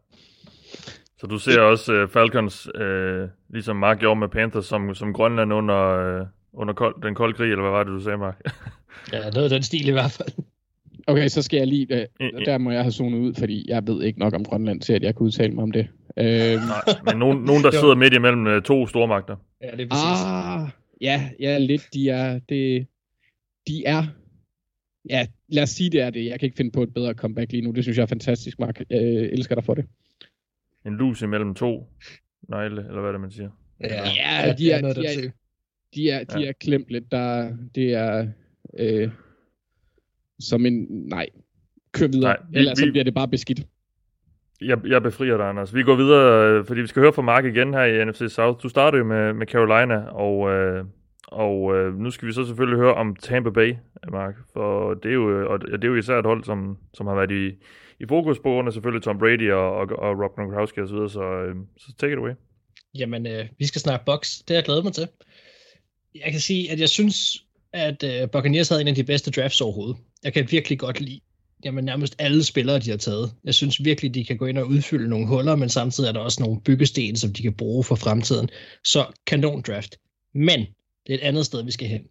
[1.18, 5.54] Så du ser også uh, Falcons, uh, ligesom Mark gjorde med Panthers, som, som Grønland
[5.54, 8.42] under, uh, under kold, den kolde krig, eller hvad var det, du sagde, Mark?
[9.14, 10.46] ja, noget af den stil i hvert fald.
[11.08, 14.04] Okay, så skal jeg lige, uh, der må jeg have zonet ud, fordi jeg ved
[14.04, 15.88] ikke nok om Grønland til, at jeg kan udtale mig om det.
[16.18, 16.60] Uh, Nej,
[17.06, 19.36] men nogen, nogen der sidder midt imellem uh, to stormagter.
[19.62, 20.26] Ja, det er præcis.
[20.26, 20.70] Ah,
[21.02, 22.88] ja, ja, lidt, de er, det,
[23.68, 24.04] de er
[25.10, 26.26] ja, lad os sige, det er det.
[26.26, 27.72] Jeg kan ikke finde på et bedre comeback lige nu.
[27.72, 28.82] Det synes jeg er fantastisk, Mark.
[28.90, 29.86] Jeg elsker dig for det.
[30.86, 31.90] En lus imellem to
[32.50, 33.50] negle, eller hvad det, man siger.
[33.80, 35.32] Ja, ja de er, de er, de er,
[35.96, 37.12] de er, de er klemt lidt.
[37.12, 38.28] Der, det er
[38.80, 39.10] øh,
[40.40, 40.88] som en...
[40.90, 41.28] Nej,
[41.92, 42.34] kør videre.
[42.34, 43.62] Nej, vi, Ellers vi, så bliver det bare beskidt.
[44.62, 45.76] Jeg, jeg befrier dig, Anders.
[45.76, 48.64] Vi går videre, øh, fordi vi skal høre fra Mark igen her i NFC South.
[48.64, 50.86] Du startede jo med, med Carolina, og øh,
[51.28, 53.76] og øh, nu skal vi så selvfølgelig høre om Tampa Bay,
[54.12, 57.08] Mark, for det er jo, øh, og det er jo især et hold, som, som
[57.08, 57.56] har været i,
[58.00, 61.08] i fokus på grund af selvfølgelig Tom Brady og, og, og Rob Gronkowski osv., så,
[61.08, 62.32] så, øh, så take it away.
[62.98, 64.38] Jamen, øh, vi skal snakke box.
[64.38, 65.08] Det har jeg glædet mig til.
[66.16, 69.62] Jeg kan sige, at jeg synes, at øh, Buccaneers havde en af de bedste drafts
[69.62, 69.98] overhovedet.
[70.24, 71.22] Jeg kan virkelig godt lide
[71.66, 73.34] jamen, nærmest alle spillere, de har taget.
[73.44, 76.20] Jeg synes virkelig, de kan gå ind og udfylde nogle huller, men samtidig er der
[76.20, 78.50] også nogle byggesten, som de kan bruge for fremtiden.
[78.84, 79.96] Så kanon draft.
[80.34, 80.66] Men
[81.08, 82.08] det er et andet sted, vi skal hen.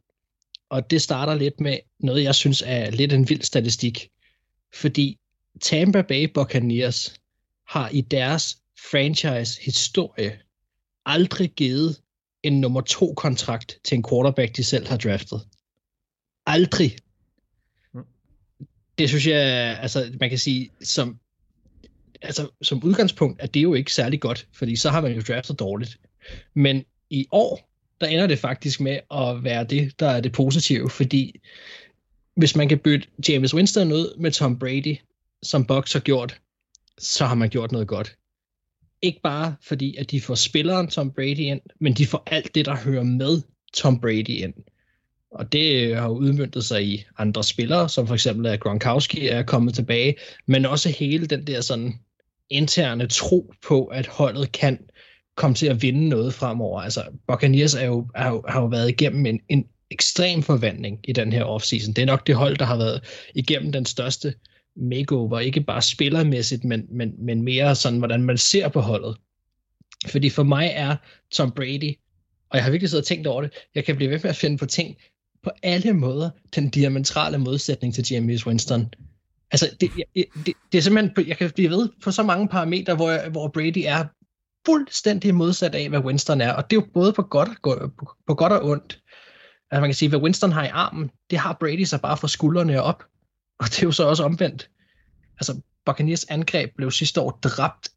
[0.68, 4.11] Og det starter lidt med noget, jeg synes er lidt en vild statistik.
[4.74, 5.18] Fordi
[5.61, 7.20] Tampa Bay Buccaneers
[7.68, 8.59] har i deres
[8.90, 10.38] franchise-historie
[11.07, 12.01] aldrig givet
[12.42, 15.40] en nummer to kontrakt til en quarterback, de selv har draftet.
[16.47, 16.97] Aldrig.
[18.99, 21.18] Det synes jeg, altså man kan sige, som,
[22.22, 25.59] altså, som udgangspunkt er det jo ikke særlig godt, fordi så har man jo draftet
[25.59, 26.01] dårligt.
[26.55, 30.90] Men i år, der ender det faktisk med at være det, der er det positive,
[30.90, 31.40] fordi
[32.36, 34.97] hvis man kan bytte James Winston ud med Tom Brady,
[35.42, 36.40] som Bucks har gjort,
[36.99, 38.16] så har man gjort noget godt.
[39.03, 42.66] Ikke bare fordi, at de får spilleren Tom Brady ind, men de får alt det,
[42.66, 43.42] der hører med
[43.74, 44.55] Tom Brady ind.
[45.30, 49.28] Og det øh, har jo udmyndtet sig i andre spillere, som for eksempel at Gronkowski
[49.28, 50.16] er kommet tilbage,
[50.47, 51.95] men også hele den der sådan
[52.51, 54.78] interne tro på, at holdet kan
[55.37, 56.80] komme til at vinde noget fremover.
[56.80, 61.12] Altså, Buccaneers er jo, er jo, har jo været igennem en, en ekstrem forvandling i
[61.12, 61.95] den her offseason.
[61.95, 63.01] Det er nok det hold, der har været
[63.35, 64.35] igennem den største
[64.76, 69.16] makeover, ikke bare spillermæssigt, men, men, men mere sådan, hvordan man ser på holdet.
[70.09, 70.97] Fordi for mig er
[71.32, 71.95] Tom Brady,
[72.51, 74.37] og jeg har virkelig siddet og tænkt over det, jeg kan blive ved med at
[74.37, 74.97] finde på ting,
[75.43, 78.95] på alle måder den diametrale modsætning til James Winston.
[79.51, 82.95] Altså, det, det, det, det er simpelthen, jeg kan blive ved på så mange parametre,
[82.95, 84.05] hvor, hvor Brady er
[84.66, 88.14] fuldstændig modsat af, hvad Winston er, og det er jo både på godt og, på,
[88.26, 89.00] på godt og ondt.
[89.70, 92.28] Altså man kan sige, hvad Winston har i armen, det har Brady så bare fra
[92.28, 93.04] skuldrene op.
[93.58, 94.70] Og det er jo så også omvendt.
[95.40, 97.88] Altså, Buccaneers angreb blev sidste år dræbt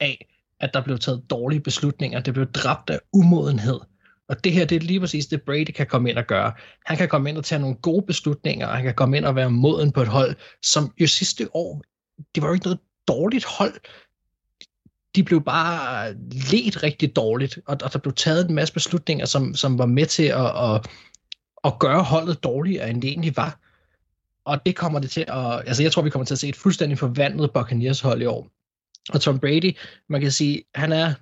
[0.00, 0.28] af,
[0.60, 2.20] at der blev taget dårlige beslutninger.
[2.20, 3.80] Det blev dræbt af umodenhed.
[4.28, 6.52] Og det her, det er lige præcis det, Brady kan komme ind og gøre.
[6.86, 9.36] Han kan komme ind og tage nogle gode beslutninger, og han kan komme ind og
[9.36, 11.82] være moden på et hold, som jo sidste år,
[12.34, 13.80] det var jo ikke noget dårligt hold.
[15.16, 16.12] De blev bare
[16.52, 20.06] let rigtig dårligt, og, og der blev taget en masse beslutninger, som, som var med
[20.06, 20.86] til at, at,
[21.64, 23.60] at gøre holdet dårligere, end det egentlig var.
[24.44, 26.56] Og det kommer det til at, altså jeg tror, vi kommer til at se et
[26.56, 28.48] fuldstændig forvandlet Buccaneers hold i år.
[29.12, 29.76] Og Tom Brady,
[30.08, 31.14] man kan sige, han er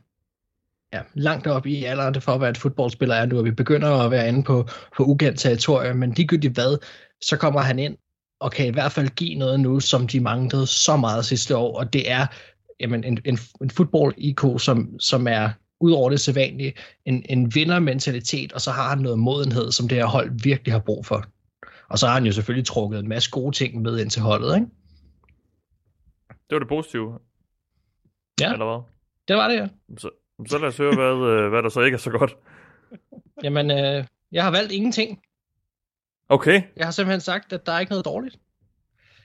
[0.93, 3.91] ja, langt op i alderen for at være et fodboldspiller er nu, og vi begynder
[3.91, 6.79] at være inde på, på ukendt territorium, men ligegyldigt hvad,
[7.21, 7.97] så kommer han ind
[8.41, 11.79] og kan i hvert fald give noget nu, som de manglede så meget sidste år,
[11.79, 12.27] og det er
[12.81, 15.51] jamen, en, en, en fodbold-IK, som, som er
[15.81, 19.99] ud over det sædvanlige, en, en vindermentalitet, og så har han noget modenhed, som det
[19.99, 21.25] her hold virkelig har brug for.
[21.89, 24.55] Og så har han jo selvfølgelig trukket en masse gode ting med ind til holdet,
[24.55, 24.67] ikke?
[26.29, 27.19] Det var det positive.
[28.41, 28.83] Ja, Eller hvad?
[29.29, 29.69] det var det, ja.
[29.99, 30.11] Så,
[30.49, 32.37] så lad os høre, hvad, øh, hvad der så ikke er så godt.
[33.43, 35.23] Jamen, øh, jeg har valgt ingenting.
[36.29, 36.63] Okay.
[36.77, 38.39] Jeg har simpelthen sagt, at der er ikke noget dårligt.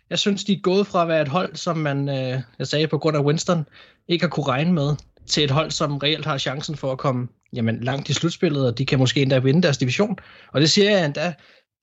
[0.09, 2.87] Jeg synes, de er gået fra at være et hold, som man, øh, jeg sagde
[2.87, 3.65] på grund af Winston,
[4.07, 4.95] ikke har kunne regne med,
[5.27, 8.77] til et hold, som reelt har chancen for at komme jamen, langt i slutspillet, og
[8.77, 10.17] de kan måske endda vinde deres division.
[10.53, 11.33] Og det siger jeg endda,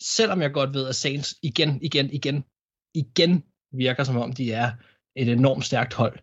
[0.02, 2.44] selvom jeg godt ved, at Saints igen, igen, igen,
[2.94, 4.70] igen virker som om, de er
[5.16, 6.18] et enormt stærkt hold.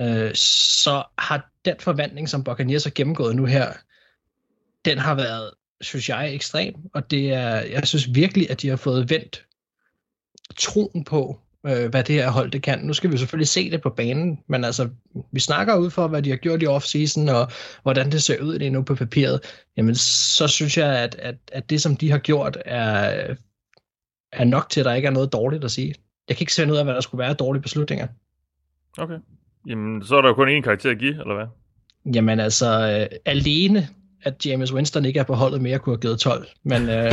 [0.00, 3.72] Øh, så har den forvandling, som Buccaneers har gennemgået nu her,
[4.84, 6.74] den har været, synes jeg, ekstrem.
[6.94, 9.47] Og det er, jeg synes virkelig, at de har fået vendt
[10.58, 12.78] troen på, øh, hvad det her hold det kan.
[12.78, 14.88] Nu skal vi selvfølgelig se det på banen, men altså,
[15.32, 17.52] vi snakker ud for, hvad de har gjort i off-season, og
[17.82, 19.40] hvordan det ser ud lige nu på papiret.
[19.76, 23.34] Jamen, så synes jeg, at, at, at det, som de har gjort, er,
[24.32, 25.94] er nok til, at der ikke er noget dårligt at sige.
[26.28, 28.06] Jeg kan ikke se ud af, hvad der skulle være dårlige beslutninger.
[28.98, 29.18] Okay.
[29.66, 31.46] Jamen, så er der jo kun én karakter at give, eller hvad?
[32.14, 33.88] Jamen altså, øh, alene
[34.22, 36.48] at James Winston ikke er på holdet mere, kunne have givet 12.
[36.64, 37.12] Men øh,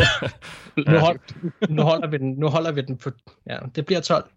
[0.88, 1.20] nu, hold,
[1.70, 3.12] nu, holder vi den, nu holder vi den på,
[3.49, 4.30] ja, det bliver 12.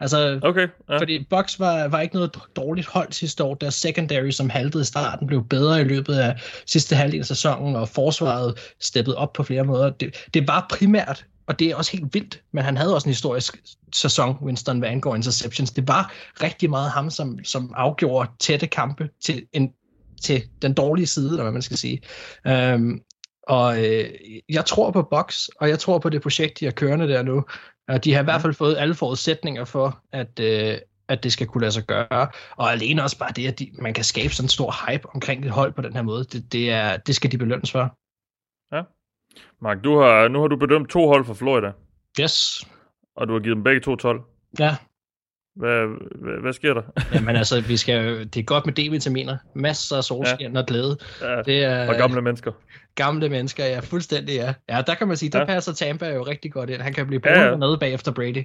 [0.00, 0.68] Altså, Okay.
[0.88, 0.98] Ja.
[0.98, 3.54] fordi Bucks var, var ikke noget dårligt hold sidste år.
[3.54, 7.76] Deres secondary, som haltede i starten, blev bedre i løbet af sidste halvdel af sæsonen,
[7.76, 9.90] og forsvaret steppede op på flere måder.
[9.90, 13.10] Det, det var primært, og det er også helt vildt, men han havde også en
[13.10, 13.62] historisk
[13.94, 15.70] sæson, Winston, hvad angår interceptions.
[15.70, 16.12] Det var
[16.42, 19.72] rigtig meget ham, som, som afgjorde tætte kampe til, en,
[20.22, 22.00] til den dårlige side, eller hvad man skal sige.
[22.74, 23.00] Um,
[23.48, 24.10] og øh,
[24.48, 27.44] jeg tror på Box, og jeg tror på det projekt, de har kørende der nu.
[27.88, 31.46] Og de har i hvert fald fået alle forudsætninger for, at, øh, at det skal
[31.46, 32.28] kunne lade sig gøre.
[32.56, 35.44] Og alene også bare det, at de, man kan skabe sådan en stor hype omkring
[35.44, 37.96] et hold på den her måde, det, det, er, det skal de belønnes for.
[39.60, 41.72] Mark, du har, nu har du bedømt to hold fra Florida,
[42.20, 42.64] Yes.
[43.16, 44.22] og du har givet dem begge to 12.
[44.58, 44.76] Ja,
[45.56, 46.82] Hvad, hvad, hvad sker der?
[47.14, 49.36] Jamen altså, vi skal, det er godt med D-vitaminer.
[49.54, 50.58] Masser af solskin ja.
[50.60, 50.98] og glæde.
[51.22, 52.52] Ja, Det er og gamle mennesker.
[52.94, 54.54] gamle mennesker, ja, fuldstændig, ja.
[54.68, 55.44] Ja, der kan man sige, der Ja.
[55.44, 56.80] passer Tampa jo rigtig godt ind.
[56.80, 57.42] Han kan blive brugt ja.
[57.50, 58.44] ja, med bagefter Brady.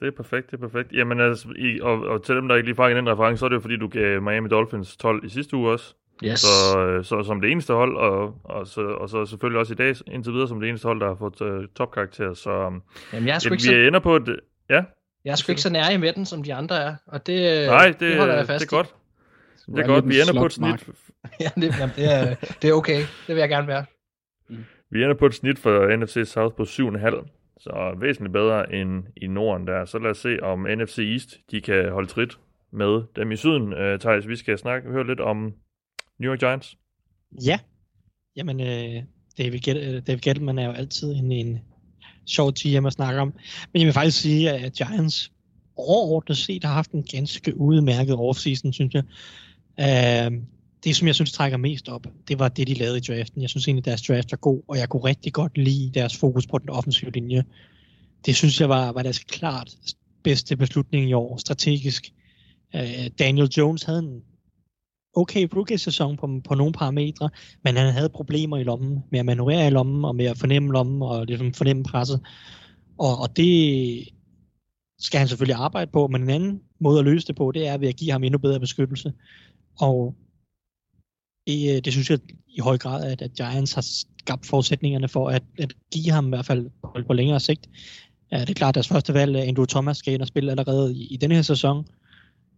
[0.00, 0.92] Det er perfekt, det er perfekt.
[0.92, 3.48] Jamen altså, i, og, og til dem, der ikke lige fangede den reference, så er
[3.48, 5.94] det jo fordi, du gav Miami Dolphins 12 i sidste uge også.
[6.24, 6.40] Yes.
[6.40, 9.76] Så, øh, så som det eneste hold, og, og, så, og så selvfølgelig også i
[9.76, 12.34] dag indtil videre som det eneste hold, der har fået uh, topkarakter.
[12.34, 14.40] Så Jamen, jeg er ja, ikke så, vi ender på et...
[14.70, 14.82] Ja,
[15.24, 16.96] jeg er sgu ikke så nær med den, som de andre er.
[17.06, 18.94] Og det, nej, det, det holder jeg det fast er godt.
[19.66, 20.82] Det er godt, vi en ender på et snit.
[20.82, 20.84] i.
[21.40, 22.98] ja, det, jamen, det, er, det er okay.
[22.98, 23.84] Det vil jeg gerne være.
[24.90, 27.28] Vi ender på et snit for NFC South på 7,5.
[27.60, 29.84] Så væsentligt bedre end i Norden der.
[29.84, 32.38] Så lad os se, om NFC East de kan holde trit
[32.72, 33.72] med dem i syden.
[33.72, 35.52] Uh, Thijs, vi skal snakke, høre lidt om
[36.18, 36.76] New York Giants.
[37.46, 37.58] Ja.
[38.36, 39.02] Jamen, øh,
[39.38, 41.60] David, Get- øh, David Gettleman er jo altid en, en
[42.26, 43.34] sjov GM at snakke om.
[43.72, 45.32] Men jeg vil faktisk sige, at Giants
[45.76, 49.02] overordnet set har haft en ganske udmærket offseason, synes jeg.
[49.78, 50.38] Uh,
[50.84, 53.42] det, som jeg synes trækker mest op, det var det, de lavede i draften.
[53.42, 56.46] Jeg synes egentlig, deres draft er god, og jeg kunne rigtig godt lide deres fokus
[56.46, 57.44] på den offensive linje.
[58.26, 59.76] Det synes jeg var, var deres klart
[60.22, 62.12] bedste beslutning i år, strategisk.
[62.74, 64.22] Uh, Daniel Jones havde en
[65.14, 67.30] okay rookie-sæson på, på nogle parametre,
[67.64, 70.72] men han havde problemer i lommen, med at manøvrere i lommen, og med at fornemme
[70.72, 72.20] lommen, og ligesom fornemme presset.
[72.98, 74.08] Og, og det
[74.98, 77.78] skal han selvfølgelig arbejde på, men en anden måde at løse det på, det er
[77.78, 79.12] ved at give ham endnu bedre beskyttelse.
[79.80, 80.14] Og
[81.46, 83.84] det, øh, det synes jeg i høj grad, at, at Giants har
[84.20, 87.68] skabt forudsætningerne for at, at give ham i hvert fald på, på længere sigt.
[88.32, 90.50] Ja, det er klart, at deres første valg, øh, Andrew Thomas, skal ind og spille
[90.50, 91.86] allerede i, i denne her sæson.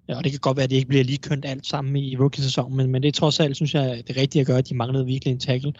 [0.09, 2.16] Ja, og det kan godt være, at det ikke bliver lige kønt alt sammen i
[2.16, 4.74] rookie-sæsonen, men, men det er trods alt, synes jeg, det rigtige at gøre, at de
[4.74, 5.72] manglede virkelig en tackle.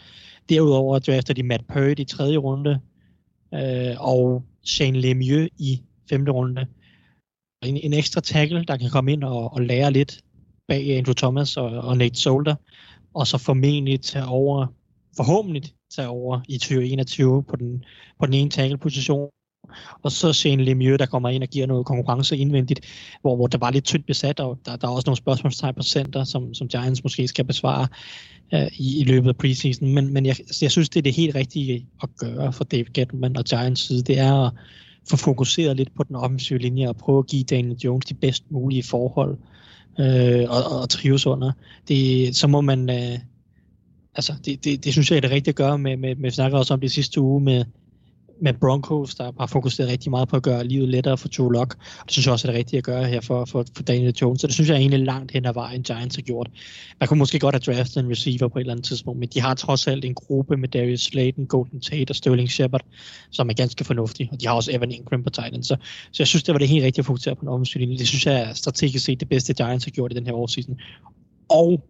[0.49, 2.81] Derudover drafter de Matt Purdy i tredje runde,
[3.55, 6.67] øh, og Shane Lemieux i femte runde.
[7.65, 10.21] En, en ekstra tackle, der kan komme ind og, og lære lidt
[10.69, 12.55] bag Andrew Thomas og, og Nate Solder,
[13.15, 14.67] og så formentlig tage over,
[15.17, 15.63] forhåbentlig
[15.97, 17.85] tage over i 2021 på den,
[18.21, 19.31] på den ene tackle-position,
[20.03, 22.81] og så Shane Lemieux, der kommer ind og giver noget konkurrence indvendigt,
[23.21, 25.83] hvor, hvor der var lidt tyndt besat, og der, der er også nogle spørgsmålstegn på
[25.83, 27.87] center, som, som Giants måske skal besvare
[28.55, 29.95] øh, i, i løbet af preseason.
[29.95, 33.37] Men, men jeg, jeg synes, det er det helt rigtige at gøre for David Gettleman
[33.37, 34.03] og Giants side.
[34.03, 34.53] Det er at
[35.11, 38.51] få fokuseret lidt på den offensive linje og prøve at give Daniel Jones de bedst
[38.51, 39.39] mulige forhold
[40.01, 41.53] øh, og, og trives under.
[41.89, 42.91] Det, så må man...
[42.91, 43.19] Øh,
[44.15, 46.35] altså, det, det, det synes jeg er det rigtige at gøre med, med, med vi
[46.35, 47.65] snakker også om det sidste uge med,
[48.45, 51.77] med Broncos, der har fokuseret rigtig meget på at gøre livet lettere for Joe Locke.
[52.01, 54.15] Og det synes jeg også er det rigtige at gøre her for, for, for Daniel
[54.21, 54.41] Jones.
[54.41, 56.51] Så det synes jeg er egentlig langt hen ad vejen, Giants har gjort.
[57.01, 59.41] Man kunne måske godt have draftet en receiver på et eller andet tidspunkt, men de
[59.41, 62.85] har trods alt en gruppe med Darius Slayton, Golden Tate og Sterling Shepard,
[63.31, 64.29] som er ganske fornuftige.
[64.33, 65.67] Og de har også Evan Ingram på Titans.
[65.67, 65.77] Så,
[66.13, 67.99] så jeg synes, det var det helt rigtige at fokusere på en offensiv.
[67.99, 70.77] Det synes jeg er strategisk set det bedste, Giants har gjort i den her årseason.
[71.49, 71.85] Og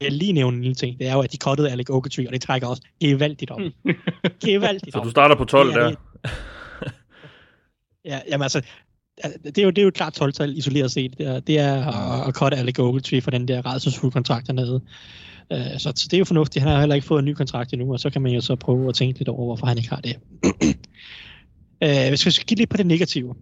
[0.00, 2.32] jeg lige nævne en lille ting, det er jo, at de cuttede Alec Ogletree, og
[2.32, 3.60] det trækker også gevaldigt op.
[4.46, 5.94] gevaldigt Så du starter på 12 der?
[8.04, 8.62] ja, jamen altså,
[9.44, 11.18] det er jo, det er jo et klart 12-tal isoleret set.
[11.18, 14.80] Det er, det er at, at cutte Alec Ogletree for den der redselsfulde kontrakt dernede.
[15.54, 16.62] Uh, så, så det er jo fornuftigt.
[16.62, 18.56] Han har heller ikke fået en ny kontrakt endnu, og så kan man jo så
[18.56, 20.16] prøve at tænke lidt over, hvorfor han ikke har det.
[21.84, 23.34] uh, hvis vi skal kigge lidt på det negative,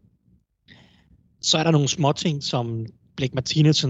[1.42, 2.86] så er der nogle små ting, som
[3.16, 3.84] Blake Martinez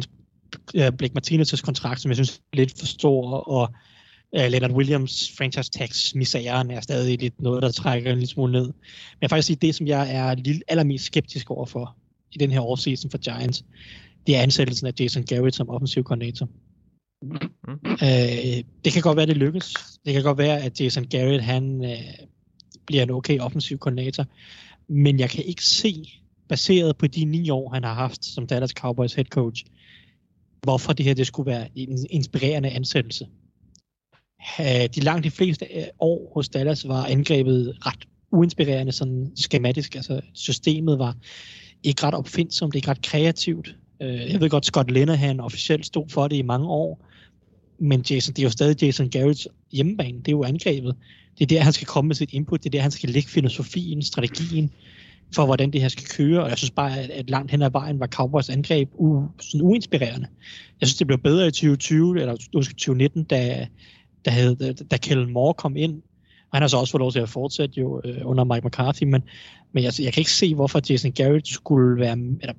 [0.74, 3.74] uh, Blake Martinez' kontrakt, som jeg synes er lidt for stor, og
[4.38, 8.52] uh, Leonard Williams franchise tax misæren er stadig lidt noget, der trækker en lille smule
[8.52, 8.64] ned.
[8.66, 11.96] Men jeg vil faktisk sige, det som jeg er lidt, allermest skeptisk overfor
[12.32, 13.64] i den her offseason for Giants,
[14.26, 16.48] det er ansættelsen af Jason Garrett som offensiv koordinator.
[17.22, 17.38] Mm.
[17.84, 19.74] Uh, det kan godt være, det lykkes.
[20.04, 22.26] Det kan godt være, at Jason Garrett han uh,
[22.86, 24.26] bliver en okay offensiv koordinator.
[24.88, 26.12] Men jeg kan ikke se,
[26.48, 29.64] baseret på de ni år, han har haft som Dallas Cowboys head coach,
[30.66, 33.26] hvorfor det her det skulle være en inspirerende ansættelse.
[34.60, 39.94] Øh, de langt de fleste øh, år hos Dallas var angrebet ret uinspirerende, sådan skematisk.
[39.94, 41.16] Altså systemet var
[41.82, 43.76] ikke ret opfindsomt, ikke ret kreativt.
[44.02, 47.06] Øh, jeg ved godt, Scott Linehan officielt stod for det i mange år,
[47.78, 50.96] men Jason, det er jo stadig Jason Garretts hjemmebane, det er jo angrebet.
[51.38, 53.28] Det er der, han skal komme med sit input, det er der, han skal lægge
[53.28, 54.70] filosofien, strategien,
[55.34, 57.70] for hvordan det her skal køre, og jeg synes bare, at, at langt hen ad
[57.70, 60.26] vejen var Cowboys angreb u, sådan uinspirerende.
[60.80, 63.66] Jeg synes, det blev bedre i 2020, eller 2019, da,
[64.24, 66.02] da, havde, da, Kellen Moore kom ind,
[66.50, 69.04] og han har så også fået lov til at fortsætte jo øh, under Mike McCarthy,
[69.04, 69.22] men,
[69.72, 72.54] men jeg, jeg kan ikke se, hvorfor Jason Garrett skulle være, eller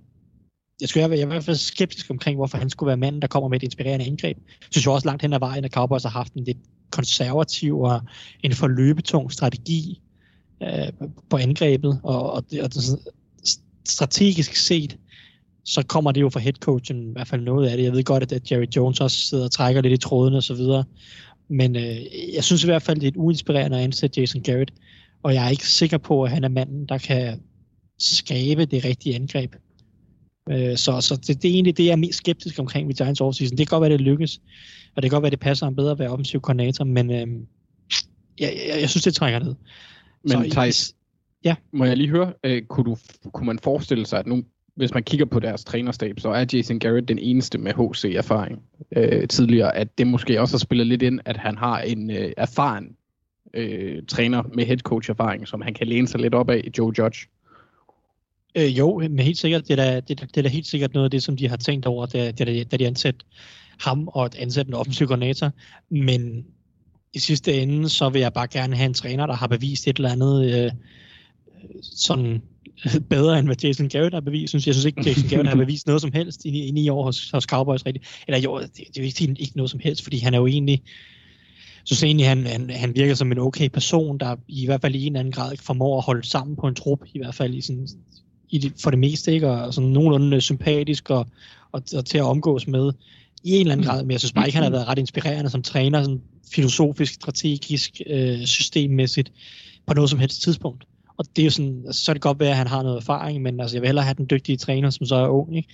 [0.82, 3.28] jeg, skulle, jeg er i hvert fald skeptisk omkring, hvorfor han skulle være manden, der
[3.28, 4.38] kommer med et inspirerende angreb.
[4.38, 6.57] Jeg synes jo også langt hen ad vejen, at Cowboys har haft en lidt
[6.91, 8.01] konservativ og
[8.43, 10.01] en forløbetung strategi
[10.64, 12.84] øh, på angrebet, og, og, det, og det,
[13.86, 14.97] strategisk set,
[15.66, 17.84] så kommer det jo fra headcoachen i hvert fald noget af det.
[17.84, 20.53] Jeg ved godt, at Jerry Jones også sidder og trækker lidt i trådene og så
[20.53, 20.84] videre,
[21.49, 21.97] men øh,
[22.34, 24.72] jeg synes i hvert fald, det er et uinspirerende at ansætte Jason Garrett,
[25.24, 27.41] og jeg er ikke sikker på, at han er manden, der kan
[27.99, 29.55] skabe det rigtige angreb.
[30.49, 33.22] Øh, så så det, det er egentlig det, jeg er mest skeptisk omkring ved Giants
[33.22, 33.58] offseason.
[33.58, 34.39] Det kan godt være, det lykkes,
[34.95, 37.28] og det kan godt være, det passer ham bedre at være offensiv koordinator, men øh,
[38.39, 39.55] jeg, jeg, jeg synes, det trækker ned.
[40.28, 40.96] Men Thijs,
[41.44, 41.56] ja.
[41.72, 42.98] må jeg lige høre, øh, kunne, du,
[43.34, 44.44] kunne man forestille sig, at nu,
[44.76, 48.62] hvis man kigger på deres trænerstab, så er Jason Garrett den eneste med HC-erfaring
[48.92, 52.32] øh, tidligere, at det måske også har spillet lidt ind, at han har en øh,
[52.38, 52.96] erfaren
[53.54, 56.94] øh, træner med head coach erfaring, som han kan læne sig lidt op af, Joe
[56.98, 57.28] Judge.
[58.58, 61.06] Øh, jo, men helt sikkert, det er, da, det, det er da helt sikkert noget
[61.06, 63.16] af det, som de har tænkt over, da, da, da de ansat
[63.80, 65.52] ham og ansat en offensiv koordinator.
[65.90, 66.46] Men
[67.14, 69.97] i sidste ende, så vil jeg bare gerne have en træner, der har bevist et
[69.97, 70.72] eller andet øh,
[71.82, 72.41] sådan
[73.10, 74.49] bedre, end hvad Jason Garrett har bevist.
[74.49, 77.03] Synes, jeg synes ikke, Jason Garrett har bevist noget som helst i, i ni år
[77.03, 77.86] hos, hos Cowboys.
[77.86, 78.03] Rigtig.
[78.28, 80.47] Eller jo, det, det er jo ikke, ikke noget som helst, fordi han er jo
[80.47, 80.84] egentlig
[81.88, 84.95] så synes egentlig, han, han, han virker som en okay person, der i hvert fald
[84.95, 87.53] i en eller anden grad formår at holde sammen på en trup, i hvert fald
[87.53, 87.88] i sådan,
[88.49, 89.49] i det, for det meste, ikke?
[89.49, 91.28] og sådan nogenlunde sympatisk og,
[91.72, 92.91] og, og til at omgås med
[93.44, 95.50] i en eller anden grad, men jeg synes bare ikke, han har været ret inspirerende
[95.50, 96.22] som træner, sådan
[96.54, 99.32] filosofisk, strategisk, øh, systemmæssigt,
[99.88, 100.84] på noget som helst tidspunkt.
[101.18, 102.98] Og det er jo sådan, altså, så er det godt være, at han har noget
[102.98, 105.70] erfaring, men altså, jeg vil hellere have den dygtige træner, som så er ung, ikke?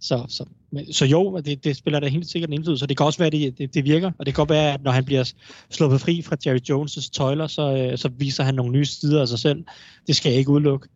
[0.00, 0.44] Så, så,
[0.92, 3.26] så jo, det, det spiller da helt sikkert en indflydelse, så det kan også være,
[3.26, 5.32] at det, det, det virker, og det kan godt være, at når han bliver
[5.70, 9.28] sluppet fri fra Jerry Jones' tøjler, så, øh, så viser han nogle nye sider af
[9.28, 9.64] sig selv.
[10.06, 10.88] Det skal jeg ikke udelukke.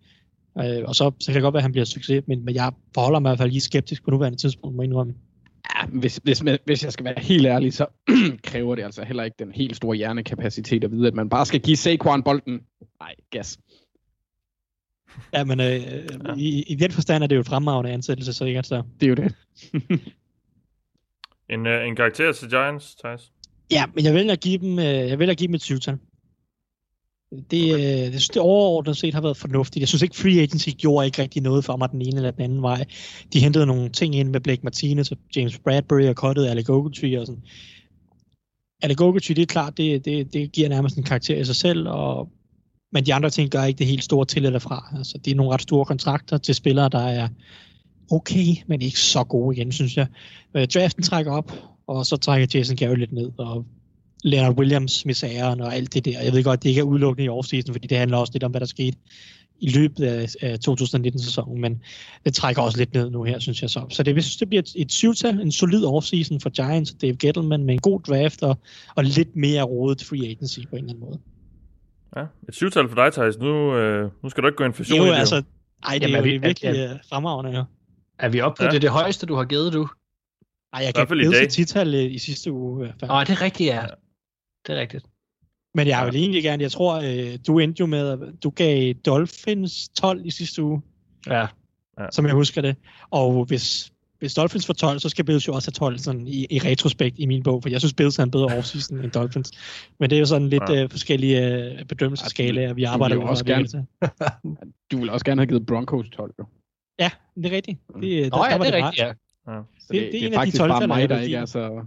[0.59, 2.73] Øh, og så, så kan det godt være, at han bliver succes, men, men jeg
[2.95, 5.15] forholder mig i hvert fald lige skeptisk på nuværende tidspunkt, må jeg indrømme.
[5.75, 7.87] Ja, hvis, hvis, hvis jeg skal være helt ærlig, så
[8.51, 11.61] kræver det altså heller ikke den helt store hjernekapacitet at vide, at man bare skal
[11.61, 12.61] give Saquon bolden.
[13.01, 13.59] Nej, gas.
[15.33, 16.35] Ja, men øh, ja.
[16.37, 18.83] I, i den forstand er det jo et fremragende ansættelse, så ikke så.
[19.01, 19.35] Det er jo det.
[21.55, 23.33] en, uh, en karakter til Giants, Thijs?
[23.71, 25.99] Ja, men jeg vil at give dem, øh, jeg vil at give dem et syvtal.
[27.51, 28.07] Det, okay.
[28.07, 29.81] øh, det, synes, det overordnet set har været fornuftigt.
[29.81, 32.43] Jeg synes ikke, free agency gjorde ikke rigtig noget for mig den ene eller den
[32.43, 32.85] anden vej.
[33.33, 37.21] De hentede nogle ting ind med Blake Martinez og James Bradbury og kottet Alec Ogletree
[37.21, 37.43] og sådan.
[38.83, 41.89] Alec Ogletree, det er klart, det, det, det giver nærmest en karakter i sig selv,
[41.89, 42.29] og
[42.93, 44.95] men de andre ting gør ikke det helt store til eller fra.
[44.97, 47.29] Altså, det er nogle ret store kontrakter til spillere, der er
[48.11, 50.07] okay, men ikke så gode igen, synes jeg.
[50.55, 51.53] Øh, draften trækker op,
[51.87, 53.65] og så trækker Jason Garrett lidt ned, og
[54.25, 56.21] Leonard Williams misæren og alt det der.
[56.21, 58.51] Jeg ved godt, det ikke er udelukkende i offseason, fordi det handler også lidt om,
[58.51, 58.97] hvad der skete
[59.61, 61.83] i løbet af, 2019-sæsonen, men
[62.25, 63.87] det trækker også lidt ned nu her, synes jeg så.
[63.89, 67.01] Så det, jeg synes, det bliver et, et syvtal, en solid offseason for Giants og
[67.01, 68.59] Dave Gettleman med en god draft og,
[68.95, 71.19] og lidt mere rodet free agency på en eller anden måde.
[72.17, 73.39] Ja, et syvtal for dig, Thijs.
[73.39, 75.15] Nu, øh, nu skal du ikke gå inflation jo, i det.
[75.15, 75.43] Altså,
[75.87, 77.63] ej, det Jamen, er, er vi, virkelig er, er, fremragende, ja.
[78.19, 78.71] Er vi oppe på ja.
[78.71, 79.89] det, det højeste, du har givet, du?
[80.75, 82.93] Nej, jeg kan ikke til tital i sidste uge.
[83.03, 83.85] Nej, det er rigtigt, ja.
[84.67, 85.07] Det er rigtigt.
[85.75, 89.89] Men jeg vil egentlig gerne, jeg tror, øh, du endte jo med, du gav Dolphins
[89.89, 90.83] 12 i sidste uge.
[91.27, 91.47] Ja.
[91.99, 92.07] ja.
[92.13, 92.77] Som jeg husker det.
[93.11, 96.47] Og hvis, hvis Dolphins får 12, så skal Bills jo også have 12 sådan i,
[96.51, 99.51] i retrospekt i min bog, for jeg synes, Bills er en bedre offseason end Dolphins.
[100.01, 100.85] Men det er jo sådan lidt ja.
[100.85, 103.25] uh, forskellige uh, bedømmelseskalaer, vi arbejder med.
[103.25, 103.87] Også gerne,
[104.91, 106.45] du vil også gerne have givet Broncos 12, jo.
[106.99, 107.79] Ja, det er rigtigt.
[108.01, 109.13] Det, der, Nå, ja, der det er rigtigt, ja.
[109.53, 109.63] ja.
[109.79, 111.47] Så det, det, det, det, er, er faktisk de 12, bare mig, der ikke er
[111.47, 111.87] så...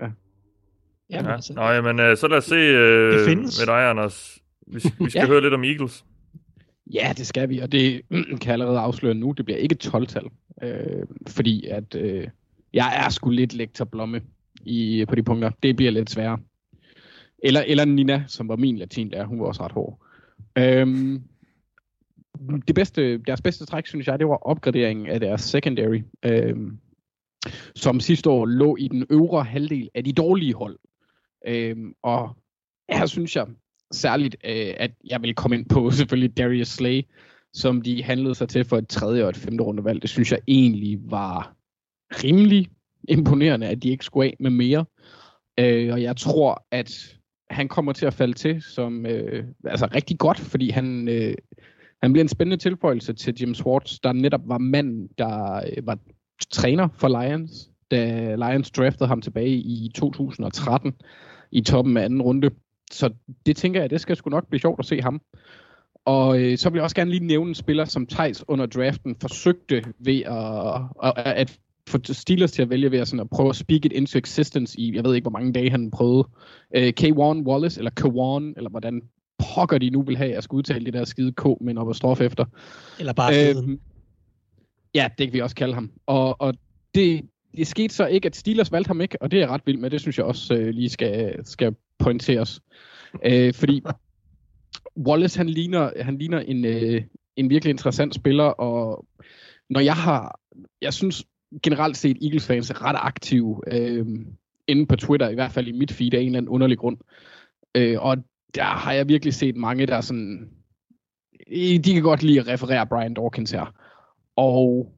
[0.00, 0.06] Ja.
[1.10, 1.32] Ja, ja.
[1.32, 4.38] Altså, Nå, jamen, øh, så lad os se uh, med dig, Anders.
[4.66, 5.26] Vi, vi skal ja.
[5.26, 6.04] høre lidt om Eagles.
[6.92, 8.02] Ja, det skal vi, og det
[8.40, 9.32] kan jeg allerede afsløre nu.
[9.32, 10.24] Det bliver ikke 12-tal,
[10.62, 12.28] øh, fordi at øh,
[12.72, 14.22] jeg er sgu lidt lektor Blomme
[14.64, 15.50] i, på de punkter.
[15.62, 16.38] Det bliver lidt sværere.
[17.42, 19.98] Eller, eller Nina, som var min latinlærer, hun var også ret hård.
[20.58, 21.22] Øhm,
[22.66, 26.78] det bedste, deres bedste træk, synes jeg, det var opgraderingen af deres secondary, øhm,
[27.74, 30.78] som sidste år lå i den øvre halvdel af de dårlige hold.
[31.46, 32.36] Øhm, og
[32.90, 33.46] her synes jeg
[33.92, 37.02] særligt, øh, at jeg vil komme ind på selvfølgelig Darius Slay,
[37.52, 40.02] som de handlede sig til for et tredje og et femte rundevalg.
[40.02, 41.56] Det synes jeg egentlig var
[42.10, 42.70] rimelig
[43.08, 44.84] imponerende, at de ikke skulle af med mere.
[45.58, 47.16] Øh, og jeg tror, at
[47.50, 51.34] han kommer til at falde til som øh, altså rigtig godt, fordi han, øh,
[52.02, 55.98] han bliver en spændende tilføjelse til Jim Swartz, der netop var manden, der øh, var
[56.50, 60.92] træner for Lions, da Lions draftede ham tilbage i 2013
[61.52, 62.50] i toppen af anden runde.
[62.92, 63.10] Så
[63.46, 65.20] det tænker jeg, det skal sgu nok blive sjovt at se ham.
[66.04, 69.16] Og øh, så vil jeg også gerne lige nævne en spiller, som Thijs under draften
[69.20, 73.48] forsøgte ved at, at, at få Steelers til at vælge ved at, sådan at prøve
[73.48, 76.28] at speak it into existence i, jeg ved ikke, hvor mange dage han prøvede.
[76.76, 79.02] Øh, K1 Wallace, eller K1, eller hvordan
[79.54, 81.78] pokker de nu vil have, at jeg skal udtale det der skide K med en
[81.78, 82.44] apostrof efter.
[82.98, 83.78] Eller bare øh,
[84.94, 85.90] Ja, det kan vi også kalde ham.
[86.06, 86.54] Og, og
[86.94, 87.22] det,
[87.56, 89.78] det skete så ikke, at Steelers valgte ham ikke, og det er jeg ret vild
[89.78, 89.90] med.
[89.90, 92.60] Det synes jeg også øh, lige skal, skal pointeres.
[93.24, 93.82] Øh, fordi
[95.06, 97.02] Wallace, han ligner, han ligner en, øh,
[97.36, 99.06] en virkelig interessant spiller, og
[99.70, 100.40] når jeg har,
[100.82, 101.24] jeg synes
[101.62, 104.06] generelt set Eagles fans er ret aktive øh,
[104.68, 106.96] inde på Twitter, i hvert fald i mit feed af en eller anden underlig grund.
[107.74, 108.16] Øh, og
[108.54, 110.48] der har jeg virkelig set mange, der sådan,
[111.84, 113.74] de kan godt lide at referere Brian Dawkins her.
[114.36, 114.92] Og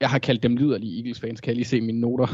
[0.00, 2.26] jeg har kaldt dem lyderlige Eagles fans, kan jeg lige se mine noter.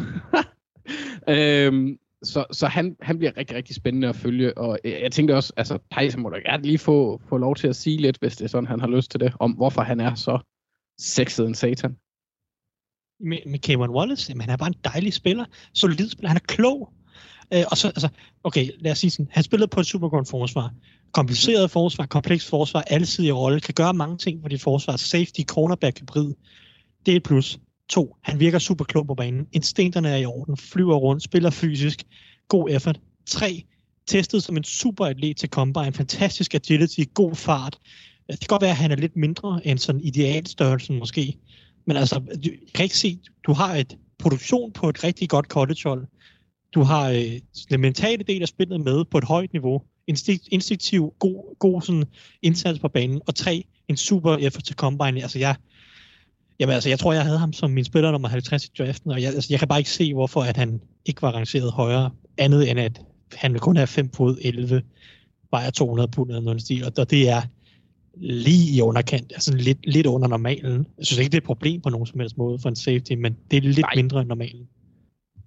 [1.35, 5.37] øhm, så, så han, han bliver rigtig, rigtig spændende at følge, og øh, jeg, tænkte
[5.37, 8.37] også, altså Tyson må da gerne lige få, få lov til at sige lidt, hvis
[8.37, 10.39] det er sådan, han har lyst til det, om hvorfor han er så
[10.99, 11.97] sexet en satan.
[13.21, 15.45] Med, med Cameron Wallace, jamen, han er bare en dejlig spiller,
[15.75, 16.93] solid spiller, han er klog,
[17.55, 18.09] øh, og så, altså,
[18.45, 20.75] okay, lad os sige sådan, han spillede på et supergodt forsvar,
[21.13, 26.01] kompliceret forsvar, komplekst forsvar, alsidig rolle, kan gøre mange ting på dit forsvar, safety, cornerback,
[26.01, 26.35] hybrid,
[27.07, 27.59] det er et plus.
[27.89, 29.47] To, han virker super klog på banen.
[29.53, 32.03] Instinkterne er i orden, flyver rundt, spiller fysisk,
[32.49, 33.01] god effort.
[33.27, 33.65] Tre,
[34.07, 37.79] testet som en super atlet til combine, fantastisk agility, god fart.
[38.29, 41.39] Det kan godt være, at han er lidt mindre end sådan idealstørrelsen måske.
[41.87, 46.07] Men altså, du kan ikke se, du har et produktion på et rigtig godt collegehold.
[46.75, 47.41] Du har øh,
[47.71, 49.83] den mentale del af spillet med på et højt niveau.
[50.07, 52.05] Instinkt, instinktiv, god, god sådan
[52.43, 53.21] indsats på banen.
[53.27, 55.23] Og tre, en super effort til combine.
[55.23, 55.57] Altså, jeg,
[56.61, 59.23] Jamen altså, jeg tror, jeg havde ham som min spiller nummer 50 i draften, og
[59.23, 62.71] jeg, altså, jeg kan bare ikke se, hvorfor at han ikke var rangeret højere, andet
[62.71, 63.01] end at
[63.35, 64.83] han vil kun have 5 fod 11,
[65.51, 67.43] vejer 200 pund eller noget stil, og det er
[68.21, 70.87] lige i underkant, altså lidt, lidt under normalen.
[70.99, 73.13] Jeg synes ikke, det er et problem på nogen som helst måde for en safety,
[73.13, 73.93] men det er lidt Nej.
[73.97, 74.69] mindre end normalen.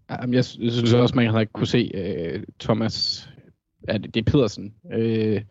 [0.09, 1.91] Jamen, jeg, jeg synes også, man har kunne se
[2.35, 3.29] uh, Thomas,
[3.87, 5.41] ja, det, det er Pedersen, uh,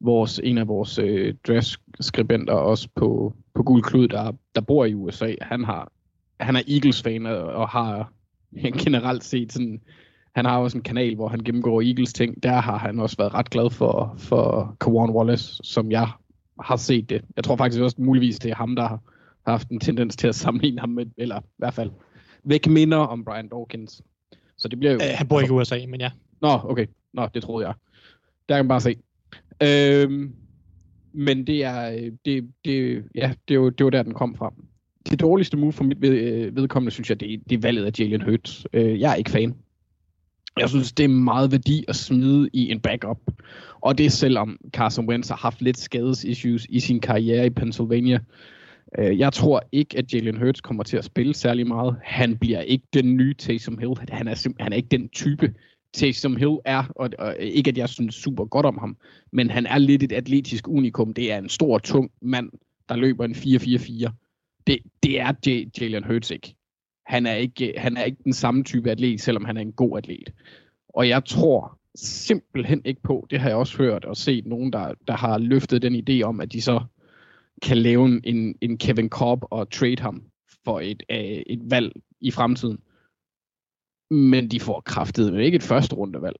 [0.00, 4.94] vores, en af vores uh, draftskribenter også på, på Gul Klud, der, der bor i
[4.94, 5.92] USA, han har
[6.40, 8.12] han er Eagles-fan og har
[8.84, 9.80] generelt set sådan,
[10.34, 12.42] han har også en kanal, hvor han gennemgår Eagles ting.
[12.42, 16.08] Der har han også været ret glad for, for Kawan Wallace, som jeg
[16.60, 17.24] har set det.
[17.36, 19.00] Jeg tror faktisk også muligvis, det er ham, der har
[19.46, 21.90] haft en tendens til at sammenligne ham med, eller i hvert fald
[22.44, 24.02] væk minder om Brian Dawkins.
[24.56, 25.00] Så det bliver jo...
[25.02, 26.10] Æh, han bor ikke i USA, men ja.
[26.40, 26.86] Nå, okay.
[27.12, 27.74] Nå, det troede jeg.
[28.48, 28.96] Der kan man bare se.
[29.62, 30.34] Øhm,
[31.14, 34.54] men det er, øh, det, det, ja, det, var, det var der, den kom fra.
[35.10, 38.00] Det dårligste move for mit ved, øh, vedkommende, synes jeg, det, det er valget af
[38.00, 38.66] Jalen Hurts.
[38.72, 39.54] Øh, jeg er ikke fan.
[40.58, 43.18] Jeg synes, det er meget værdi at smide i en backup.
[43.80, 48.18] Og det selvom Carson Wentz har haft lidt skadesissues i sin karriere i Pennsylvania.
[48.98, 51.96] Øh, jeg tror ikke, at Jalen Hurts kommer til at spille særlig meget.
[52.02, 53.92] Han bliver ikke den nye Taysom Hill.
[54.08, 55.54] Han er, han er ikke den type,
[55.94, 58.96] Taysom Hill er, og, og ikke at jeg synes super godt om ham,
[59.32, 61.14] men han er lidt et atletisk unikum.
[61.14, 62.50] Det er en stor, tung mand,
[62.88, 64.10] der løber en 4-4-4.
[64.66, 66.54] Det, det er J- Jalen Hurts ikke.
[67.06, 69.98] Han er ikke, han er ikke den samme type atlet, selvom han er en god
[69.98, 70.32] atlet.
[70.88, 74.94] Og jeg tror simpelthen ikke på, det har jeg også hørt og set nogen, der,
[75.08, 76.80] der har løftet den idé om, at de så
[77.62, 80.22] kan lave en, en Kevin Cobb og trade ham
[80.64, 82.78] for et, øh, et valg i fremtiden
[84.14, 86.36] men de får kraftet med ikke et første rundevalg.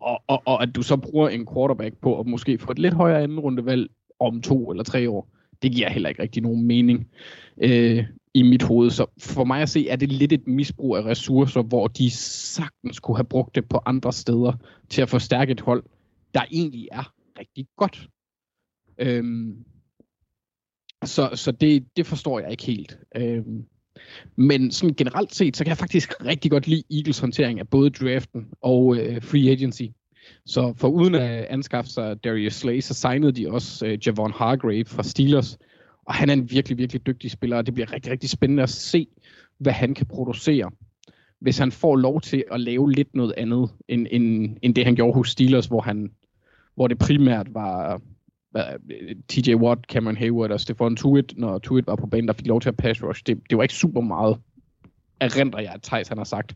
[0.00, 2.94] Og, og, og at du så bruger en quarterback på at måske få et lidt
[2.94, 3.90] højere anden rundevalg
[4.20, 5.28] om to eller tre år,
[5.62, 7.10] det giver heller ikke rigtig nogen mening
[7.62, 8.04] øh,
[8.34, 8.90] i mit hoved.
[8.90, 13.00] Så for mig at se, er det lidt et misbrug af ressourcer, hvor de sagtens
[13.00, 14.52] kunne have brugt det på andre steder
[14.88, 15.82] til at forstærke et hold,
[16.34, 18.08] der egentlig er rigtig godt.
[18.98, 19.64] Øhm,
[21.04, 22.98] så så det, det forstår jeg ikke helt.
[23.16, 23.66] Øhm,
[24.36, 27.90] men sådan generelt set, så kan jeg faktisk rigtig godt lide Eagles håndtering af både
[27.90, 29.82] draften og øh, free agency.
[30.46, 34.32] Så for uden at øh, anskaffe sig Darius Slay, så signede de også øh, Javon
[34.32, 35.58] Hargrave fra Steelers.
[36.06, 38.70] Og han er en virkelig, virkelig dygtig spiller, og det bliver rigtig, rigtig spændende at
[38.70, 39.06] se,
[39.58, 40.70] hvad han kan producere.
[41.40, 44.94] Hvis han får lov til at lave lidt noget andet, end, end, end det han
[44.94, 46.10] gjorde hos Steelers, hvor, han,
[46.74, 48.00] hvor det primært var
[49.28, 52.60] TJ Watt, Cameron Hayward og Stefan Tuitt, når Tuitt var på banen, der fik lov
[52.60, 53.22] til at pass rush.
[53.26, 54.38] Det, det var ikke super meget
[55.20, 56.54] erindrer jeg, at Thijs han har sagt,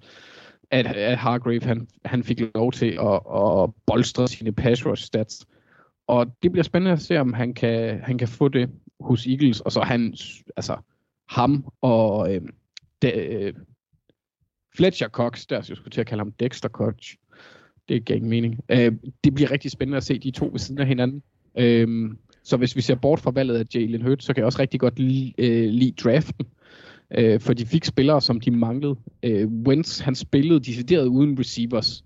[0.71, 5.47] at, at Hargrave han, han fik lov til at, at bolstre sine pass rush stats.
[6.07, 9.61] Og det bliver spændende at se, om han kan, han kan få det hos Eagles,
[9.61, 10.15] og så han,
[10.57, 10.77] altså
[11.29, 12.43] ham og øh,
[13.03, 13.55] de, øh,
[14.77, 16.95] Fletcher Cox, der jeg skulle til at kalde ham Dexter Cox,
[17.89, 18.61] det gav ingen mening.
[18.69, 18.93] Øh,
[19.25, 21.23] det bliver rigtig spændende at se de to ved siden af hinanden.
[21.59, 24.59] Øhm, så hvis vi ser bort fra valget af Jalen Hurts, så kan jeg også
[24.59, 26.47] rigtig godt lide, øh, lide draften.
[27.15, 28.97] Øh, for de fik spillere, som de manglede.
[29.23, 32.05] Øh, Wentz, han spillede decideret uden receivers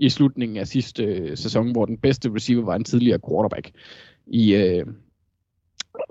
[0.00, 3.70] i slutningen af sidste øh, sæson, hvor den bedste receiver var en tidligere quarterback.
[4.26, 4.86] I, øh,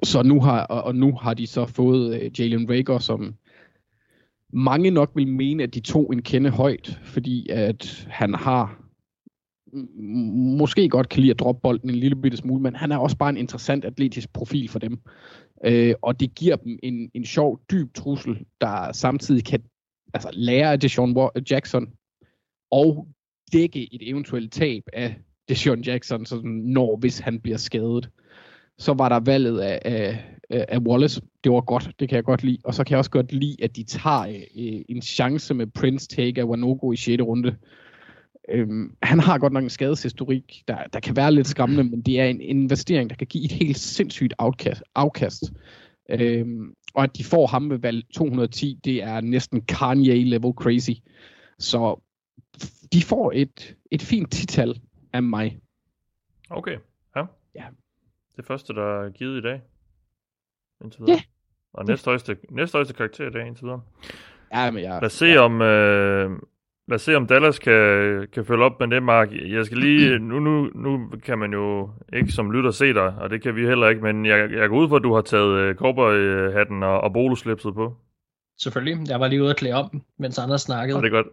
[0.04, 3.36] så nu har, og, og nu har de så fået øh, Jalen Rager, som
[4.54, 8.85] mange nok vil mene, at de to en kende højt, fordi at han har
[10.60, 13.18] måske godt kan lide at droppe bolden en lille bitte smule, men han er også
[13.18, 15.00] bare en interessant atletisk profil for dem.
[15.66, 19.64] Øh, og det giver dem en, en sjov, dyb trussel, der samtidig kan
[20.14, 21.88] altså, lære af Deshaun øh, Jackson
[22.72, 23.08] og
[23.54, 25.16] dække et eventuelt tab af
[25.50, 28.10] Deshaun Jackson, sådan, når hvis han bliver skadet.
[28.78, 31.22] Så var der valget af, af, af Wallace.
[31.44, 32.58] Det var godt, det kan jeg godt lide.
[32.64, 36.08] Og så kan jeg også godt lide, at de tager øh, en chance med Prince
[36.08, 37.22] take af Wanogo i 6.
[37.22, 37.56] runde.
[38.50, 42.20] Øhm, han har godt nok en skadeshistorik, der, der kan være lidt skræmmende, men det
[42.20, 44.84] er en investering, der kan give et helt sindssygt afkast.
[44.96, 45.44] afkast.
[46.10, 50.92] Øhm, og at de får ham ved valg 210, det er næsten Kanye-level crazy.
[51.60, 52.02] Så
[52.94, 54.82] de får et, et fint tital
[55.14, 55.60] af mig.
[56.50, 56.78] Okay,
[57.16, 57.26] ja.
[57.56, 57.66] Ja.
[58.38, 59.62] Det første, der er givet i dag.
[60.84, 61.16] Indtil videre.
[61.16, 61.22] Ja.
[61.74, 63.82] Og næsthøjeste, næsthøjste karakter i dag indtil videre.
[64.54, 66.40] Ja, men jeg, Lad os se, om, øh,
[66.88, 69.30] lad os se, om Dallas kan, kan følge op med det, Mark.
[69.32, 70.20] Jeg skal lige...
[70.30, 73.68] Nu, nu, nu kan man jo ikke som lytter se dig, og det kan vi
[73.68, 77.02] heller ikke, men jeg, jeg går ud for, at du har taget øh, cowboy-hatten og,
[77.02, 77.94] og boloslipset på.
[78.60, 79.10] Selvfølgelig.
[79.10, 80.98] Jeg var lige ude at klæde om, mens andre snakkede.
[80.98, 81.28] Og det er godt.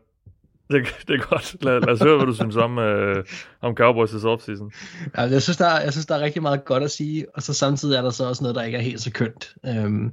[0.70, 1.65] Det, det er godt.
[1.65, 3.24] Lad, lad os høre, hvad du synes om, øh,
[3.61, 4.73] om Cowboys' offseason.
[5.16, 7.43] Ja, jeg, synes, der er, jeg synes, der er rigtig meget godt at sige, og
[7.43, 9.55] så samtidig er der så også noget, der ikke er helt så kønt.
[9.66, 10.12] Øhm,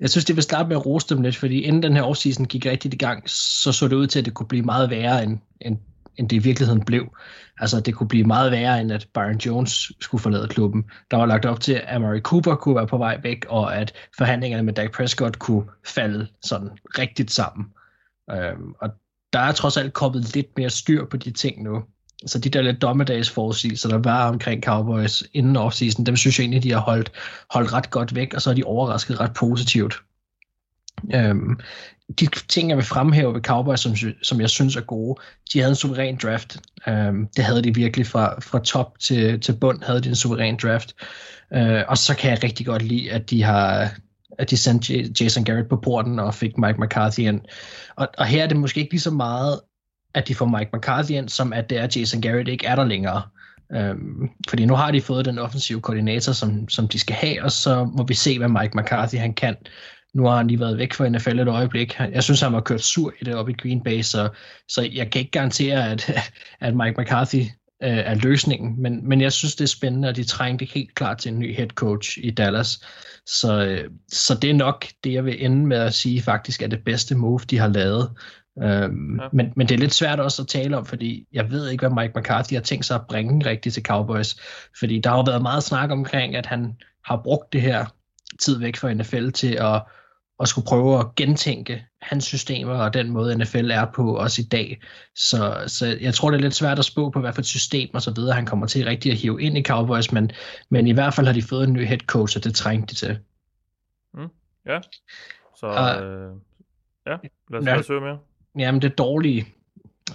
[0.00, 2.46] jeg synes, det vil starte med at rose dem lidt, fordi inden den her offseason
[2.46, 5.22] gik rigtigt i gang, så så det ud til, at det kunne blive meget værre,
[5.22, 5.78] end, end,
[6.16, 7.16] end det i virkeligheden blev.
[7.58, 10.84] Altså, det kunne blive meget værre, end at Byron Jones skulle forlade klubben.
[11.10, 13.92] Der var lagt op til, at Amari Cooper kunne være på vej væk, og at
[14.16, 17.66] forhandlingerne med Dak Prescott kunne falde sådan rigtigt sammen.
[18.30, 18.90] Øhm, og
[19.32, 21.84] der er trods alt kommet lidt mere styr på de ting nu.
[22.26, 26.62] Så de der lidt dommedagsforudsigelser, der var omkring Cowboys inden offseason, dem synes jeg egentlig,
[26.62, 27.12] de har holdt,
[27.50, 29.94] holdt ret godt væk, og så er de overrasket ret positivt.
[31.14, 31.60] Øhm,
[32.20, 35.20] de ting, jeg vil fremhæve ved Cowboys, som, som jeg synes er gode,
[35.52, 36.56] de havde en suveræn draft.
[36.88, 40.58] Øhm, det havde de virkelig fra, fra top til, til bund, havde de en suveræn
[40.62, 40.94] draft.
[41.54, 43.90] Øh, og så kan jeg rigtig godt lide, at de har
[44.38, 47.40] at de sendte Jason Garrett på porten og fik Mike McCarthy ind.
[47.96, 49.60] Og, og her er det måske ikke lige så meget,
[50.16, 52.84] at de får Mike McCarthy ind, som at det er, Jason Garrett ikke er der
[52.84, 53.22] længere.
[53.72, 57.52] Øhm, fordi nu har de fået den offensive koordinator, som, som de skal have, og
[57.52, 59.56] så må vi se, hvad Mike McCarthy han kan.
[60.14, 61.98] Nu har han lige været væk fra NFL et øjeblik.
[61.98, 64.28] Jeg synes, han var kørt sur i det oppe i Green Bay, så,
[64.68, 66.10] så jeg kan ikke garantere, at,
[66.60, 67.42] at Mike McCarthy
[67.82, 68.82] øh, er løsningen.
[68.82, 71.56] Men, men jeg synes, det er spændende, og de trængte helt klart til en ny
[71.56, 72.80] head coach i Dallas.
[73.26, 76.66] Så, øh, så det er nok det, jeg vil ende med at sige faktisk er
[76.66, 78.10] det bedste move, de har lavet.
[78.62, 79.28] Øhm, ja.
[79.32, 82.02] men, men det er lidt svært også at tale om, fordi jeg ved ikke, hvad
[82.02, 84.36] Mike McCarthy har tænkt sig at bringe rigtigt til Cowboys.
[84.78, 87.86] Fordi der har jo været meget snak omkring, at han har brugt det her
[88.40, 89.82] tid væk fra NFL til at,
[90.40, 94.44] at skulle prøve at gentænke hans systemer og den måde, NFL er på også i
[94.44, 94.80] dag.
[95.14, 97.90] Så, så jeg tror, det er lidt svært at spå på, hvad for et system
[97.94, 100.30] og så videre, han kommer til rigtig at hive ind i Cowboys, men,
[100.70, 102.98] men i hvert fald har de fået en ny head coach, og det trængte de
[102.98, 103.18] til.
[104.14, 104.28] Mm,
[104.66, 104.80] ja,
[105.56, 106.32] så uh, øh,
[107.06, 107.16] ja,
[107.50, 108.18] lad os, ja, lad os høre mere.
[108.58, 109.46] Jamen, det dårlige,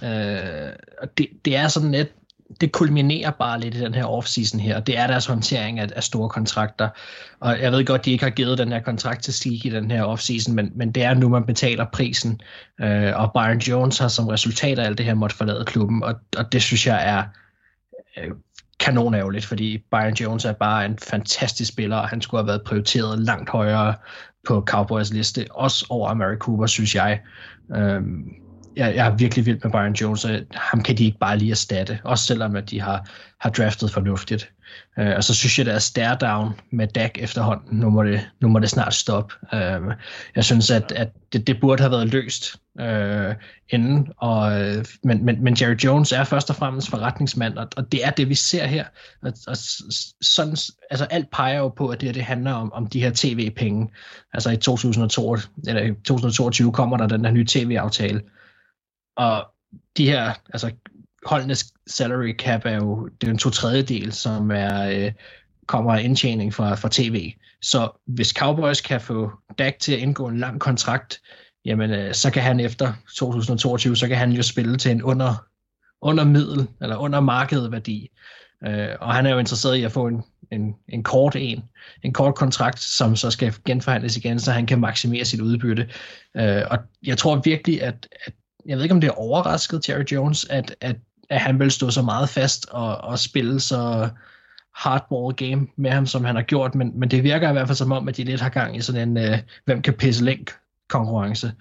[0.02, 0.72] øh,
[1.18, 2.12] det, det er sådan lidt,
[2.60, 4.80] det kulminerer bare lidt i den her offseason her.
[4.80, 6.88] Det er deres håndtering af, af store kontrakter.
[7.40, 9.90] Og jeg ved godt, de ikke har givet den her kontrakt til Stig i den
[9.90, 12.40] her offseason, men, men det er nu, man betaler prisen.
[12.80, 16.14] Øh, og Byron Jones har som resultat af alt det her måtte forlade klubben, og,
[16.36, 17.24] og det synes jeg er
[18.18, 18.30] øh,
[18.80, 23.18] kanonærgerligt, fordi Byron Jones er bare en fantastisk spiller, og han skulle have været prioriteret
[23.18, 23.94] langt højere
[24.48, 27.20] på Cowboys liste, også over Mary Cooper, synes jeg.
[27.76, 28.02] Øh,
[28.76, 31.50] jeg, jeg er virkelig vild med Byron Jones, og ham kan de ikke bare lige
[31.50, 33.08] erstatte, også selvom at de har,
[33.40, 34.52] har draftet fornuftigt.
[34.98, 37.78] Øh, og så synes jeg, der er stare down med Dak efterhånden.
[37.78, 39.34] Nu må det, nu må det snart stoppe.
[39.54, 39.80] Øh,
[40.36, 43.34] jeg synes, at, at det, det burde have været løst øh,
[43.68, 44.12] inden.
[44.16, 48.04] Og, øh, men, men, men Jerry Jones er først og fremmest forretningsmand, og, og det
[48.04, 48.84] er det, vi ser her.
[49.22, 49.56] Og, og
[50.20, 50.56] sådan,
[50.90, 53.88] altså alt peger jo på, at det, det handler om, om de her tv-penge.
[54.32, 58.22] Altså i 2022, eller 2022 kommer der den her nye tv-aftale,
[59.16, 59.46] og
[59.96, 60.72] de her, altså
[61.26, 65.12] holdenes salary cap er jo, det er en to tredjedel, som er, øh,
[65.66, 67.32] kommer af indtjening fra, fra tv.
[67.62, 71.20] Så hvis Cowboys kan få Dak til at indgå en lang kontrakt,
[71.64, 75.46] jamen øh, så kan han efter 2022, så kan han jo spille til en under,
[76.00, 78.10] under middel, eller under markedet værdi.
[78.66, 81.62] Øh, og han er jo interesseret i at få en, en, en kort en,
[82.02, 85.88] en kort kontrakt, som så skal genforhandles igen, så han kan maksimere sit udbytte.
[86.36, 88.32] Øh, og jeg tror virkelig, at, at
[88.66, 90.96] jeg ved ikke om det er overrasket Jerry Jones, at, at,
[91.30, 94.08] at han vil stå så meget fast og, og spille så
[94.74, 97.76] hardball game med ham, som han har gjort, men, men det virker i hvert fald
[97.76, 100.50] som om, at de lidt har gang i sådan en, øh, hvem kan pisse lænk
[100.88, 101.52] konkurrence.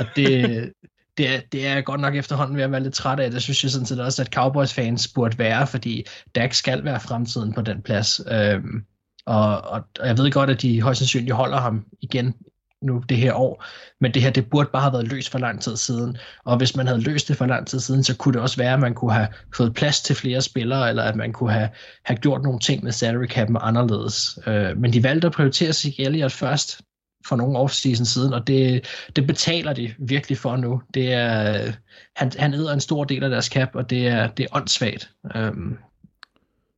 [0.00, 0.72] Og det,
[1.16, 3.30] det, er, det er godt nok efterhånden ved at være lidt træt af.
[3.30, 7.52] Det synes jeg sådan set også, at Cowboys-fans burde være, fordi Dak skal være fremtiden
[7.52, 8.20] på den plads.
[8.30, 8.84] Øhm,
[9.26, 12.34] og, og, og jeg ved godt, at de højst sandsynligt holder ham igen
[12.82, 13.64] nu det her år.
[14.00, 16.16] Men det her, det burde bare have været løst for lang tid siden.
[16.44, 18.72] Og hvis man havde løst det for lang tid siden, så kunne det også være,
[18.72, 21.68] at man kunne have fået plads til flere spillere, eller at man kunne have,
[22.04, 24.38] have gjort nogle ting med salary cap'en anderledes.
[24.46, 26.80] Øh, men de valgte at prioritere sig Elliot først
[27.26, 28.86] for nogle offseason siden, og det,
[29.16, 30.82] det betaler de virkelig for nu.
[30.94, 31.72] Det er,
[32.16, 35.10] han, han æder en stor del af deres cap, og det er, det er åndssvagt.
[35.34, 35.78] Um,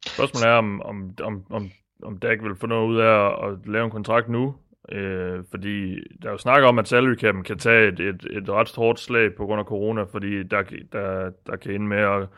[0.06, 1.70] Spørgsmålet er, om, om, om, om,
[2.04, 4.54] om Dak vil få noget ud af at, at lave en kontrakt nu,
[4.92, 8.50] øh, fordi der er jo snak om, at salary cap'en kan tage et, et, et
[8.50, 10.62] ret hårdt slag på grund af corona, fordi der,
[10.92, 12.28] der, der kan ende med at,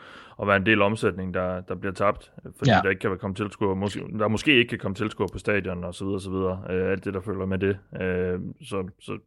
[0.40, 2.80] at være en del omsætning, der, der bliver tabt, fordi ja.
[2.82, 5.94] der ikke kan komme tilskuer, måske, der måske ikke kan komme tilskuer på stadion og
[5.94, 7.78] så videre, så videre, øh, alt det, der følger med det.
[8.02, 9.18] Øh, så så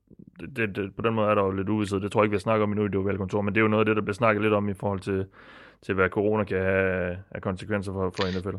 [0.56, 2.00] det, det, på den måde er der jo lidt uvidshed.
[2.00, 3.68] Det tror jeg ikke, vi snakker om endnu i det valgkontor, men det er jo
[3.68, 5.26] noget af det, der bliver snakket lidt om i forhold til,
[5.82, 8.58] til hvad corona kan have af konsekvenser for, for NFL.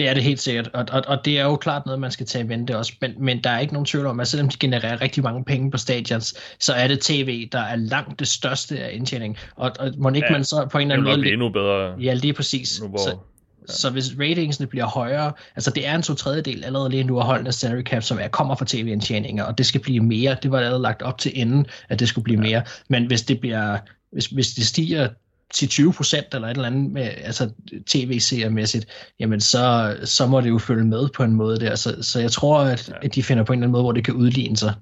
[0.00, 2.26] Det er det helt sikkert, og, og, og det er jo klart noget, man skal
[2.26, 4.56] tage i vente også, men, men der er ikke nogen tvivl om, at selvom de
[4.60, 8.78] genererer rigtig mange penge på stadions, så er det tv, der er langt det største
[8.78, 11.24] af indtjening, og, og må ikke ja, man så på en eller anden måde...
[11.24, 11.94] Det endnu bedre.
[12.00, 12.80] Ja, lige præcis.
[12.82, 13.72] Nu, hvor, så, ja.
[13.72, 17.26] så hvis ratingsene bliver højere, altså det er en to tredjedel allerede lige nu af
[17.26, 20.58] holdende salary cap, som er, kommer fra tv-indtjeninger, og det skal blive mere, det var
[20.58, 22.48] allerede lagt op til inden, at det skulle blive ja.
[22.48, 23.78] mere, men hvis det bliver,
[24.12, 25.08] hvis, hvis det stiger
[25.54, 27.50] til 20 procent eller et eller andet med, altså
[27.86, 28.86] tv-seriemæssigt,
[29.20, 31.74] jamen så, så må det jo følge med på en måde der.
[31.74, 32.94] Så, så jeg tror, at, ja.
[33.02, 34.74] at de finder på en eller anden måde, hvor det kan udligne sig.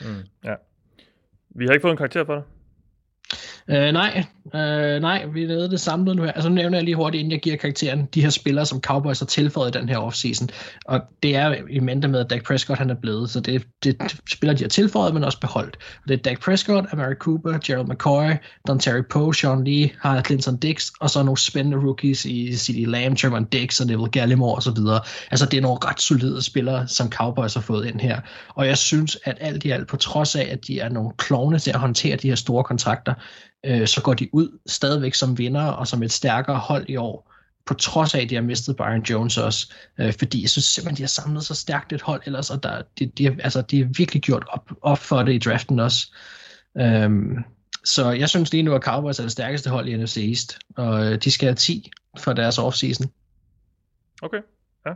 [0.00, 0.06] Mm,
[0.44, 0.54] ja.
[1.50, 2.42] Vi har ikke fået en karakter for dig?
[3.68, 4.24] Øh, nej,
[4.54, 6.32] øh, nej, vi lavede det samlet nu her.
[6.32, 9.18] Altså nu nævner jeg lige hurtigt, inden jeg giver karakteren, de her spillere, som Cowboys
[9.18, 10.48] har tilføjet i den her offseason.
[10.84, 14.20] Og det er i mente med, at Dak Prescott han er blevet, så det, det
[14.30, 15.76] spiller de har tilføjet, men også beholdt.
[16.02, 18.30] Og det er Dak Prescott, Amari Cooper, Gerald McCoy,
[18.68, 22.86] Don Terry Poe, Sean Lee, Harald Clinton Dix, og så nogle spændende rookies i C.D.
[22.86, 24.78] Lamb, Trevor Dix og Neville Gallimore osv.
[25.30, 28.20] Altså det er nogle ret solide spillere, som Cowboys har fået ind her.
[28.48, 31.58] Og jeg synes, at alt i alt, på trods af, at de er nogle klovne
[31.58, 33.14] til at håndtere de her store kontrakter,
[33.66, 37.30] øh, så går de ud stadigvæk som vinder og som et stærkere hold i år,
[37.66, 40.96] på trods af, at de har mistet Byron Jones også, øh, fordi jeg synes simpelthen,
[40.96, 43.90] de har samlet så stærkt et hold ellers, og der, de, de, altså, de har
[43.96, 46.14] virkelig gjort op, op for det i draften også.
[46.78, 47.36] Øhm,
[47.84, 51.06] så jeg synes lige nu, at Cowboys er det stærkeste hold i NFC East, og
[51.06, 53.06] øh, de skal have 10 for deres offseason.
[54.22, 54.40] Okay,
[54.86, 54.92] ja.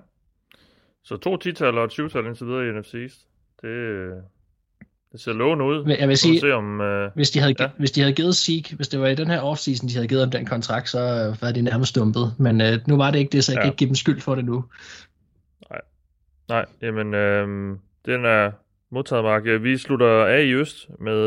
[1.02, 3.18] Så to 10-tal og et 20-tal indtil videre i NFC East.
[3.62, 4.16] Det, øh,
[5.14, 5.96] det ser lovende ud.
[5.98, 7.14] Jeg vil sige, se om, uh...
[7.14, 7.68] hvis, de havde, ja.
[7.78, 10.22] hvis de havde givet Zeke, hvis det var i den her offseason, de havde givet
[10.22, 12.34] om den kontrakt, så uh, var de nærmest dumpet.
[12.38, 13.62] Men uh, nu var det ikke det, så jeg ja.
[13.62, 14.64] kan ikke give dem skyld for det nu.
[15.70, 15.80] Nej,
[16.48, 17.46] Nej jamen, øh,
[18.06, 18.50] den er
[18.90, 19.62] modtaget, Mark.
[19.62, 21.18] Vi slutter af i øst med,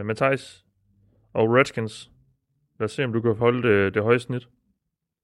[0.00, 0.64] uh, med Thijs
[1.34, 2.10] og Redskins.
[2.80, 4.48] Lad os se, om du kan holde det, det høje snit.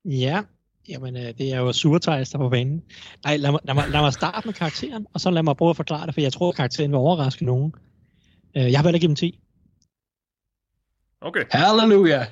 [0.05, 0.43] Ja,
[0.89, 2.83] Jamen, øh, det er jo surtejs, der på banen.
[3.25, 5.71] Nej, lad mig, lad, mig, lad mig starte med karakteren, og så lad mig prøve
[5.71, 7.75] at forklare det, for jeg tror, at karakteren vil overraske nogen.
[8.57, 9.39] Øh, jeg har valgt at give dem 10.
[11.21, 11.45] Okay.
[11.51, 12.27] Halleluja!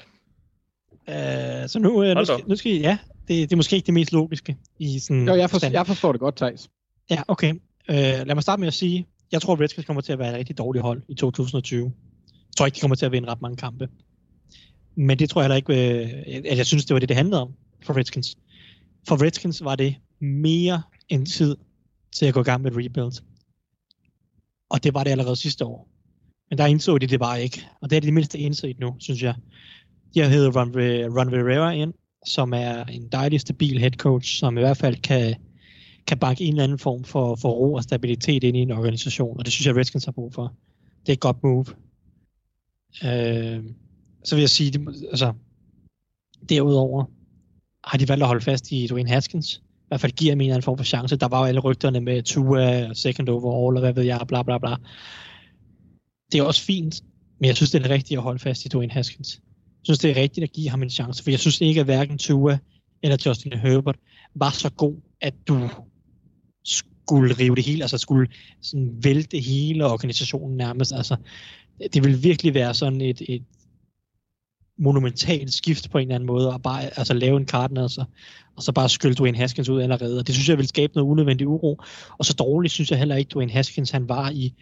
[1.08, 2.98] Øh, så nu, øh, nu, skal, nu skal I, ja,
[3.28, 6.12] det, det er måske ikke det mest logiske i sådan Jo, jeg, forstår, jeg forstår
[6.12, 6.70] det godt, Thijs.
[7.10, 7.54] Ja, okay.
[7.90, 10.30] Øh, lad mig starte med at sige, jeg tror, at Redskins kommer til at være
[10.30, 11.84] et rigtig dårligt hold i 2020.
[11.84, 11.92] Jeg
[12.56, 13.88] tror ikke, de kommer til at vinde ret mange kampe.
[14.94, 17.42] Men det tror jeg heller ikke, øh, at jeg synes, det var det, det handlede
[17.42, 17.52] om
[17.82, 18.36] for Redskins.
[19.08, 21.56] For Redskins var det mere end tid
[22.12, 23.22] til at gå i gang med et rebuild.
[24.70, 25.89] Og det var det allerede sidste år.
[26.50, 27.66] Men der indså de det bare ikke.
[27.80, 29.34] Og det er det mindste indset nu, synes jeg.
[30.14, 30.68] De har heddet Ron,
[31.18, 31.94] Ron Rivera ind,
[32.26, 35.34] som er en dejlig, stabil head coach, som i hvert fald kan,
[36.06, 39.38] kan banke en eller anden form for, for ro og stabilitet ind i en organisation.
[39.38, 40.54] Og det synes jeg, Redskins har brug for.
[41.00, 41.66] Det er et godt move.
[43.04, 43.64] Øh,
[44.24, 45.32] så vil jeg sige, altså,
[46.48, 47.04] derudover
[47.84, 49.56] har de valgt at holde fast i Dwayne Haskins.
[49.56, 51.16] I hvert fald giver ham en eller anden form for chance.
[51.16, 54.42] Der var jo alle rygterne med Tua og second overall, og hvad ved jeg, bla
[54.42, 54.76] bla bla
[56.32, 57.02] det er også fint,
[57.38, 59.40] men jeg synes, det er rigtigt at holde fast i Dwayne Haskins.
[59.80, 61.86] Jeg synes, det er rigtigt at give ham en chance, for jeg synes ikke, at
[61.86, 62.58] hverken Tua
[63.02, 63.96] eller Justin Herbert
[64.34, 65.68] var så god, at du
[66.64, 68.28] skulle rive det hele, altså skulle
[68.60, 70.92] sådan vælte hele organisationen nærmest.
[70.92, 71.16] Altså,
[71.92, 73.44] det vil virkelig være sådan et, et
[74.78, 78.04] monumentalt skift på en eller anden måde, og bare altså, lave en Cardinals, altså,
[78.56, 80.18] og så bare skylde Dwayne Haskins ud allerede.
[80.18, 81.80] Og det synes jeg vil skabe noget unødvendig uro.
[82.18, 84.54] Og så dårligt synes jeg heller ikke, Dwayne Haskins han var i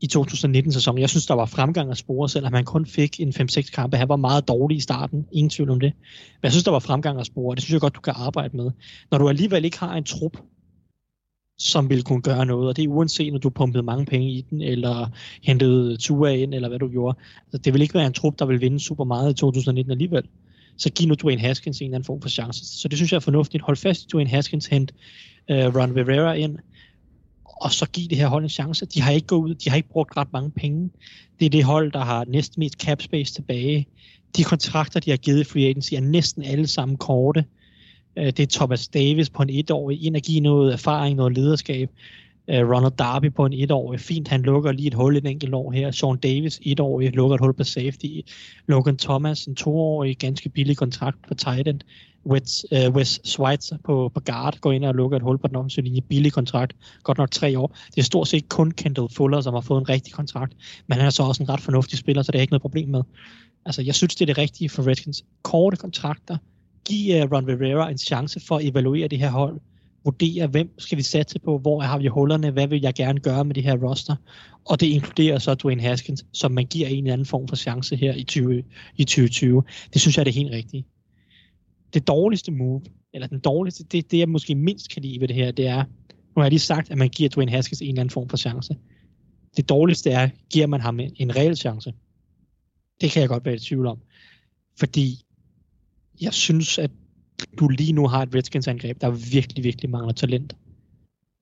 [0.00, 1.00] i 2019-sæsonen.
[1.00, 3.96] Jeg synes, der var fremgang at spore, selvom han kun fik en 5-6 kampe.
[3.96, 5.92] Han var meget dårlig i starten, ingen tvivl om det.
[6.02, 8.14] Men jeg synes, der var fremgang at spore, og det synes jeg godt, du kan
[8.16, 8.70] arbejde med.
[9.10, 10.36] Når du alligevel ikke har en trup,
[11.58, 14.46] som vil kunne gøre noget, og det er uanset, når du pumpede mange penge i
[14.50, 15.06] den, eller
[15.42, 17.18] hentede Tua ind, eller hvad du gjorde.
[17.46, 20.22] Altså, det vil ikke være en trup, der vil vinde super meget i 2019 alligevel.
[20.78, 22.80] Så giv nu Dwayne Haskins en eller anden form for chance.
[22.80, 23.62] Så det synes jeg er fornuftigt.
[23.62, 24.94] Hold fast i Dwayne Haskins, hent
[25.50, 26.58] uh, Ron Rivera ind,
[27.60, 28.86] og så give det her hold en chance.
[28.86, 30.90] De har ikke gået ud, de har ikke brugt ret mange penge.
[31.40, 33.86] Det er det hold, der har næsten mest cap space tilbage.
[34.36, 37.44] De kontrakter, de har givet i free agency, er næsten alle sammen korte.
[38.16, 41.90] Øh, det er Thomas Davis på en etårig, ind at give noget erfaring, noget lederskab.
[42.48, 45.72] Øh, Ronald Darby på en etårig, fint, han lukker lige et hul et enkelt år
[45.72, 45.90] her.
[45.90, 48.06] Sean Davis, etårig, lukker et hul på safety.
[48.66, 51.80] Logan Thomas, en toårig, ganske billig kontrakt på tight end.
[52.26, 55.56] Wes, uh, Wes Schweitzer på, på guard går ind og lukker et hul på den
[55.56, 56.00] offensive linje.
[56.00, 56.76] Billig kontrakt.
[57.02, 57.76] Godt nok tre år.
[57.94, 60.52] Det er stort set kun Kendall Fuller, som har fået en rigtig kontrakt.
[60.86, 62.88] Men han er så også en ret fornuftig spiller, så det er ikke noget problem
[62.88, 63.02] med.
[63.66, 65.24] Altså, jeg synes, det er det rigtige for Redskins.
[65.42, 66.36] Korte kontrakter.
[66.84, 69.60] Giv uh, Ron Rivera en chance for at evaluere det her hold.
[70.04, 73.44] Vurdere, hvem skal vi satse på, hvor har vi hullerne, hvad vil jeg gerne gøre
[73.44, 74.16] med det her roster.
[74.64, 77.96] Og det inkluderer så Dwayne Haskins, som man giver en eller anden form for chance
[77.96, 78.62] her i, 20,
[78.96, 79.62] i 2020.
[79.92, 80.86] Det synes jeg er det helt rigtige
[81.96, 82.82] det dårligste move,
[83.14, 85.84] eller den dårligste, det, det jeg måske mindst kan lide ved det her, det er,
[86.10, 88.36] nu har jeg lige sagt, at man giver Dwayne Haskins en eller anden form for
[88.36, 88.76] chance.
[89.56, 91.94] Det dårligste er, giver man ham en, en reel chance.
[93.00, 93.98] Det kan jeg godt være i tvivl om.
[94.78, 95.24] Fordi
[96.20, 96.90] jeg synes, at
[97.58, 100.56] du lige nu har et Redskins angreb, der virkelig, virkelig mangler talent.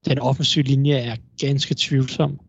[0.06, 2.40] Den offensive linje er ganske tvivlsom.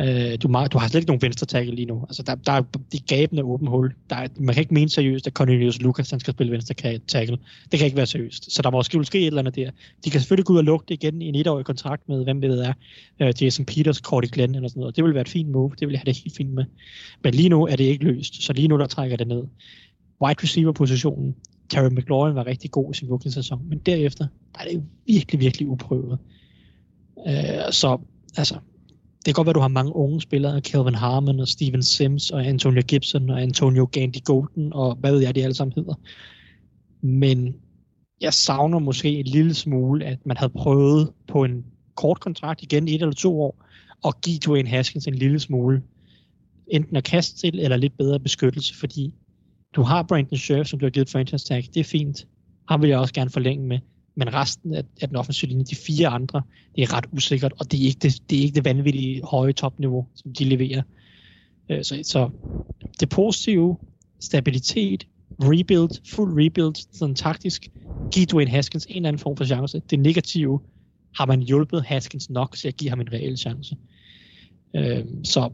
[0.00, 2.04] Øh, du, du har slet ikke nogen venstre tackle lige nu.
[2.08, 2.62] Altså, der, der er
[2.92, 3.92] de gabende åben hul.
[4.10, 7.38] Der er, man kan ikke mene seriøst, at Cornelius Lucas han skal spille venstre tackle.
[7.70, 8.52] Det kan ikke være seriøst.
[8.54, 9.70] Så der må måske ske et eller andet der.
[10.04, 12.40] De kan selvfølgelig gå ud og lukke det igen i en etårig kontrakt med, hvem
[12.40, 12.72] det er,
[13.20, 14.96] øh, Jason Peters, Cordy Glenn eller sådan noget.
[14.96, 15.70] Det vil være et fint move.
[15.80, 16.64] Det vil jeg have det helt fint med.
[17.24, 18.42] Men lige nu er det ikke løst.
[18.42, 19.42] Så lige nu der trækker det ned.
[20.22, 21.34] Wide receiver positionen.
[21.70, 25.68] Terry McLaurin var rigtig god i sin rookie-sæson, men derefter der er det virkelig, virkelig
[25.68, 26.18] uprøvet.
[27.28, 27.98] Øh, så
[28.36, 28.54] altså,
[29.26, 32.30] det kan godt være, at du har mange unge spillere, Kelvin Harmon og Steven Sims
[32.30, 35.94] og Antonio Gibson og Antonio Gandy Golden og hvad ved jeg, de alle sammen hedder.
[37.02, 37.54] Men
[38.20, 41.64] jeg savner måske en lille smule, at man havde prøvet på en
[41.94, 43.64] kort kontrakt igen, et eller to år,
[44.02, 45.82] og give Dwayne Haskins en lille smule
[46.66, 49.14] enten at kaste til, eller lidt bedre beskyttelse, fordi
[49.76, 52.26] du har Brandon Scherf, som du har givet franchise tag, det er fint.
[52.68, 53.78] Ham vil jeg også gerne forlænge med
[54.16, 56.42] men resten af, af den offensive linje, de fire andre,
[56.76, 59.52] det er ret usikkert, og det er ikke det, det, er ikke det vanvittige høje
[59.52, 60.82] topniveau, som de leverer.
[61.70, 62.30] Øh, så, så
[63.00, 63.76] det positive,
[64.20, 65.06] stabilitet,
[65.40, 67.68] rebuild, full rebuild, sådan taktisk,
[68.12, 69.82] give Dwayne Haskins en eller anden form for chance.
[69.90, 70.60] Det negative,
[71.16, 73.76] har man hjulpet Haskins nok til at give ham en reel chance.
[74.76, 75.50] Øh, så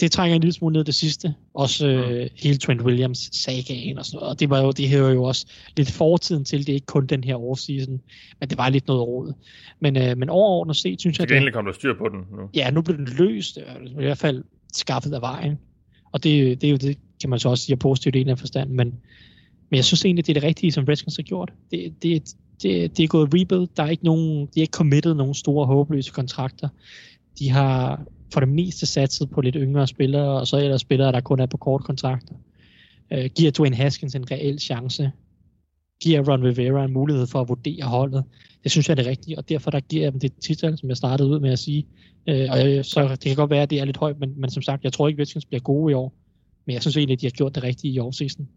[0.00, 1.34] det trænger en lille smule ned det sidste.
[1.54, 4.30] Også øh, hele Trent Williams sagaen og sådan noget.
[4.30, 5.46] Og det, var jo, det hører jo også
[5.76, 6.58] lidt fortiden til.
[6.66, 8.00] Det er ikke kun den her offseason,
[8.40, 9.32] men det var lidt noget råd.
[9.80, 11.28] Men, øh, men overordnet set, synes jeg...
[11.28, 12.48] Det endelig kom der styr på den nu.
[12.54, 13.56] Ja, nu blev den løst.
[13.56, 15.58] I hvert fald skaffet af vejen.
[16.12, 18.28] Og det, det er jo det, kan man så også sige, er positivt i en
[18.28, 18.70] af forstand.
[18.70, 18.94] Men,
[19.70, 21.52] men jeg synes egentlig, det er det rigtige, som Redskins har gjort.
[21.70, 23.68] Det, det, det, det er gået rebuild.
[23.76, 26.68] Der er ikke nogen, de er ikke committed nogen store håbløse kontrakter.
[27.38, 28.00] De har
[28.32, 31.40] for det meste satset på lidt yngre spillere, og så er der spillere, der kun
[31.40, 32.34] er på kort kontrakter.
[33.12, 35.12] Øh, giver Dwayne Haskins en reel chance.
[36.02, 38.24] Giver Ron Rivera en mulighed for at vurdere holdet.
[38.62, 40.88] Det synes jeg er det rigtige, og derfor der giver jeg dem det titel, som
[40.88, 41.86] jeg startede ud med at sige.
[42.28, 44.50] Øh, og jeg, så det kan godt være, at det er lidt højt, men, men
[44.50, 46.14] som sagt, jeg tror ikke, Redskins bliver gode i år.
[46.66, 48.48] Men jeg synes egentlig, at de har gjort det rigtige i årsæsonen.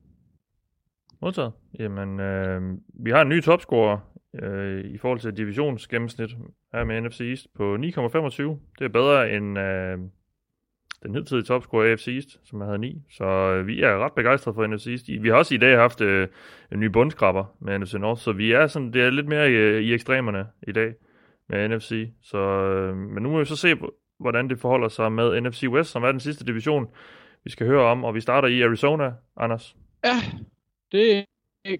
[1.21, 1.51] Modtaget.
[1.79, 2.61] Jamen, øh,
[2.93, 3.97] vi har en ny topscorer
[4.41, 6.30] øh, i forhold til divisionsgennemsnit
[6.73, 7.80] her med NFC East på 9,25.
[8.80, 9.97] Det er bedre end øh,
[11.03, 13.01] den hidtidige topscorer AFC East, som havde 9.
[13.10, 15.07] Så øh, vi er ret begejstrede for NFC East.
[15.07, 16.27] Vi har også i dag haft øh,
[16.72, 19.80] en ny bundskraber med NFC North, så vi er sådan, det er lidt mere i,
[19.80, 20.93] i ekstremerne i dag
[21.49, 22.10] med NFC.
[22.22, 23.76] Så, øh, men nu må vi så se,
[24.19, 26.88] hvordan det forholder sig med NFC West, som er den sidste division,
[27.43, 29.76] vi skal høre om, og vi starter i Arizona, Anders.
[30.03, 30.15] Ja,
[30.91, 31.26] det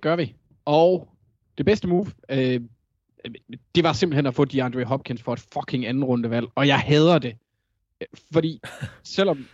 [0.02, 0.36] gør vi.
[0.66, 1.13] Og
[1.58, 2.62] det bedste move, øh,
[3.76, 7.20] det var simpelthen at få DeAndre Hopkins for et fucking anden rundevalg, og jeg hader
[7.20, 7.36] det.
[8.32, 8.62] Fordi
[9.04, 9.46] selvom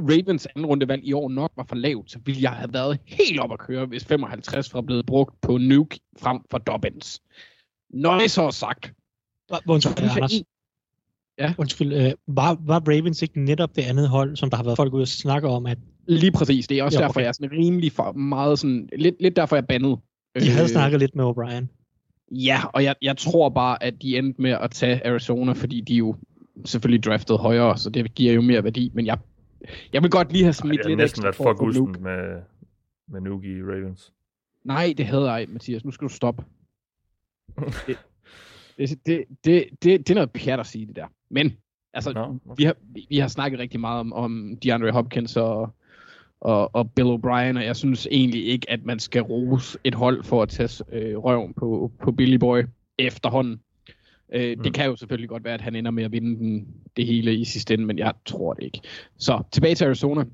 [0.00, 3.40] Ravens anden rundevalg i år nok var for lavt, så ville jeg have været helt
[3.40, 7.22] op at køre, hvis 55 var blevet brugt på Nuke frem for Dobbins.
[7.90, 8.92] Når det så er sagt.
[9.66, 10.32] Undskyld, Anders.
[11.38, 11.54] Ja.
[11.58, 14.94] Undskyld, øh, var, var Ravens ikke netop det andet hold, som der har været folk
[14.94, 15.78] ude og snakke om, at...
[16.06, 17.06] Lige præcis, det er også okay.
[17.06, 19.96] derfor, jeg er sådan rimelig for meget sådan, lidt, lidt derfor jeg bandede
[20.40, 21.66] de havde øh, snakket lidt med O'Brien.
[22.30, 25.94] Ja, og jeg, jeg tror bare, at de endte med at tage Arizona, fordi de
[25.94, 26.16] jo
[26.64, 28.90] selvfølgelig draftede højere, så det giver jo mere værdi.
[28.94, 29.18] Men jeg,
[29.92, 32.42] jeg vil godt lige have smidt Ej, lidt næsten været for gusten med,
[33.08, 34.12] med Nuki i Ravens.
[34.64, 35.84] Nej, det havde jeg, Mathias.
[35.84, 36.44] Nu skal du stoppe.
[37.86, 37.98] det,
[38.78, 41.06] det, det, det, det, det er noget pjat at sige, det der.
[41.30, 41.56] Men,
[41.92, 42.38] altså, no, okay.
[42.56, 42.76] vi, har,
[43.08, 45.74] vi har snakket rigtig meget om, om DeAndre Hopkins og
[46.44, 50.24] og, og Bill O'Brien, og jeg synes egentlig ikke, at man skal rose et hold
[50.24, 52.62] for at tage øh, røven på, på Billy Boy
[52.98, 53.60] efterhånden.
[54.34, 54.62] Øh, mm.
[54.62, 56.66] Det kan jo selvfølgelig godt være, at han ender med at vinde den,
[56.96, 58.80] det hele i sidste ende, men jeg tror det ikke.
[59.18, 60.24] Så tilbage til Arizona.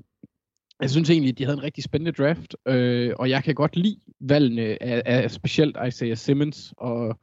[0.81, 3.75] Jeg synes egentlig, at de havde en rigtig spændende draft, øh, og jeg kan godt
[3.75, 7.19] lide valgene af, af specielt Isaiah Simmons og,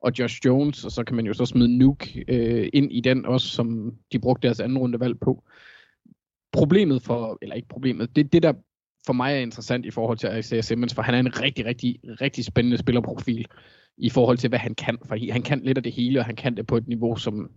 [0.00, 3.26] og Josh Jones, og så kan man jo så smide Nuke øh, ind i den
[3.26, 5.44] også, som de brugte deres anden runde valg på.
[6.52, 8.52] Problemet for, eller ikke problemet, det, det der
[9.06, 12.00] for mig er interessant i forhold til Isaiah Simmons, for han er en rigtig, rigtig,
[12.04, 13.46] rigtig spændende spillerprofil
[13.96, 14.98] i forhold til, hvad han kan.
[15.04, 17.50] For han kan lidt af det hele, og han kan det på et niveau, som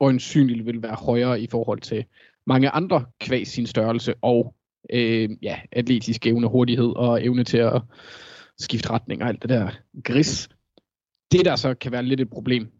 [0.00, 2.04] øjensynligt vil være højere i forhold til
[2.46, 4.54] mange andre kvæg sin størrelse og
[4.92, 7.82] øh, ja, atletisk evne, hurtighed og evne til at
[8.58, 9.70] skifte retning og alt det der
[10.04, 10.48] gris.
[11.32, 12.72] Det der så kan være lidt et problem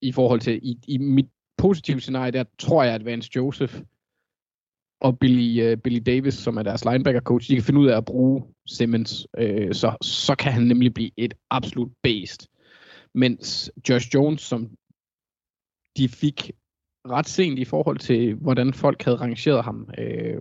[0.00, 3.80] i forhold til, i, i mit positive scenarie, der tror jeg, at Vance Joseph
[5.02, 7.96] og Billy, uh, Billy Davis, som er deres linebacker coach, de kan finde ud af
[7.96, 12.48] at bruge Simmons, øh, så, så kan han nemlig blive et absolut based.
[13.14, 14.68] Mens Josh Jones, som
[15.96, 16.50] de fik
[17.08, 20.36] ret sent i forhold til, hvordan folk havde rangeret ham øh,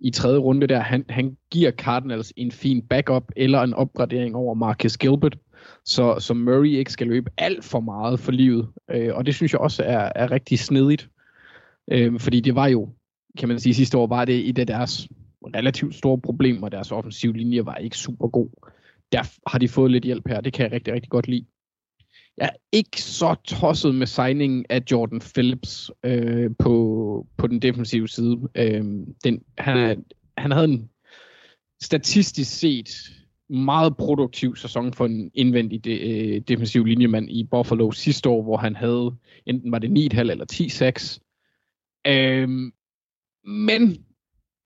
[0.00, 4.54] i tredje runde der, han, han giver Cardinals en fin backup eller en opgradering over
[4.54, 5.38] Marcus Gilbert,
[5.84, 8.68] så, så Murray ikke skal løbe alt for meget for livet.
[8.90, 11.08] Øh, og det synes jeg også er, er rigtig snedigt.
[11.90, 12.88] Øh, fordi det var jo
[13.38, 15.08] kan man sige, sidste år var det et af deres
[15.54, 16.68] relativt store problemer.
[16.68, 18.48] Deres offensiv linje var ikke super god.
[19.12, 20.40] Der har de fået lidt hjælp her.
[20.40, 21.46] Det kan jeg rigtig, rigtig godt lide.
[22.36, 28.08] Jeg er ikke så tosset med signingen af Jordan Phillips øh, på, på den defensive
[28.08, 28.38] side.
[28.54, 28.84] Øh,
[29.24, 30.04] den, han,
[30.38, 30.90] han havde en
[31.82, 32.88] statistisk set
[33.48, 38.56] meget produktiv sæson for en indvendig de, øh, defensiv linjemand i Buffalo sidste år, hvor
[38.56, 42.10] han havde enten var det 9,5 eller 10-6.
[42.10, 42.72] Øh,
[43.44, 44.04] men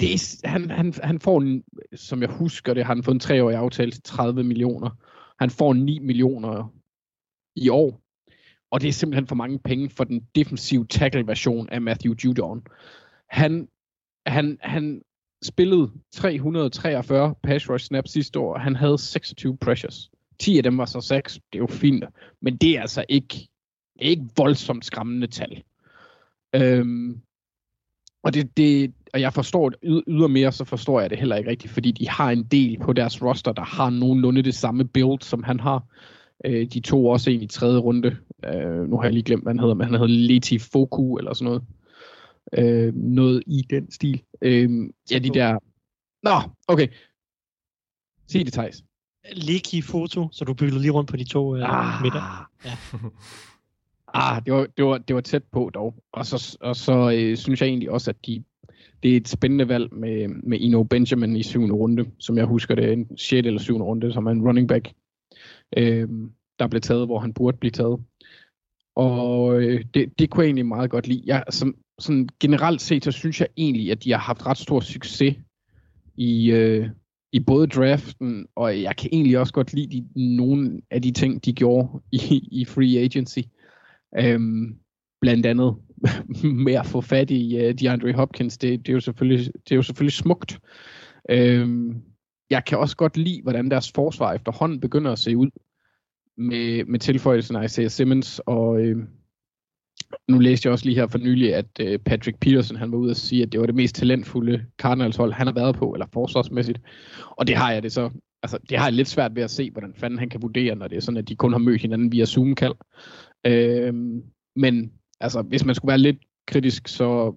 [0.01, 3.57] det, han, han, han får, en, som jeg husker det, har han fået en treårig
[3.57, 4.90] aftale til 30 millioner.
[5.39, 6.73] Han får 9 millioner
[7.57, 8.01] i år.
[8.70, 12.62] Og det er simpelthen for mange penge for den defensive tackle-version af Matthew Judon.
[13.31, 13.69] Han,
[14.27, 15.03] han, han
[15.43, 18.59] spillede 343 pass rush snaps sidste år.
[18.59, 20.11] Han havde 26 pressures.
[20.39, 21.35] 10 af dem var så 6.
[21.35, 22.05] Det er jo fint.
[22.43, 23.48] Men det er altså ikke,
[24.01, 25.62] ikke voldsomt skræmmende tal.
[26.55, 27.20] Øhm,
[28.27, 29.78] og, det, det, og jeg forstår det
[30.09, 33.23] ydermere, så forstår jeg det heller ikke rigtigt, fordi de har en del på deres
[33.23, 35.85] roster, der har nogenlunde det samme build, som han har.
[36.44, 38.16] Øh, de to også en i tredje runde.
[38.44, 41.35] Øh, nu har jeg lige glemt, hvad han hedder, men han hedder Leti Foku eller
[41.35, 41.62] sådan noget.
[42.53, 44.23] Øh, noget i den stil.
[44.43, 44.70] Øh,
[45.11, 45.59] ja, de der...
[46.23, 46.89] Nå, okay.
[48.28, 48.85] Sig det, Thijs.
[49.32, 52.03] Leki Foto, så du byggede lige rundt på de to øh, ah.
[52.03, 52.48] midter.
[52.65, 52.73] Ja.
[54.14, 55.94] Ah, det var, det var, det var tæt på dog.
[56.12, 58.44] Og så, og så øh, synes jeg egentlig også, at de,
[59.02, 62.74] det er et spændende valg med, med Eno Benjamin i syvende runde, som jeg husker
[62.74, 63.46] det, en 6.
[63.46, 64.92] eller syvende runde, som er en running back,
[65.76, 66.08] øh,
[66.58, 68.00] der blev taget, hvor han burde blive taget.
[68.96, 71.22] Og øh, det, det kunne jeg egentlig meget godt lide.
[71.26, 74.80] Jeg, som, sådan generelt set, så synes jeg egentlig, at de har haft ret stor
[74.80, 75.36] succes
[76.16, 76.88] i, øh,
[77.32, 81.44] i både draften, og jeg kan egentlig også godt lide de, nogle af de ting,
[81.44, 83.38] de gjorde i, i free agency.
[84.18, 84.76] Øhm,
[85.20, 85.76] blandt andet
[86.64, 89.76] med at få fat i uh, DeAndre Hopkins, det, det, er jo selvfølgelig, det er
[89.76, 90.58] jo selvfølgelig smukt.
[91.30, 92.02] Øhm,
[92.50, 95.50] jeg kan også godt lide, hvordan deres forsvar efterhånden begynder at se ud
[96.36, 98.96] med, med tilføjelsen af Isaiah Simmons, og øh,
[100.28, 103.10] nu læste jeg også lige her for nylig, at øh, Patrick Peterson han var ude
[103.10, 106.06] og sige, at det var det mest talentfulde Cardinals hold, han har været på, eller
[106.12, 106.80] forsvarsmæssigt.
[107.30, 108.10] Og det har jeg det så,
[108.42, 110.88] altså det har jeg lidt svært ved at se, hvordan fanden han kan vurdere, når
[110.88, 112.74] det er sådan, at de kun har mødt hinanden via Zoom-kald.
[113.44, 113.94] Øh,
[114.56, 117.34] men altså, hvis man skulle være lidt kritisk, så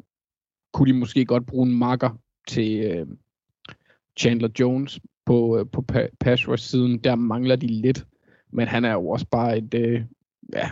[0.74, 3.08] kunne de måske godt bruge en marker til øh,
[4.20, 5.82] Chandler Jones på, øh, på
[6.20, 6.98] pass rush siden.
[6.98, 8.08] Der mangler de lidt,
[8.52, 10.02] men han er jo også bare et, øh,
[10.54, 10.70] ja,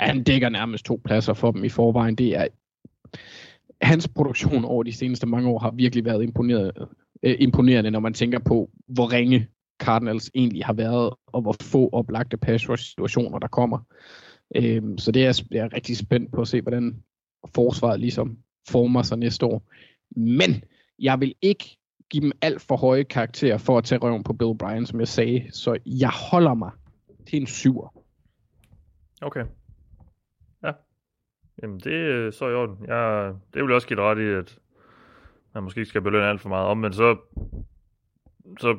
[0.00, 2.14] han dækker nærmest to pladser for dem i forvejen.
[2.14, 2.46] Det er
[3.82, 6.72] hans produktion over de seneste mange år har virkelig været imponeret,
[7.22, 11.88] øh, imponerende, når man tænker på, hvor ringe Cardinals egentlig har været, og hvor få
[11.92, 13.78] oplagte pass rush situationer der kommer.
[14.56, 17.02] Øhm, så det er jeg er rigtig spændt på at se, hvordan
[17.54, 18.38] forsvaret ligesom
[18.68, 19.62] former sig næste år.
[20.16, 20.64] Men
[20.98, 21.76] jeg vil ikke
[22.10, 25.08] give dem alt for høje karakterer for at tage røven på Bill Bryan, som jeg
[25.08, 25.46] sagde.
[25.50, 26.70] Så jeg holder mig
[27.26, 28.02] til en syver.
[29.22, 29.44] Okay.
[30.64, 30.72] Ja.
[31.62, 32.86] Jamen, det er så i orden.
[32.86, 34.58] Jeg, det vil også give ret i, at
[35.54, 37.16] man måske ikke skal belønne alt for meget om, men så,
[38.60, 38.78] så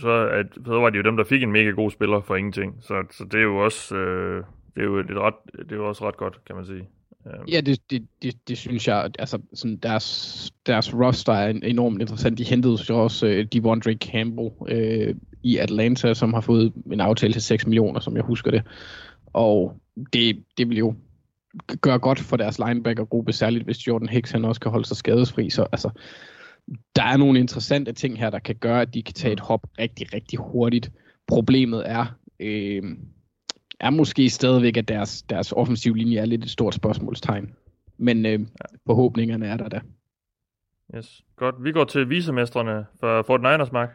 [0.00, 2.76] så, at, så var det jo dem, der fik en mega god spiller for ingenting.
[2.80, 4.44] Så, så det er jo også, øh,
[4.74, 6.88] det er jo et ret, det er jo også ret godt, kan man sige.
[7.26, 7.48] Øhm.
[7.48, 12.38] Ja, det, det, det, det synes jeg, altså sådan deres, deres roster er enormt interessant.
[12.38, 17.32] De hentede jo også uh, Devondre Campbell uh, i Atlanta, som har fået en aftale
[17.32, 18.62] til 6 millioner, som jeg husker det.
[19.32, 19.76] Og
[20.12, 20.94] det, det vil jo
[21.80, 25.50] gøre godt for deres linebackergruppe, særligt hvis Jordan Hicks han også kan holde sig skadesfri.
[25.50, 25.90] Så altså,
[26.96, 29.66] der er nogle interessante ting her, der kan gøre, at de kan tage et hop
[29.78, 30.90] rigtig, rigtig hurtigt.
[31.26, 32.06] Problemet er,
[32.40, 32.82] øh,
[33.80, 37.54] er måske stadigvæk, at deres, deres offensiv linje er lidt et stort spørgsmålstegn.
[37.98, 38.40] Men øh,
[38.86, 39.80] forhåbningerne er der da.
[40.96, 41.54] Yes, godt.
[41.64, 43.90] Vi går til visemestrene for Fort Niners, Mark.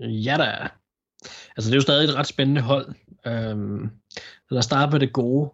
[0.00, 0.68] Ja da.
[1.56, 2.94] Altså det er jo stadig et ret spændende hold.
[3.26, 5.52] Øhm, så lad os starte med det gode.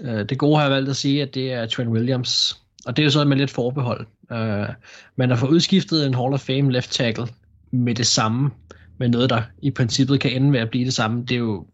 [0.00, 2.61] Øh, det gode har jeg valgt at sige, at det er Trent Williams.
[2.86, 4.06] Og det er jo så med lidt forbehold.
[4.32, 4.68] Øh,
[5.16, 7.26] men at få udskiftet en Hall of Fame left tackle
[7.70, 8.50] med det samme,
[8.98, 11.66] med noget, der i princippet kan ende med at blive det samme, det er jo,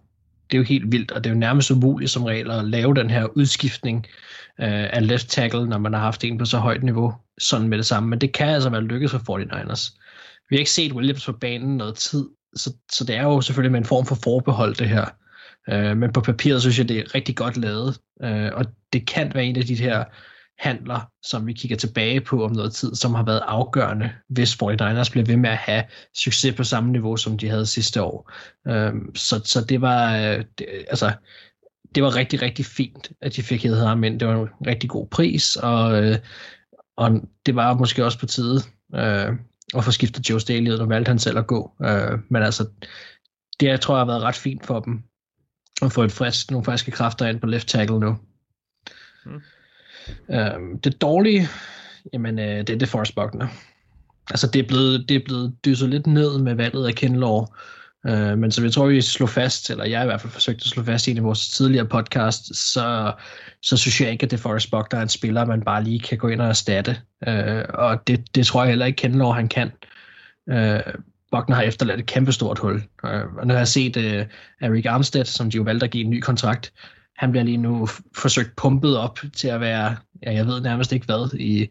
[0.51, 2.95] det er jo helt vildt, og det er jo nærmest umuligt som regel at lave
[2.95, 4.07] den her udskiftning
[4.61, 7.79] øh, af left tackle, når man har haft en på så højt niveau, sådan med
[7.79, 8.09] det samme.
[8.09, 9.99] Men det kan altså være lykkedes for 49ers.
[10.51, 13.73] Vi har ikke set Williams på banen noget tid, så, så det er jo selvfølgelig
[13.73, 15.07] med en form for forbehold, det her.
[15.69, 19.35] Øh, men på papiret synes jeg, det er rigtig godt lavet, øh, og det kan
[19.35, 20.05] være en af de her
[20.59, 25.11] handler, som vi kigger tilbage på om noget tid, som har været afgørende, hvis 49ers
[25.11, 28.33] bliver ved med at have succes på samme niveau, som de havde sidste år.
[28.69, 31.13] Øh, så, så det var, øh, det, altså,
[31.95, 34.21] det var rigtig, rigtig fint, at de fik hedder ham ind.
[34.21, 36.19] Det var en rigtig god pris, og, øh,
[36.97, 37.11] og
[37.47, 38.61] det var måske også på tide
[38.95, 39.33] øh,
[39.77, 41.73] at få skiftet Joe Staley ud, og valgte han selv at gå.
[41.85, 42.69] Øh, men altså,
[43.61, 45.03] det jeg tror jeg har været ret fint for dem,
[45.83, 48.17] at få et frisk, nogle friske kræfter ind på left tackle nu.
[49.27, 49.41] Mm.
[50.31, 51.49] Øh, det dårlige,
[52.13, 53.47] jamen, øh, det er det Forrest Buckner.
[54.31, 57.47] Altså, det er blevet, det er blevet dyset lidt ned med valget af Kinlaw,
[58.07, 60.69] Øh, men som jeg tror, vi slog fast, eller jeg i hvert fald forsøgte at
[60.69, 63.13] slå fast i en af vores tidligere podcast, så,
[63.63, 66.19] så synes jeg ikke, at det Forrest Buckner er en spiller, man bare lige kan
[66.19, 66.97] gå ind og erstatte.
[67.29, 69.71] Øh, og det, det tror jeg heller ikke, Kendelov han kan.
[70.51, 70.81] Øh,
[71.31, 72.83] Buckner har efterladt et kæmpestort hul.
[73.03, 74.27] Og og nu har jeg set uh,
[74.61, 76.73] Eric Armstead, som de jo valgte at give en ny kontrakt,
[77.19, 81.07] han bliver lige nu forsøgt pumpet op til at være, ja, jeg ved nærmest ikke
[81.07, 81.69] hvad, i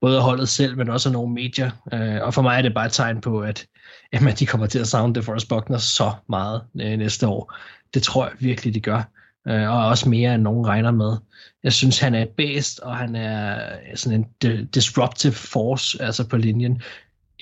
[0.00, 1.70] både holdet selv, men også nogle medier.
[1.92, 3.66] Øh, og for mig er det bare et tegn på, at
[4.12, 7.54] jamen, de kommer til at savne det Forrest Buckner så meget øh, næste år.
[7.94, 9.02] Det tror jeg virkelig, de gør.
[9.48, 11.16] Øh, og også mere end nogen regner med.
[11.62, 13.58] Jeg synes, han er bedst, og han er
[13.94, 16.82] sådan en disruptive force altså på linjen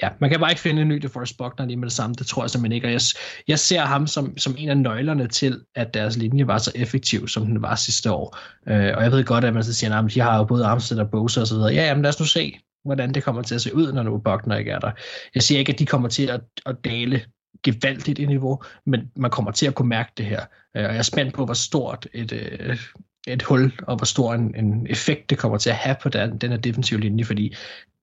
[0.03, 2.15] ja, man kan bare ikke finde en ny DeForest Buckner lige med det samme.
[2.15, 2.87] Det tror jeg simpelthen ikke.
[2.87, 3.01] Og jeg,
[3.49, 7.29] jeg ser ham som, som en af nøglerne til, at deres linje var så effektiv,
[7.29, 8.39] som den var sidste år.
[8.69, 11.01] Øh, og jeg ved godt, at man så siger, at de har jo både Armstead
[11.01, 11.75] og Bosa og så videre.
[11.75, 14.19] Ja, jamen lad os nu se, hvordan det kommer til at se ud, når nu
[14.19, 14.91] Buckner ikke er der.
[15.35, 17.20] Jeg siger ikke, at de kommer til at, at dale
[17.62, 20.41] gevaldigt i niveau, men man kommer til at kunne mærke det her.
[20.77, 22.79] Øh, og jeg er spændt på, hvor stort et, øh,
[23.27, 26.39] et hul, og hvor stor en, en effekt det kommer til at have på den,
[26.39, 27.55] den her defensive linje, fordi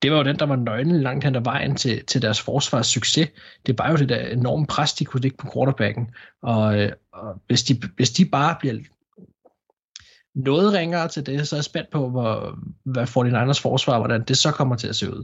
[0.01, 2.87] det var jo den, der var nøglen langt hen ad vejen til, til deres forsvars
[2.87, 3.29] succes.
[3.65, 6.07] Det var jo det der enorme pres, de kunne ligge på quarterbacken.
[6.41, 8.75] Og, øh, og hvis, de, hvis de bare bliver
[10.35, 14.37] noget ringere til det, så er jeg spændt på, hvor, hvad 49ers forsvar, hvordan det
[14.37, 15.23] så kommer til at se ud.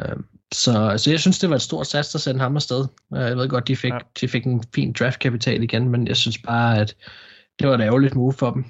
[0.00, 0.16] Øh,
[0.52, 2.86] så, så jeg synes, det var et stort sats at sende ham afsted.
[3.14, 3.98] Øh, jeg ved godt, de fik, ja.
[4.20, 6.96] de fik en fin draftkapital igen, men jeg synes bare, at
[7.58, 8.64] det var et ærgerligt move for dem.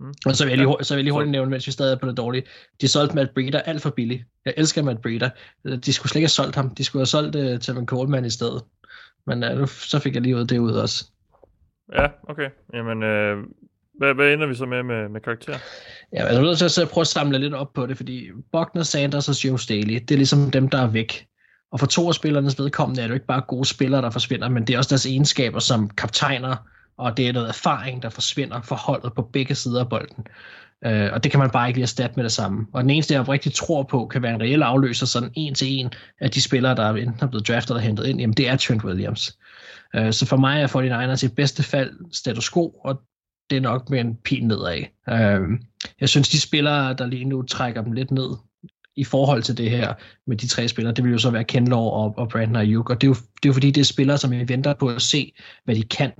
[0.00, 0.14] Mm.
[0.26, 1.98] Og så vil, jeg lige, så vil jeg lige hurtigt nævne, mens vi stadig er
[1.98, 2.42] på det dårlige.
[2.80, 4.24] De solgte Matt Breeder alt for billigt.
[4.44, 5.30] Jeg elsker Matt Breeder.
[5.64, 6.74] De skulle slet ikke have solgt ham.
[6.74, 8.62] De skulle have solgt uh, øh, Tevin Coleman i stedet.
[9.26, 11.04] Men uh, nu, så fik jeg lige ud det ud også.
[11.92, 12.50] Ja, okay.
[12.74, 13.44] Jamen, øh,
[13.98, 15.52] hvad, hvad ender vi så med med, med karakter?
[15.52, 15.58] Ja,
[16.18, 18.82] altså, jeg er nødt til at prøve at samle lidt op på det, fordi Buckner,
[18.82, 21.26] Sanders og Joe Staley, det er ligesom dem, der er væk.
[21.72, 24.48] Og for to af spillernes vedkommende er det jo ikke bare gode spillere, der forsvinder,
[24.48, 26.56] men det er også deres egenskaber som kaptajner,
[27.00, 30.26] og det er noget erfaring, der forsvinder for holdet på begge sider af bolden.
[30.84, 32.66] Øh, og det kan man bare ikke lige erstatte med det samme.
[32.72, 35.68] Og den eneste, jeg rigtig tror på, kan være en reel afløser, sådan en til
[35.78, 35.90] en
[36.20, 38.84] af de spillere, der enten er blevet draftet eller hentet ind, jamen det er Trent
[38.84, 39.38] Williams.
[39.94, 43.00] Øh, så for mig er 49ers i bedste fald status quo, og
[43.50, 44.82] det er nok med en pin nedad.
[45.08, 45.40] Øh,
[46.00, 48.36] jeg synes, de spillere, der lige nu trækker dem lidt ned
[48.96, 49.94] i forhold til det her
[50.26, 53.00] med de tre spillere, det vil jo så være Kenlaw og, og Brandon Ayuk, og
[53.00, 55.02] det er, jo, det er jo fordi, det er spillere, som vi venter på at
[55.02, 55.32] se,
[55.64, 56.12] hvad de kan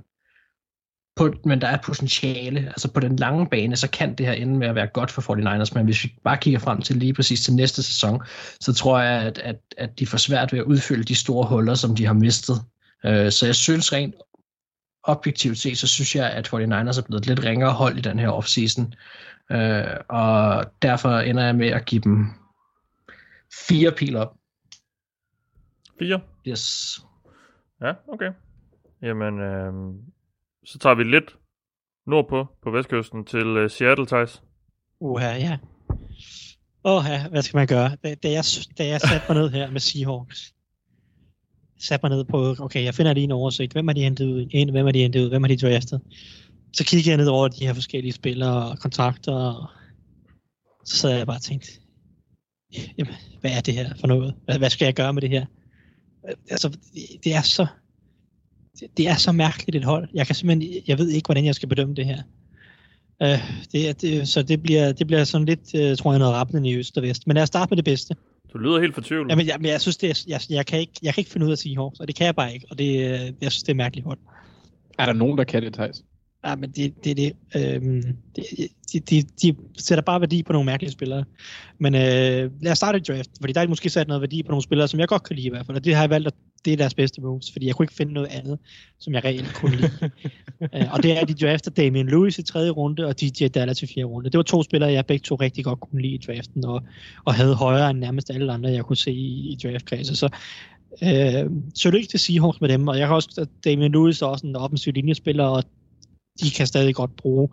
[1.21, 2.59] på, men der er potentiale.
[2.59, 5.21] Altså på den lange bane, så kan det her ende med at være godt for
[5.21, 8.21] 49ers, men hvis vi bare kigger frem til lige præcis til næste sæson,
[8.59, 11.73] så tror jeg, at, at, at de får svært ved at udfylde de store huller,
[11.73, 12.55] som de har mistet.
[13.03, 14.15] Uh, så jeg synes rent
[15.03, 18.19] objektivt set, så synes jeg, at 49ers er blevet et lidt ringere hold i den
[18.19, 18.93] her offseason.
[19.49, 19.57] Uh,
[20.09, 22.27] og derfor ender jeg med at give dem
[23.67, 24.35] fire pil op.
[25.99, 26.19] Fire?
[26.47, 26.99] Yes.
[27.81, 28.31] Ja, okay.
[29.01, 29.73] Jamen, øh,
[30.65, 31.37] så tager vi lidt
[32.07, 34.41] nordpå på vestkysten til uh, Seattle, Thijs.
[34.99, 35.57] Uha, ja.
[36.83, 37.97] Åh, ja, hvad skal man gøre?
[38.03, 38.43] Da, da, jeg,
[38.77, 40.53] da jeg satte mig ned her med Seahawks,
[41.79, 43.73] satte mig ned på, okay, jeg finder lige en oversigt.
[43.73, 44.47] Hvem har de hentet ud?
[44.51, 45.29] En, hvem har de hentet ud?
[45.29, 46.01] Hvem har de draftet?
[46.73, 49.67] Så kiggede jeg ned over de her forskellige spillere og kontrakter, og
[50.85, 51.67] så sad jeg bare og tænkte,
[52.97, 54.35] jamen, hvad er det her for noget?
[54.45, 55.45] Hvad, hvad skal jeg gøre med det her?
[56.49, 56.77] Altså,
[57.23, 57.67] det er så
[58.97, 60.09] det, er så mærkeligt et hold.
[60.13, 62.21] Jeg kan simpelthen, jeg ved ikke, hvordan jeg skal bedømme det her.
[63.23, 63.39] Uh,
[63.71, 66.75] det, det, så det bliver, det bliver sådan lidt, uh, tror jeg, noget rappende i
[66.75, 67.27] øst og vest.
[67.27, 68.15] Men lad os starte med det bedste.
[68.53, 69.29] Du lyder helt fortvivlet.
[69.29, 71.45] Jamen, jeg, men jeg synes, det er, jeg, jeg, kan ikke, jeg kan ikke finde
[71.45, 72.65] ud af Seahawks, og det kan jeg bare ikke.
[72.69, 74.19] Og det, øh, jeg synes, det er mærkeligt hold.
[74.99, 76.03] Er der nogen, der kan det, Thijs?
[76.45, 78.03] Ja, men det, det, det, øhm,
[78.35, 78.45] det
[78.93, 81.23] de, de, de sætter bare værdi på nogle mærkelige spillere.
[81.79, 84.51] Men øh, lad os starte i draft, fordi der er måske sat noget værdi på
[84.51, 86.27] nogle spillere, som jeg godt kan lide i hvert fald, og det har jeg valgt,
[86.27, 86.33] at
[86.65, 88.59] det er deres bedste moves, fordi jeg kunne ikke finde noget andet,
[88.99, 90.11] som jeg reelt kunne lide.
[90.59, 93.83] uh, og det er, at de drafter Damian Lewis i tredje runde, og DJ Dallas
[93.83, 94.29] i fjerde runde.
[94.29, 96.83] Det var to spillere, jeg begge to rigtig godt kunne lide i draften, og,
[97.25, 100.17] og havde højere end nærmest alle andre, jeg kunne se i, i draftkredset.
[100.17, 100.29] Så
[101.03, 104.25] øh, så lykke til Seahawks med dem, og jeg kan også, at Damian Lewis er
[104.25, 105.63] også en offensiv linjespiller, og
[106.43, 107.49] de kan stadig godt bruge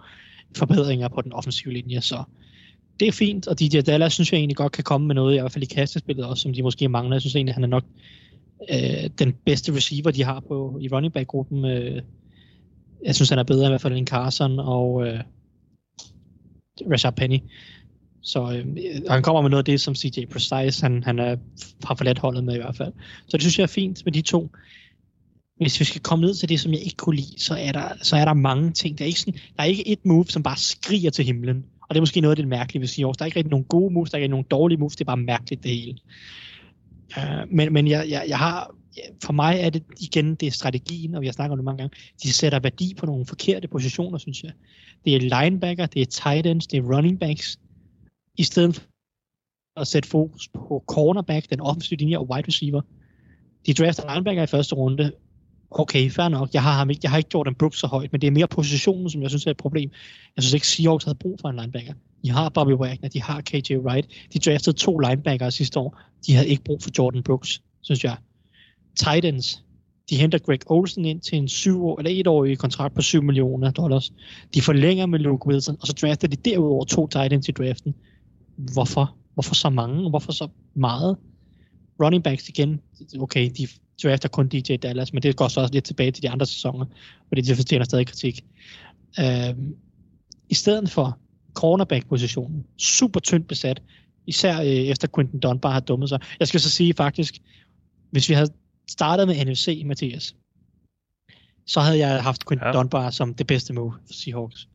[0.56, 2.22] forbedringer på den offensive linje, så
[3.00, 5.40] det er fint, og DJ Dallas synes jeg egentlig godt kan komme med noget, i
[5.40, 7.14] hvert fald i kastespillet også, som de måske mangler.
[7.14, 7.84] Jeg synes egentlig, han er nok
[8.72, 11.64] øh, den bedste receiver, de har på i running back-gruppen.
[11.64, 12.02] Øh,
[13.04, 15.20] jeg synes, han er bedre i hvert fald end Carson og øh,
[16.90, 17.38] Rashad Penny.
[18.22, 18.66] Så øh,
[19.08, 21.36] han kommer med noget af det, som CJ Precise han, han er,
[21.84, 22.92] har forladt holdet med i hvert fald.
[23.28, 24.50] Så det synes jeg er fint med de to
[25.58, 27.88] hvis vi skal komme ned til det, som jeg ikke kunne lide, så er der,
[28.02, 28.98] så er der mange ting.
[28.98, 31.64] Der er, ikke sådan, der er ikke et move, som bare skriger til himlen.
[31.82, 33.16] Og det er måske noget af det mærkelige ved Seahawks.
[33.16, 35.06] Der er ikke rigtig nogen gode moves, der er ikke nogen dårlige moves, det er
[35.06, 35.98] bare mærkeligt det hele.
[37.16, 38.74] Uh, men men jeg, jeg, jeg har,
[39.24, 41.78] for mig er det igen, det er strategien, og vi har snakket om det mange
[41.78, 41.96] gange.
[42.22, 44.52] De sætter værdi på nogle forkerte positioner, synes jeg.
[45.04, 47.58] Det er linebacker, det er tight ends, det er running backs.
[48.38, 48.82] I stedet for
[49.80, 52.80] at sætte fokus på cornerback, den offensive linje og wide receiver.
[53.66, 55.12] De drafter linebacker i første runde,
[55.70, 58.12] okay, fair nok, jeg har, ham ikke, jeg har ikke gjort en Brooks så højt,
[58.12, 59.90] men det er mere positionen, som jeg synes er et problem.
[60.36, 61.94] Jeg synes ikke, Seahawks havde brug for en linebacker.
[62.24, 66.00] De har Bobby Wagner, de har KJ Wright, de draftede to linebackere sidste år.
[66.26, 68.16] De havde ikke brug for Jordan Brooks, synes jeg.
[68.96, 69.64] Titans,
[70.10, 73.22] de henter Greg Olsen ind til en syv år, eller et årig kontrakt på 7
[73.22, 74.12] millioner dollars.
[74.54, 77.94] De forlænger med Luke Wilson, og så drafter de derudover to Titans i draften.
[78.56, 79.14] Hvorfor?
[79.34, 80.10] Hvorfor så mange?
[80.10, 81.16] Hvorfor så meget?
[82.02, 82.80] Running backs igen,
[83.20, 83.68] okay, de
[84.02, 86.86] drafter kun DJ Dallas, men det går så også lidt tilbage til de andre sæsoner,
[87.28, 88.44] fordi de fortjener stadig kritik.
[89.20, 89.54] Øh,
[90.48, 91.18] I stedet for
[91.54, 93.82] cornerback-positionen, super tyndt besat,
[94.26, 96.20] især øh, efter Quinton Dunbar har dummet sig.
[96.40, 97.38] Jeg skal så sige faktisk,
[98.10, 98.50] hvis vi havde
[98.90, 100.34] startet med NFC, Mathias,
[101.66, 102.72] så havde jeg haft Quinton ja.
[102.72, 104.68] Dunbar som det bedste move for Seahawks.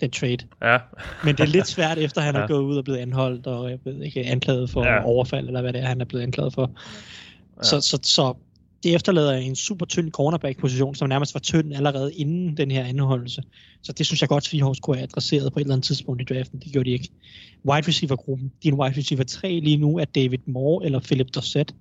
[0.00, 0.38] Den trade.
[0.62, 0.78] Ja.
[1.24, 2.40] Men det er lidt svært, efter han ja.
[2.40, 5.04] er gået ud og blevet anholdt, og jeg ved ikke, anklaget for ja.
[5.04, 6.70] overfald, eller hvad det er, han er blevet anklaget for.
[7.56, 7.62] Ja.
[7.62, 8.34] Så, så, så
[8.82, 13.42] det efterlader en super tynd cornerback-position, som nærmest var tynd allerede inden den her anholdelse.
[13.82, 16.34] Så det synes jeg godt, Seahawks kunne have adresseret på et eller andet tidspunkt i
[16.34, 16.60] draften.
[16.60, 17.08] Det gjorde de ikke.
[17.64, 18.52] Wide receiver-gruppen.
[18.62, 21.74] Din wide receiver 3 lige nu er David Moore eller Philip Dorsett.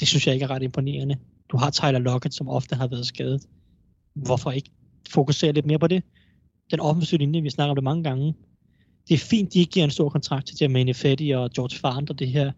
[0.00, 1.16] Det synes jeg ikke er ret imponerende.
[1.50, 3.42] Du har Tyler Lockett, som ofte har været skadet.
[4.14, 4.70] Hvorfor ikke
[5.10, 6.02] fokusere lidt mere på det?
[6.70, 8.34] Den offensive linje, vi snakker om det mange gange.
[9.08, 12.10] Det er fint, de ikke giver en stor kontrakt til Jermaine Fetty og George Farnt
[12.10, 12.52] og det her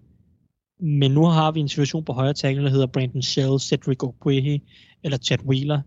[0.81, 4.63] men nu har vi en situation på højre tackle, der hedder Brandon Shell, Cedric Okwehi
[5.03, 5.81] eller Chad Wheeler,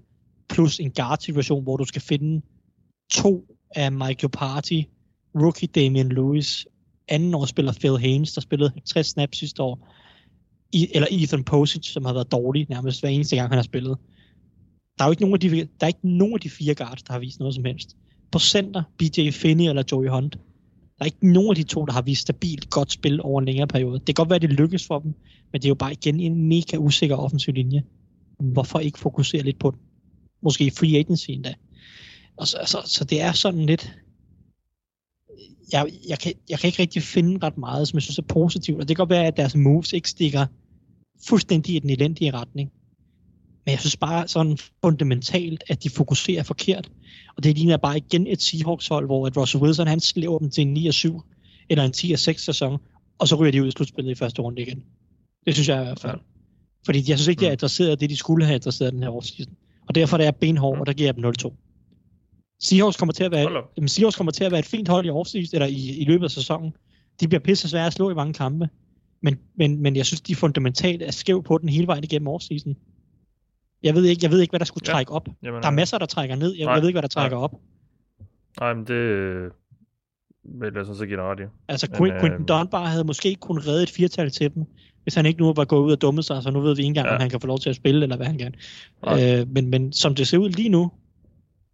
[0.49, 2.41] plus en guard-situation, hvor du skal finde
[3.13, 3.45] to
[3.75, 4.81] af Michael Party,
[5.35, 6.67] rookie Damian Lewis,
[7.07, 9.95] anden år spiller Phil Haynes, der spillede 50 snaps sidste år,
[10.71, 13.97] I, eller Ethan Posich, som har været dårlig nærmest hver eneste gang, han har spillet.
[14.97, 17.03] Der er jo ikke nogen af de, der er ikke nogen af de fire guards,
[17.03, 17.95] der har vist noget som helst.
[18.31, 20.37] På center, BJ Finney eller Joey Hunt,
[20.99, 23.45] der er ikke nogen af de to, der har vist stabilt godt spil over en
[23.45, 23.99] længere periode.
[23.99, 25.13] Det kan godt være, at det lykkes for dem,
[25.51, 27.83] men det er jo bare igen en mega usikker offensiv linje.
[28.39, 29.79] Hvorfor ikke fokusere lidt på den?
[30.41, 31.53] Måske i free agency endda.
[32.37, 33.93] Og så, så, så det er sådan lidt...
[35.71, 38.81] Jeg, jeg, kan, jeg kan ikke rigtig finde ret meget, som jeg synes er positivt.
[38.81, 40.45] Og det kan godt være, at deres moves ikke stikker
[41.27, 42.71] fuldstændig i den elendige retning.
[43.65, 46.91] Men jeg synes bare sådan fundamentalt, at de fokuserer forkert.
[47.37, 50.61] Og det ligner bare igen et Seahawks-hold, hvor at Russell Wilson han slæver dem til
[50.67, 52.77] en 9-7 eller en 10-6 sæson,
[53.19, 54.83] og så ryger de ud i slutspillet i første runde igen.
[55.45, 56.19] Det synes jeg i hvert fald.
[56.85, 57.53] Fordi jeg synes ikke, de har mm.
[57.53, 59.53] adresseret det, de skulle have adresseret den her offseason.
[59.87, 61.53] Og derfor er jeg benhård, og der giver jeg dem 0-2.
[62.61, 65.09] Seahawks kommer til at være, jamen, Seahawks kommer til at være et fint hold i
[65.09, 66.73] offseason, eller i, i løbet af sæsonen.
[67.19, 68.69] De bliver pisse svære at slå i mange kampe.
[69.21, 72.75] Men, men, men jeg synes, de fundamentalt er skæv på den hele vejen igennem offseason.
[73.83, 75.29] Jeg ved ikke, jeg ved ikke hvad der skulle trække op.
[75.43, 76.55] Jamen, der er masser, der trækker ned.
[76.55, 77.43] Jeg, nej, jeg ved ikke, hvad der trækker nej.
[77.43, 77.55] op.
[78.59, 79.51] Nej, men det øh,
[80.43, 81.43] vil jeg sådan set give ret i.
[81.67, 84.65] Altså, men, Quinton øh, Dunbar havde måske kunnet redde et firtal til dem,
[85.03, 86.87] hvis han ikke nu var gået ud og dummet sig, så nu ved vi ikke
[86.87, 87.09] engang, Ja.
[87.11, 87.15] ja.
[87.15, 88.55] om han kan få lov til at spille, eller hvad han kan.
[89.05, 89.39] Nej.
[89.39, 90.91] Øh, men, men som det ser ud lige nu,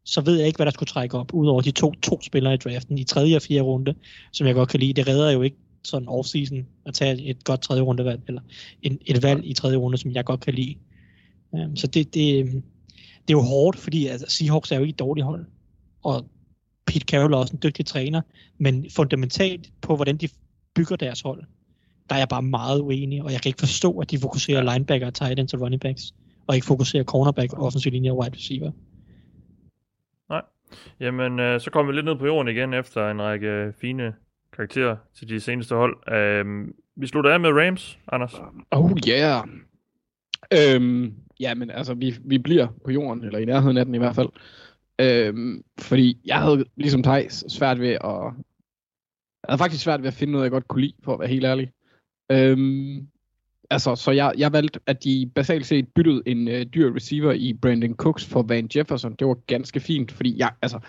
[0.05, 2.57] så ved jeg ikke, hvad der skulle trække op, udover de to, to spillere i
[2.57, 3.95] draften, i tredje og fjerde runde,
[4.31, 4.93] som jeg godt kan lide.
[4.93, 8.41] Det redder jo ikke sådan off-season at tage et godt tredje rundevalg, eller
[8.81, 10.75] en, et valg i tredje runde, som jeg godt kan lide.
[11.63, 12.45] Um, så det, det,
[13.27, 15.45] det er jo hårdt, fordi altså, Seahawks er jo ikke et dårligt hold,
[16.03, 16.25] og
[16.85, 18.21] Pete Carroll er også en dygtig træner,
[18.57, 20.29] men fundamentalt på, hvordan de
[20.75, 21.43] bygger deres hold,
[22.09, 25.09] der er jeg bare meget uenig, og jeg kan ikke forstå, at de fokuserer linebacker,
[25.09, 26.13] tight ends og running backs,
[26.47, 28.71] og ikke fokuserer cornerback, offensiv linje og wide receiver.
[30.99, 34.13] Jamen, øh, så kommer vi lidt ned på jorden igen efter en række fine
[34.55, 36.13] karakterer til de seneste hold.
[36.13, 38.33] Øh, vi slutter af med Rams, Anders.
[38.71, 39.47] Oh yeah.
[40.53, 43.97] Øhm, ja, men altså, vi, vi bliver på jorden, eller i nærheden af den i
[43.97, 44.29] hvert fald.
[44.99, 48.33] Øhm, fordi jeg havde, ligesom Thijs, svært ved at...
[49.43, 51.29] Jeg havde faktisk svært ved at finde noget, jeg godt kunne lide, for at være
[51.29, 51.71] helt ærlig.
[52.31, 53.07] Øhm,
[53.69, 57.53] altså, så jeg, jeg valgte, at de basalt set byttede en øh, dyr receiver i
[57.53, 59.15] Brandon Cooks for Van Jefferson.
[59.19, 60.79] Det var ganske fint, fordi jeg, altså,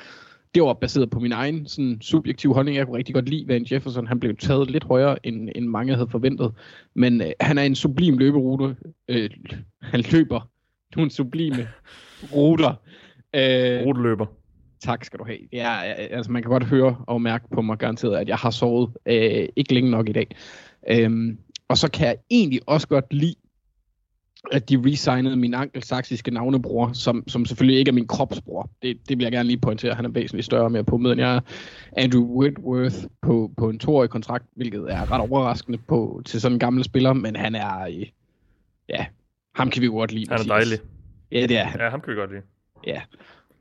[0.56, 2.76] det var baseret på min egen sådan, subjektive holdning.
[2.76, 4.06] Jeg kunne rigtig godt lide Van Jefferson.
[4.06, 6.52] Han blev taget lidt højere, end, end mange havde forventet.
[6.94, 8.76] Men øh, han er en sublim løberute.
[9.08, 9.30] Øh,
[9.92, 10.48] han løber
[10.96, 11.68] nogle sublime
[12.34, 12.74] ruter.
[13.34, 14.26] Øh, Ruteløber.
[14.80, 15.38] tak skal du have.
[15.52, 18.90] Ja, altså man kan godt høre og mærke på mig garanteret, at jeg har sovet
[19.06, 20.36] øh, ikke længe nok i dag.
[20.90, 21.38] Øhm,
[21.68, 23.34] og så kan jeg egentlig også godt lide,
[24.52, 28.70] at de resignede min angelsaksiske navnebror, som, som selvfølgelig ikke er min kropsbror.
[28.82, 29.94] Det, det vil jeg gerne lige pointere.
[29.94, 31.40] Han er væsentligt større og mere på end jeg er.
[31.96, 36.58] Andrew Whitworth på, på en toårig kontrakt, hvilket er ret overraskende på, til sådan en
[36.58, 37.80] gammel spiller, men han er...
[37.80, 38.06] Øh,
[38.88, 39.06] ja,
[39.54, 40.26] ham kan vi godt lide.
[40.30, 40.78] Han er dejlig.
[41.32, 41.80] Ja, det er han.
[41.80, 42.42] Ja, ham kan vi godt lide.
[42.86, 43.00] Ja.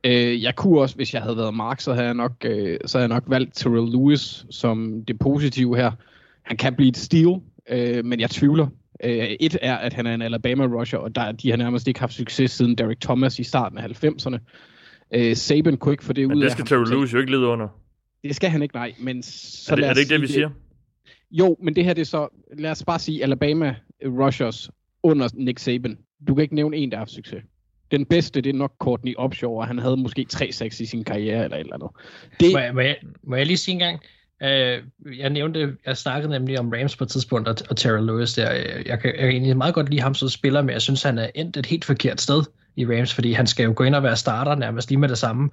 [0.03, 2.98] Øh, jeg kunne også, hvis jeg havde været Mark, så havde jeg nok, øh, så
[2.98, 5.91] havde jeg nok valgt Terrell Lewis som det positive her.
[6.41, 8.68] Han kan blive et steal, øh, men jeg tvivler.
[9.03, 11.99] Øh, et er, at han er en Alabama rusher, og der, de har nærmest ikke
[11.99, 14.38] haft succes siden Derek Thomas i starten af 90'erne.
[15.13, 16.67] Øh, Saban kunne ikke få det Men ud det af skal ham.
[16.67, 17.67] Terrell Lewis jo ikke lide under.
[18.23, 18.93] Det skal han ikke, nej.
[18.99, 20.49] Men så Er det, er det ikke det, vi sige siger?
[21.31, 22.27] Jo, men det her det er så,
[22.57, 24.69] lad os bare sige Alabama rushers
[25.03, 25.97] under Nick Saban.
[26.27, 27.43] Du kan ikke nævne en, der har haft succes.
[27.91, 31.43] Den bedste, det er nok Courtney Upshaw, og han havde måske 3-6 i sin karriere
[31.43, 31.89] eller et eller andet.
[32.39, 33.99] Det, Må jeg, må, jeg, må jeg lige sige en gang?
[34.45, 34.84] Øh,
[35.19, 38.53] jeg nævnte, jeg snakkede nemlig om Rams på et tidspunkt, og, og Terry Lewis der.
[38.53, 41.03] Øh, jeg kan, jeg kan egentlig meget godt lide ham som spiller, men jeg synes,
[41.03, 42.43] han er endt et helt forkert sted
[42.76, 45.17] i Rams, fordi han skal jo gå ind og være starter nærmest lige med det
[45.17, 45.49] samme.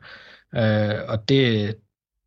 [0.57, 1.75] Øh, og det,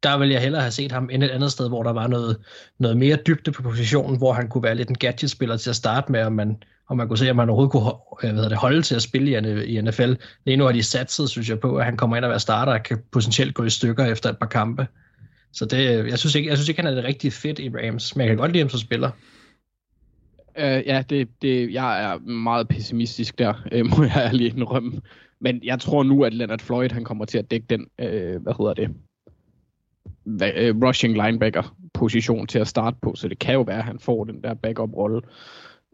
[0.03, 2.37] der ville jeg hellere have set ham end et andet sted, hvor der var noget,
[2.79, 6.11] noget mere dybde på positionen, hvor han kunne være lidt en gadget-spiller til at starte
[6.11, 7.91] med, og man, og man kunne se, om han overhovedet kunne
[8.23, 10.13] øh, hvad det, holde til at spille i, i NFL.
[10.45, 12.73] Lige nu har de satset, synes jeg, på, at han kommer ind og være starter
[12.73, 14.87] og kan potentielt gå i stykker efter et par kampe.
[15.55, 18.15] Så det, jeg, synes ikke, jeg synes ikke, han er det rigtige fedt i Rams,
[18.15, 19.11] men jeg kan godt lide ham som spiller.
[20.57, 25.01] Uh, ja, det, det, jeg er meget pessimistisk der, øh, må jeg lige indrømme.
[25.39, 28.53] Men jeg tror nu, at Leonard Floyd han kommer til at dække den, øh, hvad
[28.57, 28.89] hedder det,
[30.23, 33.83] hvad, øh, rushing linebacker position til at starte på, så det kan jo være, at
[33.83, 35.21] han får den der backup-rolle.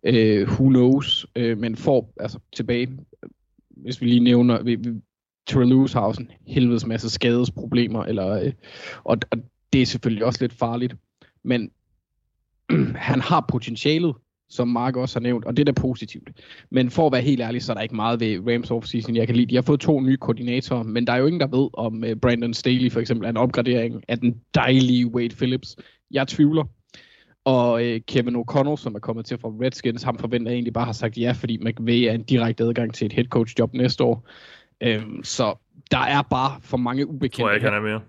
[0.04, 2.90] Øh, who knows, øh, men får altså tilbage,
[3.70, 4.90] hvis vi lige nævner, vi, vi,
[5.48, 8.52] Terrell har også en helvedes masse skadesproblemer, eller, øh,
[9.04, 9.38] og, og
[9.74, 10.96] det er selvfølgelig også lidt farligt,
[11.44, 11.72] men
[13.10, 14.16] han har potentialet,
[14.50, 16.30] som Mark også har nævnt, og det er da positivt.
[16.70, 19.28] Men for at være helt ærlig, så er der ikke meget ved Rams offseason, jeg
[19.28, 19.50] kan lide.
[19.50, 22.20] De har fået to nye koordinatorer, men der er jo ingen, der ved, om uh,
[22.22, 25.76] Brandon Staley for eksempel er en opgradering af den dejlige Wade Phillips.
[26.12, 26.64] Jeg tvivler.
[27.46, 30.86] Og uh, Kevin O'Connell, som er kommet til fra Redskins, ham forventer jeg egentlig bare
[30.86, 34.04] har sagt ja, fordi McVay er en direkte adgang til et head coach job næste
[34.04, 34.28] år.
[34.86, 35.56] Um, så
[35.92, 37.42] der er bare for mange ubekendte.
[37.42, 38.02] Tror jeg ikke, han er mere.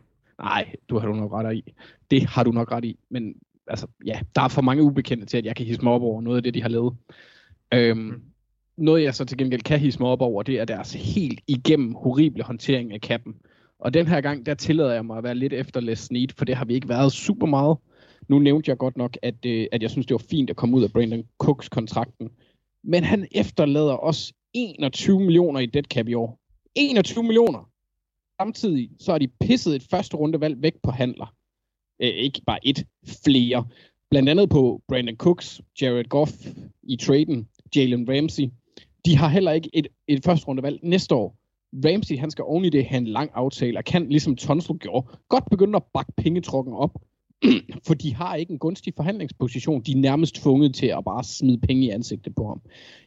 [0.42, 1.74] Nej, du har du nok ret i.
[2.10, 2.98] Det har du nok ret i.
[3.10, 3.34] Men
[3.66, 6.20] altså, ja, der er for mange ubekendte til, at jeg kan hisse mig op over
[6.20, 6.96] noget af det, de har lavet.
[7.74, 8.22] Øhm,
[8.76, 11.94] noget jeg så til gengæld kan hisse mig op over, det er deres helt igennem
[11.94, 13.34] horrible håndtering af kappen.
[13.78, 16.44] Og den her gang, der tillader jeg mig at være lidt efter Les Snead, for
[16.44, 17.78] det har vi ikke været super meget.
[18.28, 20.76] Nu nævnte jeg godt nok, at, øh, at jeg synes, det var fint at komme
[20.76, 22.28] ud af Brandon Cooks kontrakten.
[22.84, 26.40] Men han efterlader os 21 millioner i dead cap i år.
[26.74, 27.71] 21 millioner!
[28.42, 31.34] Samtidig så har de pisset et første rundevalg væk på handler.
[32.02, 32.86] Øh, ikke bare et,
[33.24, 33.66] flere.
[34.10, 36.32] Blandt andet på Brandon Cooks, Jared Goff
[36.82, 38.48] i traden, Jalen Ramsey.
[39.04, 41.36] De har heller ikke et, et første rundevalg næste år.
[41.84, 45.06] Ramsey, han skal oven i det have en lang aftale, og kan, ligesom Tonsel gjorde,
[45.28, 47.02] godt begynde at bakke pengetrukken op.
[47.86, 49.82] for de har ikke en gunstig forhandlingsposition.
[49.82, 52.60] De er nærmest tvunget til at bare smide penge i ansigtet på ham.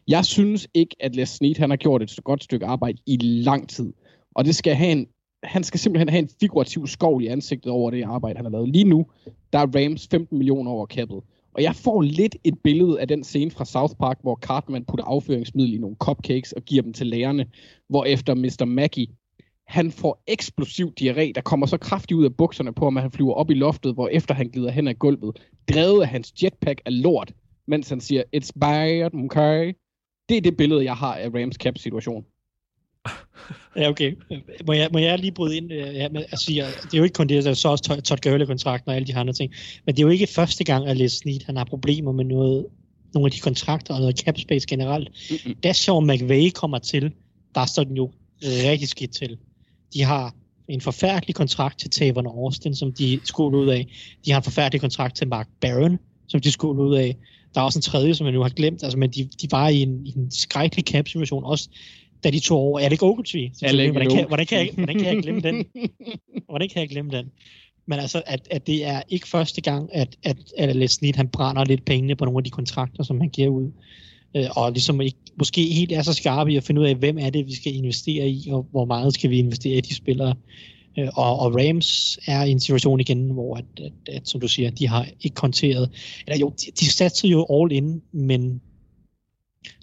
[0.07, 3.69] Jeg synes ikke, at Les Snead, han har gjort et godt stykke arbejde i lang
[3.69, 3.93] tid.
[4.35, 5.07] Og det skal have en,
[5.47, 8.69] han skal simpelthen have en figurativ skov i ansigtet over det arbejde, han har lavet.
[8.69, 9.05] Lige nu,
[9.53, 11.21] der er Rams 15 millioner over kappet.
[11.53, 15.05] Og jeg får lidt et billede af den scene fra South Park, hvor Cartman putter
[15.05, 17.45] afføringsmiddel i nogle cupcakes og giver dem til lærerne,
[17.89, 18.65] hvor efter Mr.
[18.65, 19.07] Maggie,
[19.67, 23.11] han får eksplosiv diarré, der kommer så kraftigt ud af bukserne på ham, at han
[23.11, 25.39] flyver op i loftet, hvor efter han glider hen ad gulvet,
[25.73, 27.33] drevet af hans jetpack af lort,
[27.67, 29.73] mens han siger, it's bad, okay?
[30.29, 32.25] Det er det billede, jeg har af Rams cap situation.
[33.75, 34.13] Ja, okay.
[34.67, 35.71] Må jeg, må jeg lige bryde ind?
[35.71, 38.01] øh, Ja, at sige, at det er jo ikke kun det, der er så også
[38.07, 39.53] Todd- Gurley-kontrakten og alle de andre ting.
[39.85, 42.65] Men det er jo ikke første gang, at Les Snead han har problemer med noget,
[43.13, 45.09] nogle af de kontrakter og noget cap space generelt.
[45.31, 45.55] Mm-mm.
[45.63, 47.11] Da Sean McVay kommer til,
[47.55, 48.11] der står den jo
[48.43, 49.37] rigtig skidt til.
[49.93, 50.35] De har
[50.67, 53.87] en forfærdelig kontrakt til Tavon Austin, som de skulle ud af.
[54.25, 57.15] De har en forfærdelig kontrakt til Mark Barron, som de skulle ud af.
[57.55, 59.69] Der er også en tredje, som jeg nu har glemt, altså, men de, de var
[59.69, 61.69] i en, i en skrækkelig cap-situation, også
[62.25, 63.51] da de tog over Alec Ogletree.
[63.61, 65.65] Alec hvordan, kan, hvordan, kan jeg, hvordan kan jeg glemme den?
[66.49, 67.25] Hvordan kan jeg glemme den?
[67.87, 71.27] Men altså, at, at det er ikke første gang, at, at, at Les Snead, han
[71.27, 73.71] brænder lidt pengene på nogle af de kontrakter, som han giver ud.
[74.35, 77.17] Øh, og ligesom ikke, måske helt er så skarpe i at finde ud af, hvem
[77.17, 80.35] er det, vi skal investere i, og hvor meget skal vi investere i de spillere.
[80.99, 84.47] Øh, og, og Rams er i en situation igen, hvor, at, at, at, som du
[84.47, 85.89] siger, de har ikke konteret,
[86.27, 88.61] eller jo, de, de satte jo all in, men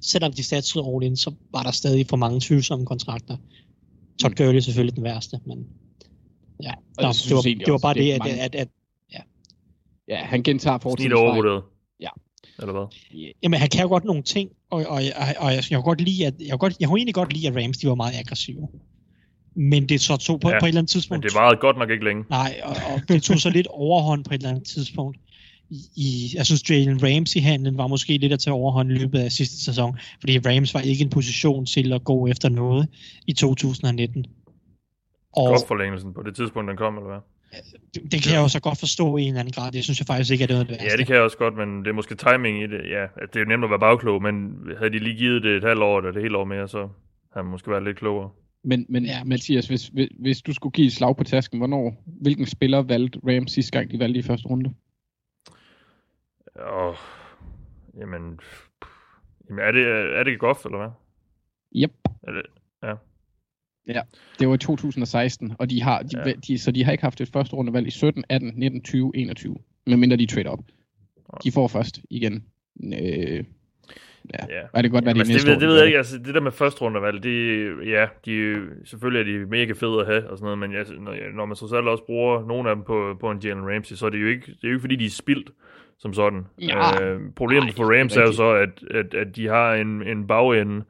[0.02, 3.36] selvom de satte all in, så var der stadig for mange tvivlsomme kontrakter.
[4.20, 5.66] Todd Gurley er selvfølgelig den værste, men
[6.62, 8.68] ja, Nå, synes det, var, det var bare det det, er at, at, at,
[10.09, 11.62] Ja, han gentager Snit fortidens overvurderet.
[12.00, 12.09] Ja.
[12.59, 12.86] Eller hvad?
[13.42, 16.00] Jamen, han kan jo godt nogle ting, og, og, og, og jeg, jeg, kunne godt
[16.00, 18.68] lide, at, jeg, godt, jeg kunne egentlig godt lide, at Rams de var meget aggressive.
[19.54, 21.24] Men det så tog på, Ja, på et eller andet Men tidspunkt...
[21.24, 22.24] det varede godt nok ikke længe.
[22.30, 25.18] Nej, og, og det tog så lidt overhånd på et eller andet tidspunkt.
[25.72, 29.32] I, i, jeg synes, Jalen Ramsey-handlen var måske lidt at tage overhånd i løbet af
[29.32, 32.88] sidste sæson, fordi Rams var ikke i en position til at gå efter noget
[33.26, 34.26] i 2019.
[35.32, 37.20] Og Godt forlængelsen på det tidspunkt, den kom, eller hvad?
[37.94, 39.72] det, det kan jeg jo så godt forstå i en eller anden grad.
[39.72, 40.90] Det synes jeg faktisk ikke er noget af det værste.
[40.90, 42.80] Ja, det kan jeg også godt, men det er måske timing i det.
[42.90, 44.34] Ja, at det er jo nemt at være bagklog, men
[44.78, 46.88] havde de lige givet det et halvt år eller et helt år mere, så
[47.32, 48.30] havde man måske været lidt klogere.
[48.64, 52.04] Men, men ja, Mathias, hvis, hvis, hvis du skulle give et slag på tasken, hvornår,
[52.20, 54.70] hvilken spiller valgte Rams sidste gang, de valgte i første runde?
[56.54, 56.96] Og,
[57.98, 58.40] jamen,
[59.48, 59.86] jamen er, det,
[60.18, 60.90] er det Goff, eller hvad?
[61.76, 61.92] Yep.
[62.22, 62.42] Er det,
[62.82, 62.94] ja.
[63.86, 64.02] Ja,
[64.38, 66.28] det var i 2016, og de har, de, Ja.
[66.28, 66.34] ja.
[66.48, 69.56] de, så de har ikke haft et første rundevalg i 17, 18, 19, 20, 21.
[69.86, 70.58] Medmindre de trade op.
[71.44, 72.44] De får først igen.
[72.84, 73.44] Øh,
[74.34, 74.46] ja.
[74.48, 74.62] Ja.
[74.72, 76.18] Og det godt være, Jamen, de næste det, ved- det år, ved jeg ikke, altså
[76.18, 80.06] det der med første rundevalg, det, ja, de, er selvfølgelig er de mega fede at
[80.06, 82.76] have og sådan noget, men ja, når, når man så selv også bruger nogle af
[82.76, 84.80] dem på, på en Jalen Ramsey, så er det jo ikke, det er jo ikke
[84.80, 85.50] fordi, de er spildt
[86.02, 86.46] som sådan.
[86.60, 87.04] Ja.
[87.04, 90.02] Øh, problemet Nej, for er Rams er jo så, at, at, at de har en,
[90.02, 90.82] en bagende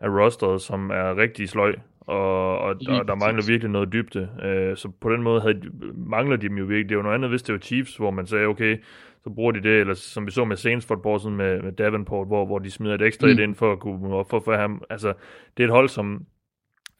[0.00, 4.28] af rosteret, som er rigtig sløj, og, og, og der mangler virkelig noget dybde.
[4.44, 6.88] Øh, så på den måde havde, de- mangler de dem jo virkelig.
[6.88, 8.76] Det er jo noget andet, hvis det var Chiefs, hvor man sagde, okay,
[9.24, 11.62] så bruger de det, eller som vi så med Saints for et år siden med,
[11.62, 13.38] med Davenport, hvor, hvor de smider et ekstra Mm.
[13.38, 14.82] ind for at kunne op for, for ham.
[14.90, 15.12] Altså,
[15.56, 16.22] det er et hold, som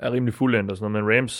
[0.00, 1.32] er rimelig fuldendt og sådan noget, men Rams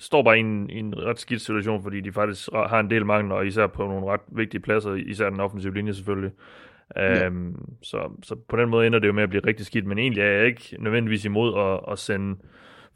[0.00, 3.06] står bare i en, i en ret skidt situation, fordi de faktisk har en del
[3.06, 6.32] mangler, og især på nogle ret vigtige pladser, især den offensive linje selvfølgelig.
[6.96, 7.26] Ja.
[7.26, 9.98] Um, så, så på den måde ender det jo med at blive rigtig skidt, men
[9.98, 12.36] egentlig er jeg ikke nødvendigvis imod at, at sende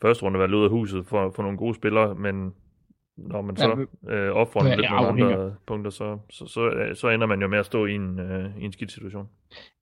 [0.03, 2.53] første rundevalg ud af huset for, for nogle gode spillere, men
[3.29, 5.37] når man så øh, offrer Ja, lidt det nogle afhænger.
[5.37, 8.51] andre punkter, så, så, så, så ender man jo med at stå i en, øh,
[8.61, 9.27] i en skidt situation.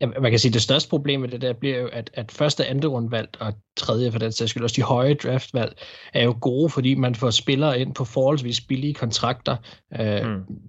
[0.00, 2.32] Ja, man kan sige, at det største problem med det der bliver jo, at, at
[2.32, 5.72] første, andet rundvalg og tredje for den sags skyld, også de høje draftvalg,
[6.14, 9.56] er jo gode, fordi man får spillere ind på forholdsvis billige kontrakter.
[10.00, 10.26] Øh,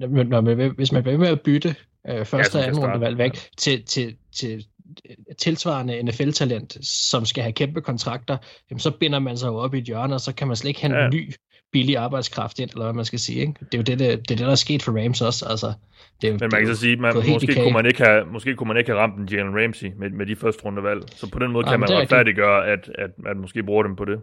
[0.09, 0.27] Mm.
[0.27, 1.75] når man, hvis man bliver ved med at bytte
[2.09, 3.39] øh, første som og anden rundevalg væk ja.
[3.57, 4.65] til, til, til
[5.37, 8.37] tilsvarende NFL-talent, som skal have kæmpe kontrakter,
[8.69, 10.67] jamen så binder man sig jo op i et hjørne, og så kan man slet
[10.69, 11.03] ikke hente Ja.
[11.03, 11.09] ja.
[11.09, 11.31] ny
[11.71, 13.39] billig arbejdskraft ind, eller hvad man skal sige.
[13.39, 13.53] Ikke?
[13.59, 15.45] Det er jo det, det, det, er det, der er sket for Rams også.
[15.49, 15.73] Altså,
[16.21, 18.77] det Men man kan så sige, man, måske, kunne man ikke have, måske kunne man
[18.77, 21.01] ikke have ramt en Jalen Ramsey med, med de første rundevalg.
[21.15, 23.95] Så på den måde Nej, kan man er retfærdiggøre, at, at man måske bruger dem
[23.95, 24.19] på det.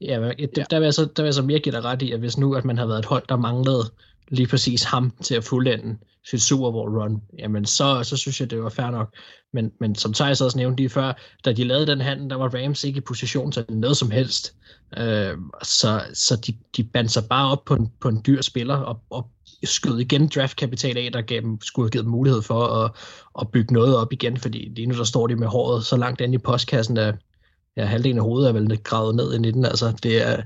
[0.00, 2.02] Ja, men det, der, vil jeg så, der vil jeg så mere give dig ret
[2.02, 3.82] i, at hvis nu at man har været et hold, der manglede
[4.28, 5.96] lige præcis ham til at fuldende
[6.30, 9.14] sit Super Bowl run, jamen så, så synes jeg, det var fair nok.
[9.52, 11.12] Men, men som Thijs også nævnte lige før,
[11.44, 14.54] da de lavede den handel, der var Rams ikke i position til noget som helst.
[14.98, 18.76] Øh, så så de, de bandt sig bare op på en, på en dyr spiller
[18.76, 19.30] og, og
[19.64, 22.90] skød igen draftkapital af, der gav dem, skulle have givet dem mulighed for at,
[23.40, 26.20] at bygge noget op igen, fordi lige nu der står de med håret så langt
[26.20, 27.14] inde i postkassen, at
[27.76, 29.64] ja, halvdelen af hovedet er vel gravet ned i den.
[29.64, 30.42] Altså, det er,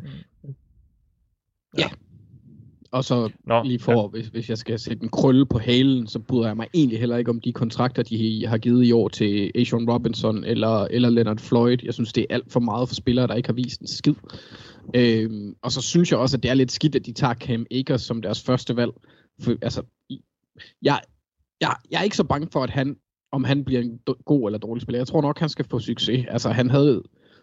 [2.93, 4.07] Og så Nå, lige for, ja.
[4.07, 7.17] hvis, hvis jeg skal sætte en krølle på halen, så bryder jeg mig egentlig heller
[7.17, 11.39] ikke om de kontrakter, de har givet i år til Asian Robinson eller, eller Leonard
[11.39, 11.79] Floyd.
[11.83, 14.15] Jeg synes, det er alt for meget for spillere, der ikke har vist en skid.
[14.97, 17.67] Øhm, og så synes jeg også, at det er lidt skidt, at de tager Cam
[17.71, 18.93] Akers som deres første valg.
[19.41, 19.83] For, altså,
[20.83, 21.01] jeg
[21.63, 22.97] jeg, jeg er ikke så bange for, at han,
[23.33, 24.99] om han bliver en god eller dårlig spiller.
[24.99, 26.27] Jeg tror nok, han skal få succes.
[26.29, 27.03] Altså, han havde,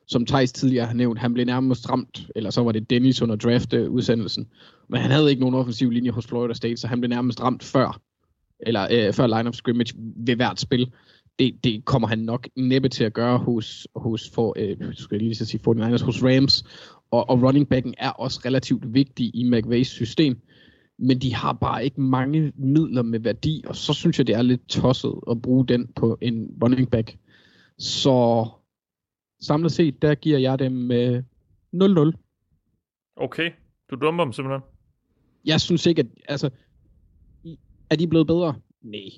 [0.09, 3.35] som Thijs tidligere har nævnt, han blev nærmest ramt, eller så var det Dennis under
[3.35, 4.47] draft-udsendelsen.
[4.89, 7.63] Men han havde ikke nogen offensiv linje hos Florida State, så han blev nærmest ramt
[7.63, 8.01] før,
[8.59, 10.91] eller øh, før line of scrimmage ved hvert spil.
[11.39, 15.21] Det, det kommer han nok næppe til at gøre hos, hos for, øh, skal jeg
[15.21, 16.63] lige så sige 49ers, hos Rams.
[17.11, 20.41] Og, og running backen er også relativt vigtig i McVays system
[20.99, 24.41] men de har bare ikke mange midler med værdi, og så synes jeg, det er
[24.41, 27.17] lidt tosset at bruge den på en running back.
[27.77, 28.47] Så
[29.41, 31.23] samlet set, der giver jeg dem øh,
[31.75, 32.11] 0-0.
[33.15, 33.51] Okay,
[33.91, 34.61] du dumper dem simpelthen.
[35.45, 36.49] Jeg synes ikke, at, altså,
[37.89, 38.55] er de blevet bedre?
[38.81, 39.09] Nej,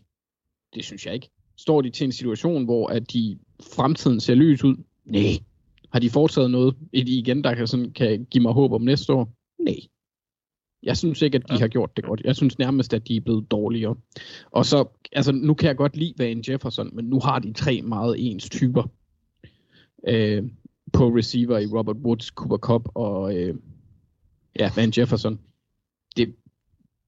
[0.73, 1.29] det synes jeg ikke.
[1.57, 3.39] Står de til en situation, hvor at de
[3.75, 4.75] fremtiden ser lys ud?
[5.05, 5.21] Nej.
[5.93, 9.13] Har de foretaget noget et igen, der kan, sådan, kan give mig håb om næste
[9.13, 9.33] år?
[9.59, 9.75] Nej.
[10.83, 11.59] Jeg synes ikke, at de Ja.
[11.59, 12.21] har gjort det godt.
[12.23, 13.95] Jeg synes nærmest, at de er blevet dårligere.
[14.51, 17.81] Og så, altså nu kan jeg godt lide Van Jefferson, men nu har de tre
[17.81, 18.83] meget ens typer.
[20.07, 20.43] Øh,
[20.93, 23.55] på receiver i Robert Woods, Cooper Cup og øh,
[24.59, 25.39] ja, Van Jefferson.
[26.17, 26.35] Det,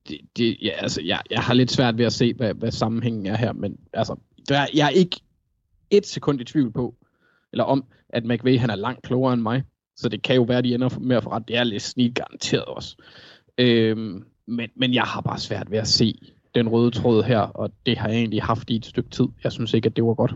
[0.07, 3.25] det, det ja, altså, jeg, jeg har lidt svært ved at se, hvad, hvad sammenhængen
[3.25, 4.15] er her, men altså,
[4.49, 5.21] der, jeg er ikke
[5.89, 6.95] et sekund i tvivl på,
[7.51, 9.63] eller om, at McVay han er langt klogere end mig,
[9.95, 11.47] så det kan jo være, at de ender med at få ret.
[11.47, 12.95] Det er lidt snit garanteret også.
[13.57, 17.71] Øhm, men, men jeg har bare svært ved at se den røde tråd her, og
[17.85, 19.25] det har jeg egentlig haft i et stykke tid.
[19.43, 20.35] Jeg synes ikke, at det var godt.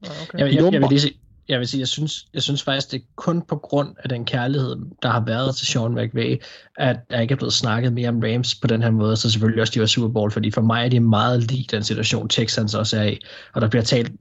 [0.00, 0.38] Okay.
[0.38, 0.78] Jeg, jeg, jeg, Lumper.
[0.78, 1.18] vil lige sige,
[1.48, 4.24] jeg vil sige, jeg synes, jeg synes faktisk, det er kun på grund af den
[4.24, 6.42] kærlighed, der har været til Sean McVay,
[6.76, 9.60] at der ikke er blevet snakket mere om Rams på den her måde, så selvfølgelig
[9.60, 12.74] også de var Super Bowl, fordi for mig er de meget lige den situation, Texans
[12.74, 13.18] også er i,
[13.54, 14.12] og der bliver talt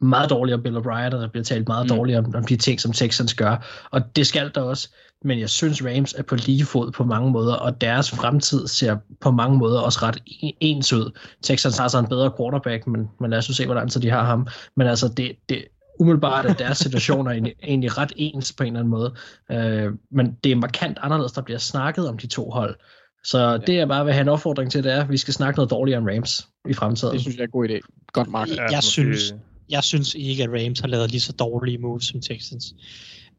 [0.00, 1.96] meget dårligt om Bill O'Brien, og der bliver talt meget Mm.
[1.96, 4.88] dårligt om, om de ting, som Texans gør, og det skal der også,
[5.26, 8.96] men jeg synes, Rams er på lige fod på mange måder, og deres fremtid ser
[9.20, 11.18] på mange måder også ret en- ens ud.
[11.42, 14.24] Texans har så en bedre quarterback, men, men lad os se, hvordan så de har
[14.24, 14.46] ham.
[14.76, 15.64] Men altså, det, det
[16.00, 19.14] umiddelbart er deres situationer egentlig, egentlig ret ens på en eller anden måde.
[19.50, 22.76] Øh, men det er markant anderledes, der bliver snakket om de to hold.
[23.24, 23.56] Så ja.
[23.56, 25.70] det jeg bare vil have en opfordring til, det er, at vi skal snakke noget
[25.70, 27.12] dårligere om Rams i fremtiden.
[27.12, 28.06] Det synes jeg er en god idé.
[28.12, 28.48] Godt, Mark.
[28.48, 29.34] Jeg måske- synes-
[29.70, 32.74] jeg synes ikke, at Rams har lavet lige så dårlige moves som Texans.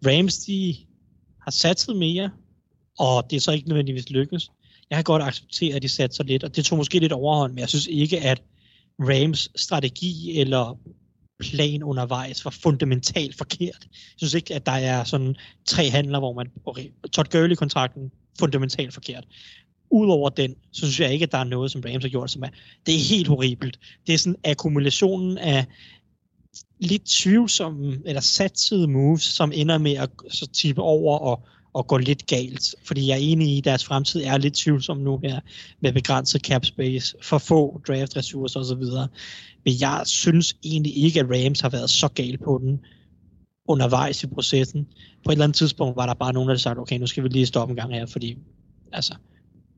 [0.07, 0.75] Rams, de
[1.41, 2.29] har satset mere,
[2.99, 4.49] og det er så ikke nødvendigvis lykkes.
[4.89, 7.59] Jeg kan godt acceptere, at de satser lidt, og det tog måske lidt overhånd, men
[7.59, 8.41] jeg synes ikke, at
[8.99, 10.77] Rams strategi eller
[11.39, 13.87] plan undervejs var fundamentalt forkert.
[13.91, 15.35] Jeg synes ikke, at der er sådan
[15.65, 16.51] tre handler, hvor man...
[16.65, 19.27] Okay, Todd Gurley-kontrakten, fundamentalt forkert.
[19.91, 22.43] Udover den, så synes jeg ikke, at der er noget, som Rams har gjort, som
[22.43, 22.49] er...
[22.85, 23.79] Det er helt horribelt.
[24.07, 25.65] Det er sådan akkumulationen af
[26.79, 31.97] lidt tvivlsomme eller satsede moves, som ender med at så tippe over og, og gå
[31.97, 32.75] lidt galt.
[32.83, 35.39] Fordi jeg er enig i, at deres fremtid er lidt tvivlsom nu her,
[35.79, 38.83] med begrænset cap space, for få draft ressourcer osv.
[39.65, 42.79] Men jeg synes egentlig ikke, at Rams har været så galt på den
[43.67, 44.87] undervejs i processen.
[45.23, 47.29] På et eller andet tidspunkt var der bare nogen, der sagde, okay, nu skal vi
[47.29, 48.37] lige stoppe en gang her, fordi
[48.93, 49.15] altså,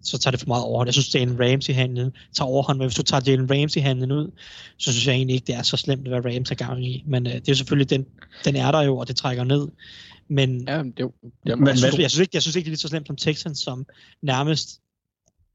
[0.01, 0.87] så tager det for meget overhånd.
[0.87, 4.31] Jeg synes, Jalen Ramsey-handlen tager overhånd, men hvis du tager Jalen Ramsey-handlen ud,
[4.77, 7.03] så synes jeg egentlig ikke, det er så slemt, hvad Rams er gang i.
[7.07, 8.05] Men øh, det er jo selvfølgelig, den,
[8.45, 9.67] den er der jo, og det trækker ned.
[10.29, 11.05] Men Ja, det, det,
[11.47, 12.87] det, Men jeg, synes, hvad- jeg, synes ikke, jeg synes ikke, det er lige så
[12.87, 13.85] slemt som Texans, som
[14.21, 14.81] nærmest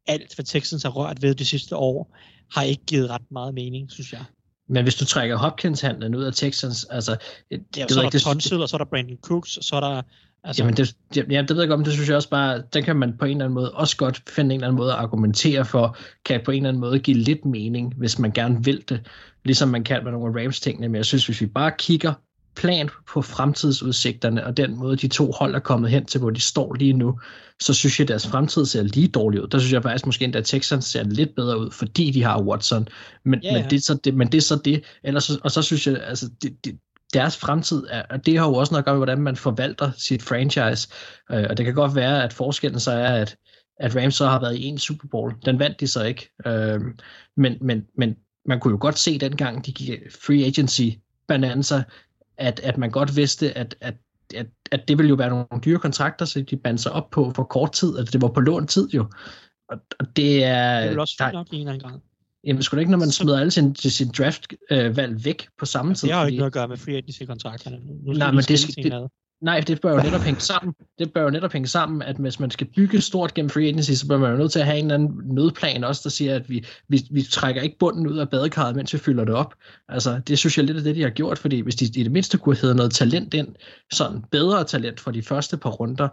[0.06, 2.16] alt, hvad Texans har rørt ved de sidste år,
[2.54, 4.24] har ikke givet ret meget mening, synes jeg.
[4.68, 7.16] Men hvis du trækker Hopkins-handlen ud af Texans, altså...
[7.50, 9.80] Det, Ja, så er der Tonsil, og så er der Brandon Cooks, og så er
[9.80, 10.02] der...
[10.44, 12.62] Altså, Jamen, det, det, ja, det ved jeg godt, men det synes jeg også bare,
[12.72, 14.92] den kan man på en eller anden måde også godt finde en eller anden måde
[14.92, 18.64] at argumentere for, kan på en eller anden måde give lidt mening, hvis man gerne
[18.64, 19.06] vil det,
[19.44, 22.12] ligesom man kan med nogle af Rams-tingene, men jeg synes, hvis vi bare kigger
[22.56, 26.40] plan på fremtidsudsigterne, og den måde, de to hold er kommet hen til, hvor de
[26.40, 27.20] står lige nu,
[27.60, 29.48] så synes jeg, at deres fremtid ser lige dårlig ud.
[29.48, 32.42] Der synes jeg faktisk måske endda, at Texans ser lidt bedre ud, fordi de har
[32.42, 32.88] Watson.
[33.24, 34.84] Men, Ja, men, det, er så det, men det er så det.
[35.04, 36.78] Ellers, og så synes jeg, altså, det, det,
[37.12, 39.90] deres fremtid er, og det har jo også noget at gøre med, hvordan man forvalter
[39.96, 40.88] sit franchise.
[41.30, 43.36] Øh, og det kan godt være, at forskellen så er, at,
[43.80, 45.34] at Rams så har været i en Super Bowl.
[45.44, 46.30] Den vandt de så ikke.
[46.46, 46.80] Øh,
[47.36, 48.16] men, men, men
[48.46, 50.88] man kunne jo godt se dengang, de gik free agency
[51.28, 51.82] bananza,
[52.42, 53.94] at, at man godt vidste, at, at,
[54.34, 57.32] at, at det ville jo være nogle dyre kontrakter, så de bandt sig op på
[57.36, 59.06] for kort tid, at det var på lån tid jo.
[59.68, 60.80] Og, og det er...
[60.80, 61.98] det er også der- nok i en eller anden grad.
[62.44, 65.94] Jamen, sgu da ikke, når man Så- smider alle sin, sin draft-valg væk på samme
[65.94, 66.08] tid.
[66.08, 67.78] Det har jo fordi- ikke noget at gøre med free agency-kontrakterne.
[68.04, 69.08] Nu Nej, men det skal- ad.
[69.42, 70.74] Nej, det bør jo netop hænge sammen.
[70.98, 73.90] Det bør jo netop hænge sammen, at hvis man skal bygge stort gennem free agency,
[73.92, 76.34] så bør man jo nødt til at have en eller anden nødplan også, der siger,
[76.36, 79.54] at vi, vi, vi trækker ikke bunden ud af badekarret, mens vi fylder det op.
[79.88, 82.12] Altså, det synes jeg lidt af det, de har gjort, fordi hvis de i det
[82.12, 83.48] mindste kunne have noget talent ind,
[83.92, 86.08] sådan bedre talent for de første par runder,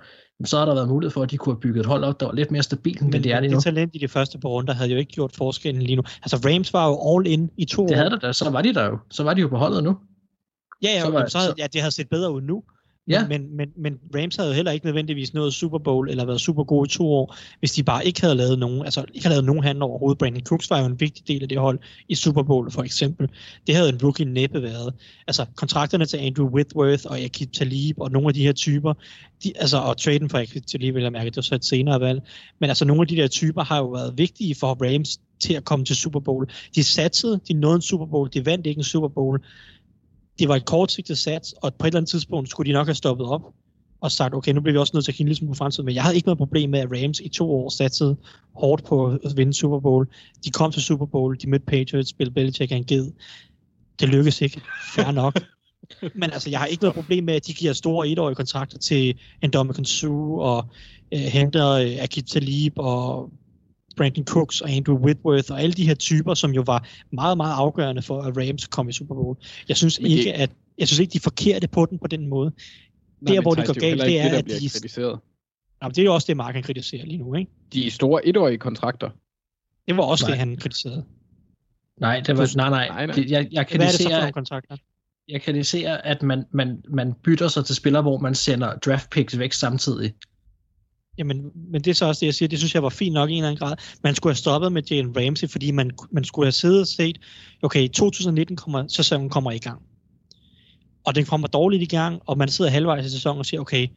[0.45, 2.25] så har der været mulighed for, at de kunne have bygget et hold op, der
[2.25, 3.55] var lidt mere stabilt, end Men det er lige nu.
[3.55, 6.03] det talent i de første par runder havde jo ikke gjort forskellen lige nu.
[6.23, 7.95] Altså Rams var jo all in i to Det år.
[7.95, 8.97] havde der da, så var de der jo.
[9.11, 9.97] Så var de jo på holdet nu.
[10.83, 12.63] Ja, ja, Så var- var, så, havde, så- ja, det havde set bedre ud nu.
[13.09, 13.27] Ja.
[13.27, 16.63] Men, men, men Rams havde jo heller ikke nødvendigvis nået Super Bowl eller været super
[16.63, 19.45] gode i to år, hvis de bare ikke havde lavet nogen, altså ikke havde lavet
[19.45, 20.17] nogen handler overhovedet.
[20.17, 21.79] Brandon Cooks var jo en vigtig del af det hold
[22.09, 23.29] i Super Bowl for eksempel.
[23.67, 24.93] Det havde en rookie næppe været.
[25.27, 28.93] Altså kontrakterne til Andrew Whitworth og Akib Talib og nogle af de her typer,
[29.43, 31.99] de, altså og traden for Akib Talib vil jeg mærke, det var så et senere
[31.99, 32.21] valg.
[32.59, 35.65] Men altså nogle af de der typer har jo været vigtige for Rams til at
[35.65, 36.49] komme til Super Bowl.
[36.75, 39.41] De satsede, de nåede en Super Bowl, de vandt ikke en Super Bowl,
[40.39, 42.95] det var et kortsigtet sats, og på et eller andet tidspunkt skulle de nok have
[42.95, 43.41] stoppet op
[44.01, 45.95] og sagt, okay, nu bliver vi også nødt til at kigge lidt på fremtiden, men
[45.95, 48.17] jeg havde ikke noget problem med, at Rams i to år satsede
[48.55, 50.07] hårdt på at vinde Super Bowl.
[50.45, 53.11] De kom til Super Bowl, de mødte Patriots, Bill Belichick er en ged.
[53.99, 54.61] Det lykkedes ikke.
[54.95, 55.41] Fair nok.
[56.15, 59.19] Men altså, jeg har ikke noget problem med, at de giver store etårige kontrakter til
[59.43, 60.65] Ndamukong Suh og
[61.13, 63.29] øh, henter øh, Akib Talib og
[63.99, 67.53] Brandon Cooks og Andrew Whitworth og alle de her typer, som jo var meget, meget
[67.53, 69.37] afgørende for, at Rams kom i Super Bowl.
[69.67, 72.07] Jeg synes Men det- ikke, at jeg synes ikke, de er forkerte på den på
[72.07, 72.51] den måde.
[73.21, 75.19] Nej, men hvor de Thijs, går galt, det er, der at de- kritiseret.
[75.81, 77.51] Jamen, det er jo også det, Mark han kritiserer lige nu, ikke?
[77.73, 79.09] De er store etårige kontrakter.
[79.87, 80.31] Det var også Nej.
[80.31, 81.05] det, han kritiserede.
[81.99, 82.87] Nej, det var, nej, nej.
[82.87, 83.15] Nej, nej.
[83.15, 84.77] Det, jeg, jeg Hvad er det så for kritiserer, nogle kontrakter?
[85.27, 89.39] jeg kritiserer, at man, man, man bytter sig til spillere, hvor man sender draft picks
[89.39, 90.13] væk samtidig.
[91.19, 93.29] Jamen, men det er så også det, jeg siger, det synes jeg var fint nok
[93.29, 93.75] i en eller anden grad.
[94.03, 97.17] Man skulle have stoppet med Jalen Ramsey, fordi man, man skulle have siddet og set,
[97.61, 99.81] okay, 2019 kommer, sæsonen kommer i gang.
[101.05, 103.87] Og den kommer dårligt i gang, og man sidder halvvejs i sæsonen og siger, okay,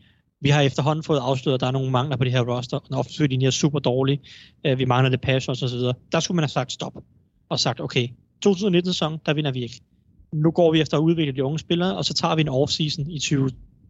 [0.41, 2.85] vi har efterhånden fået afsløret, at der er nogle mangler på det her roster, og
[2.89, 4.21] den offensive linje er super dårlig,
[4.67, 5.95] øh, vi mangler det pass og så videre.
[6.13, 6.97] Der skulle man have sagt stop,
[7.49, 8.09] og sagt, okay,
[8.47, 9.81] 2019-sæson, der vinder vi ikke.
[10.33, 13.11] Nu går vi efter at udvikle de unge spillere, og så tager vi en off-season
[13.11, 13.19] i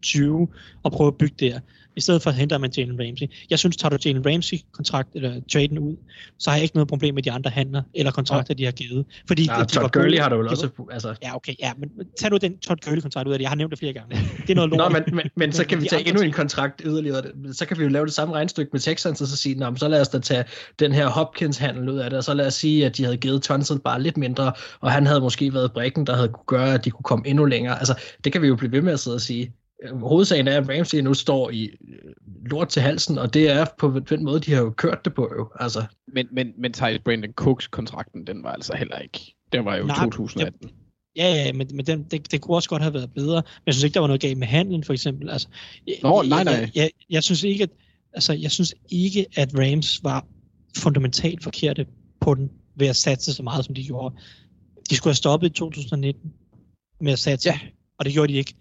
[0.03, 0.47] 2020
[0.83, 1.59] og prøver at bygge der
[1.95, 3.27] i stedet for at hente man Jalen Ramsey.
[3.49, 5.95] Jeg synes, tager du Jalen Ramsey kontrakt eller traden ud,
[6.39, 9.05] så har jeg ikke noget problem med de andre handler eller kontrakter, de har givet.
[9.27, 10.69] Fordi Ja, de, Todd Gurley har du vel også...
[10.91, 11.89] Altså, Ja, okay, ja, men
[12.19, 13.43] tag nu den Todd Gurley kontrakt ud af det.
[13.43, 14.15] Jeg har nævnt det flere gange.
[14.41, 14.91] Det er noget lort.
[14.91, 17.23] Nå, men, men, men så kan vi tage endnu en kontrakt yderligere.
[17.51, 19.77] Så kan vi jo lave det samme regnstykke med Texans, og så sige, Nå, men
[19.77, 20.43] så lad os da tage
[20.79, 23.41] den her Hopkins-handel ud af det, og så lad os sige, at de havde givet
[23.41, 26.85] Tunsil bare lidt mindre, og han havde måske været brækken, der havde kunne gøre, at
[26.85, 27.79] de kunne komme endnu længere.
[27.79, 27.93] Altså,
[28.23, 29.53] det kan vi jo blive ved med at sidde og sige.
[29.83, 32.13] Øh, Hovedsagen er, at Ramsey nu står i øh,
[32.45, 35.31] lort til halsen, og det er på den måde, de har jo kørt det på
[35.37, 35.49] jo.
[35.59, 39.35] Altså, Men, men, men Thijs Brandon Cooks kontrakten, den var altså heller ikke.
[39.51, 40.69] Den var jo Nej, 2018.
[41.15, 43.35] Ja, ja, men, men den, det, det kunne også godt have været bedre.
[43.35, 45.29] Men jeg synes ikke, der var noget galt med handlen, for eksempel.
[45.29, 45.47] Altså,
[45.87, 46.53] jeg- Nå, jeg, nej, nej.
[46.53, 47.69] Jeg, jeg, jeg, synes ikke, at,
[48.13, 50.25] altså, jeg synes ikke, at Rams var
[50.77, 51.85] fundamentalt forkerte
[52.19, 54.15] på den, ved at satse så meget, som de gjorde.
[54.89, 56.33] De skulle have stoppet i 2019
[57.01, 57.59] med at satse, Ja.
[57.97, 58.53] og det gjorde de ikke.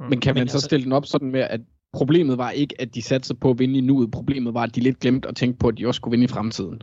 [0.00, 1.60] Men kan Men man så altså- stille den op sådan med, at
[1.92, 4.10] problemet var ikke, at de satte på at vinde i nuet.
[4.10, 6.28] Problemet var, at de lidt glemte at tænke på, at de også skulle vinde i
[6.28, 6.82] fremtiden.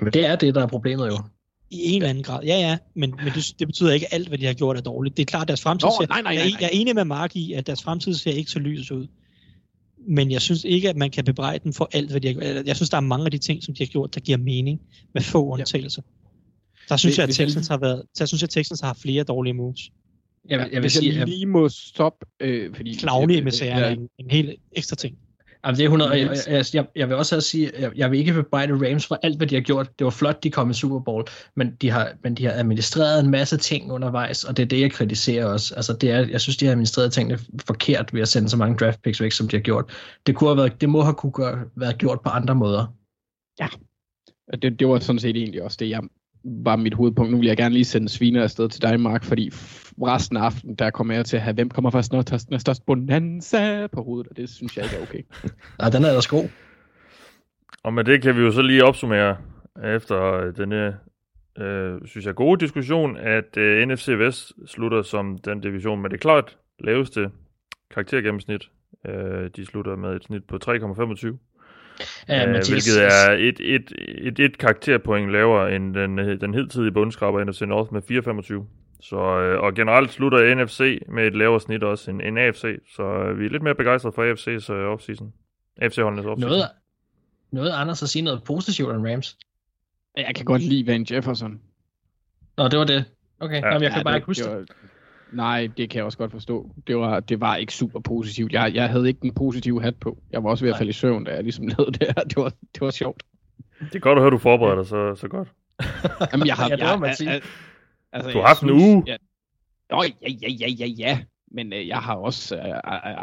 [0.00, 1.18] jamen, det er det, der er problemet jo.
[1.70, 2.44] I en eller anden grad.
[2.44, 4.80] Ja, ja, men, men det, det betyder ikke, at alt, hvad de har gjort, er
[4.80, 5.16] dårligt.
[5.16, 6.58] Det er klart, at deres fremtid ser, nej, nej, jeg, nej, er- nej.
[6.60, 9.06] jeg er enig med Mark i, at deres fremtid ser ikke så lys ud.
[10.08, 12.66] Men jeg synes ikke, at man kan bebrejde dem for alt, hvad de har gjort.
[12.66, 14.80] Jeg synes, der er mange af de ting, som de har gjort, der giver mening,
[15.14, 16.02] med få undtagelser.
[16.88, 19.24] Der synes Hvis- jeg, at Texans har været, der synes jeg, at Texans har flere
[19.24, 19.80] dårlige moves.
[20.48, 22.94] Jeg, vil- jeg vil Hvis sige, jeg lige må stoppe, øh, fordi...
[22.94, 25.18] Klavne med serien er ja, en, en helt ekstra ting.
[25.64, 28.32] Jamen, det er 100, jeg, jeg, jeg, jeg vil også sige, jeg, jeg vil ikke
[28.32, 29.98] bebrejde Rams for alt, hvad de har gjort.
[29.98, 31.24] Det var flot, de kom i Super Bowl,
[31.56, 34.80] men de har, men de har administreret en masse ting undervejs, og det er det,
[34.80, 35.74] jeg kritiserer også.
[35.74, 38.76] Altså, det er, jeg synes, de har administreret tingene forkert ved at sende så mange
[38.76, 39.92] draft picks væk, som de har gjort.
[40.26, 42.86] Det, kunne have været, det må have kunne gøre, været gjort på andre måder.
[44.52, 46.00] Og Det, det var sådan set egentlig også det, jeg
[46.44, 47.30] var mit hovedpunkt.
[47.32, 49.50] Nu vil jeg gerne lige sende sviner afsted til dig, Mark, fordi
[50.02, 52.58] resten af aftenen, der kommer jeg til at have, hvem kommer først, når der er
[52.58, 55.22] størst bonanza på hovedet, og det synes jeg ikke er okay.
[55.80, 56.48] Ja, den er ellers god.
[57.82, 59.36] Og med det kan vi jo så lige opsummere
[59.84, 60.96] efter øh, denne,
[61.58, 66.20] øh, synes jeg, gode diskussion, at øh, NFC Vest slutter som den division med det
[66.20, 67.30] klart laveste
[67.90, 68.68] karaktergennemsnit.
[69.06, 70.72] Øh, de slutter med et snit på 3,25.
[72.28, 76.92] Ja, øh, Mathias, hvilket er et, et, et, et karakterpoint lavere end den, den hidtidige
[76.92, 78.81] bundskraber NFC North med 4,25.
[79.02, 82.64] Så, øh, og generelt slutter NFC med et lavere snit også end, end AFC,
[82.96, 85.32] så øh, vi er lidt mere begejstrede for AFC's øh, offseason.
[85.82, 86.38] AFC-holdenes offseason.
[86.50, 86.62] noget,
[87.52, 89.36] noget Anders at sige noget positivt om Rams.
[90.16, 91.60] Jeg kan godt lide Van Jefferson.
[92.56, 93.04] Nå, det var det.
[93.40, 93.66] Okay, Ja.
[93.66, 94.64] ja, Jamen, jeg kan Ja, bare det- ikke huske det var-
[95.32, 96.70] Nej, det kan jeg også godt forstå.
[96.86, 98.52] Det var, det var ikke super positivt.
[98.52, 100.18] Jeg, jeg havde ikke en positiv hat på.
[100.32, 100.78] Jeg var også ved at Nej.
[100.78, 102.24] falde i søvn, da jeg ligesom lavede det her.
[102.24, 103.22] Det var, det var sjovt.
[103.80, 105.48] Det er godt at høre, du forbereder dig så, så godt.
[106.32, 107.30] Jamen, jeg har, Ja, det må jeg, man sige.
[107.30, 107.42] al-
[108.12, 109.04] altså, Du har jeg haft en uge.
[109.06, 109.16] Ja,
[109.90, 111.18] Nå, ja, ja, ja, ja, ja.
[111.50, 112.62] Men øh, jeg har også øh,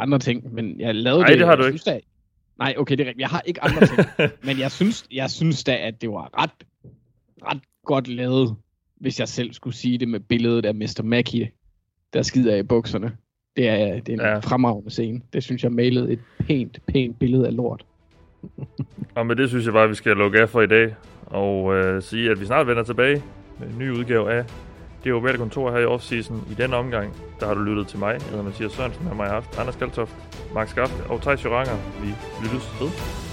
[0.02, 0.53] andre ting.
[0.53, 1.40] Men jeg lavede Nej, det.
[1.40, 1.99] det har jeg du synes, Da,
[2.60, 3.22] nej, okay, det er rigtigt.
[3.22, 3.99] Jeg har ikke andre ting.
[4.48, 6.52] men jeg synes, jeg synes da, at det var ret,
[7.44, 8.56] ret godt lavet,
[8.99, 11.02] hvis jeg selv skulle sige det med billedet af Mr.
[11.03, 11.48] Mackey,
[12.14, 13.18] der skider i bukserne.
[13.56, 14.40] Det er, det er en ja.
[14.40, 15.22] fremragende scene.
[15.34, 17.86] Det synes jeg malede et pænt, pænt billede af lort.
[19.16, 20.95] Og med det synes jeg bare, at vi skal lukke af for i dag.
[21.26, 23.24] Og øh, sige, at vi snart vender tilbage
[23.60, 24.45] med en ny udgave af
[25.03, 26.47] det ovale kontor her i offseason.
[26.51, 28.13] I denne omgang, der har du lyttet til mig.
[28.13, 30.15] Jeg hedder Mathias Sørensen, og mig har haft Anders Kaltoft,
[30.53, 31.77] Mark Skafte og Thijs Joranger.
[32.01, 32.13] Vi
[32.43, 33.28] lyttes ved.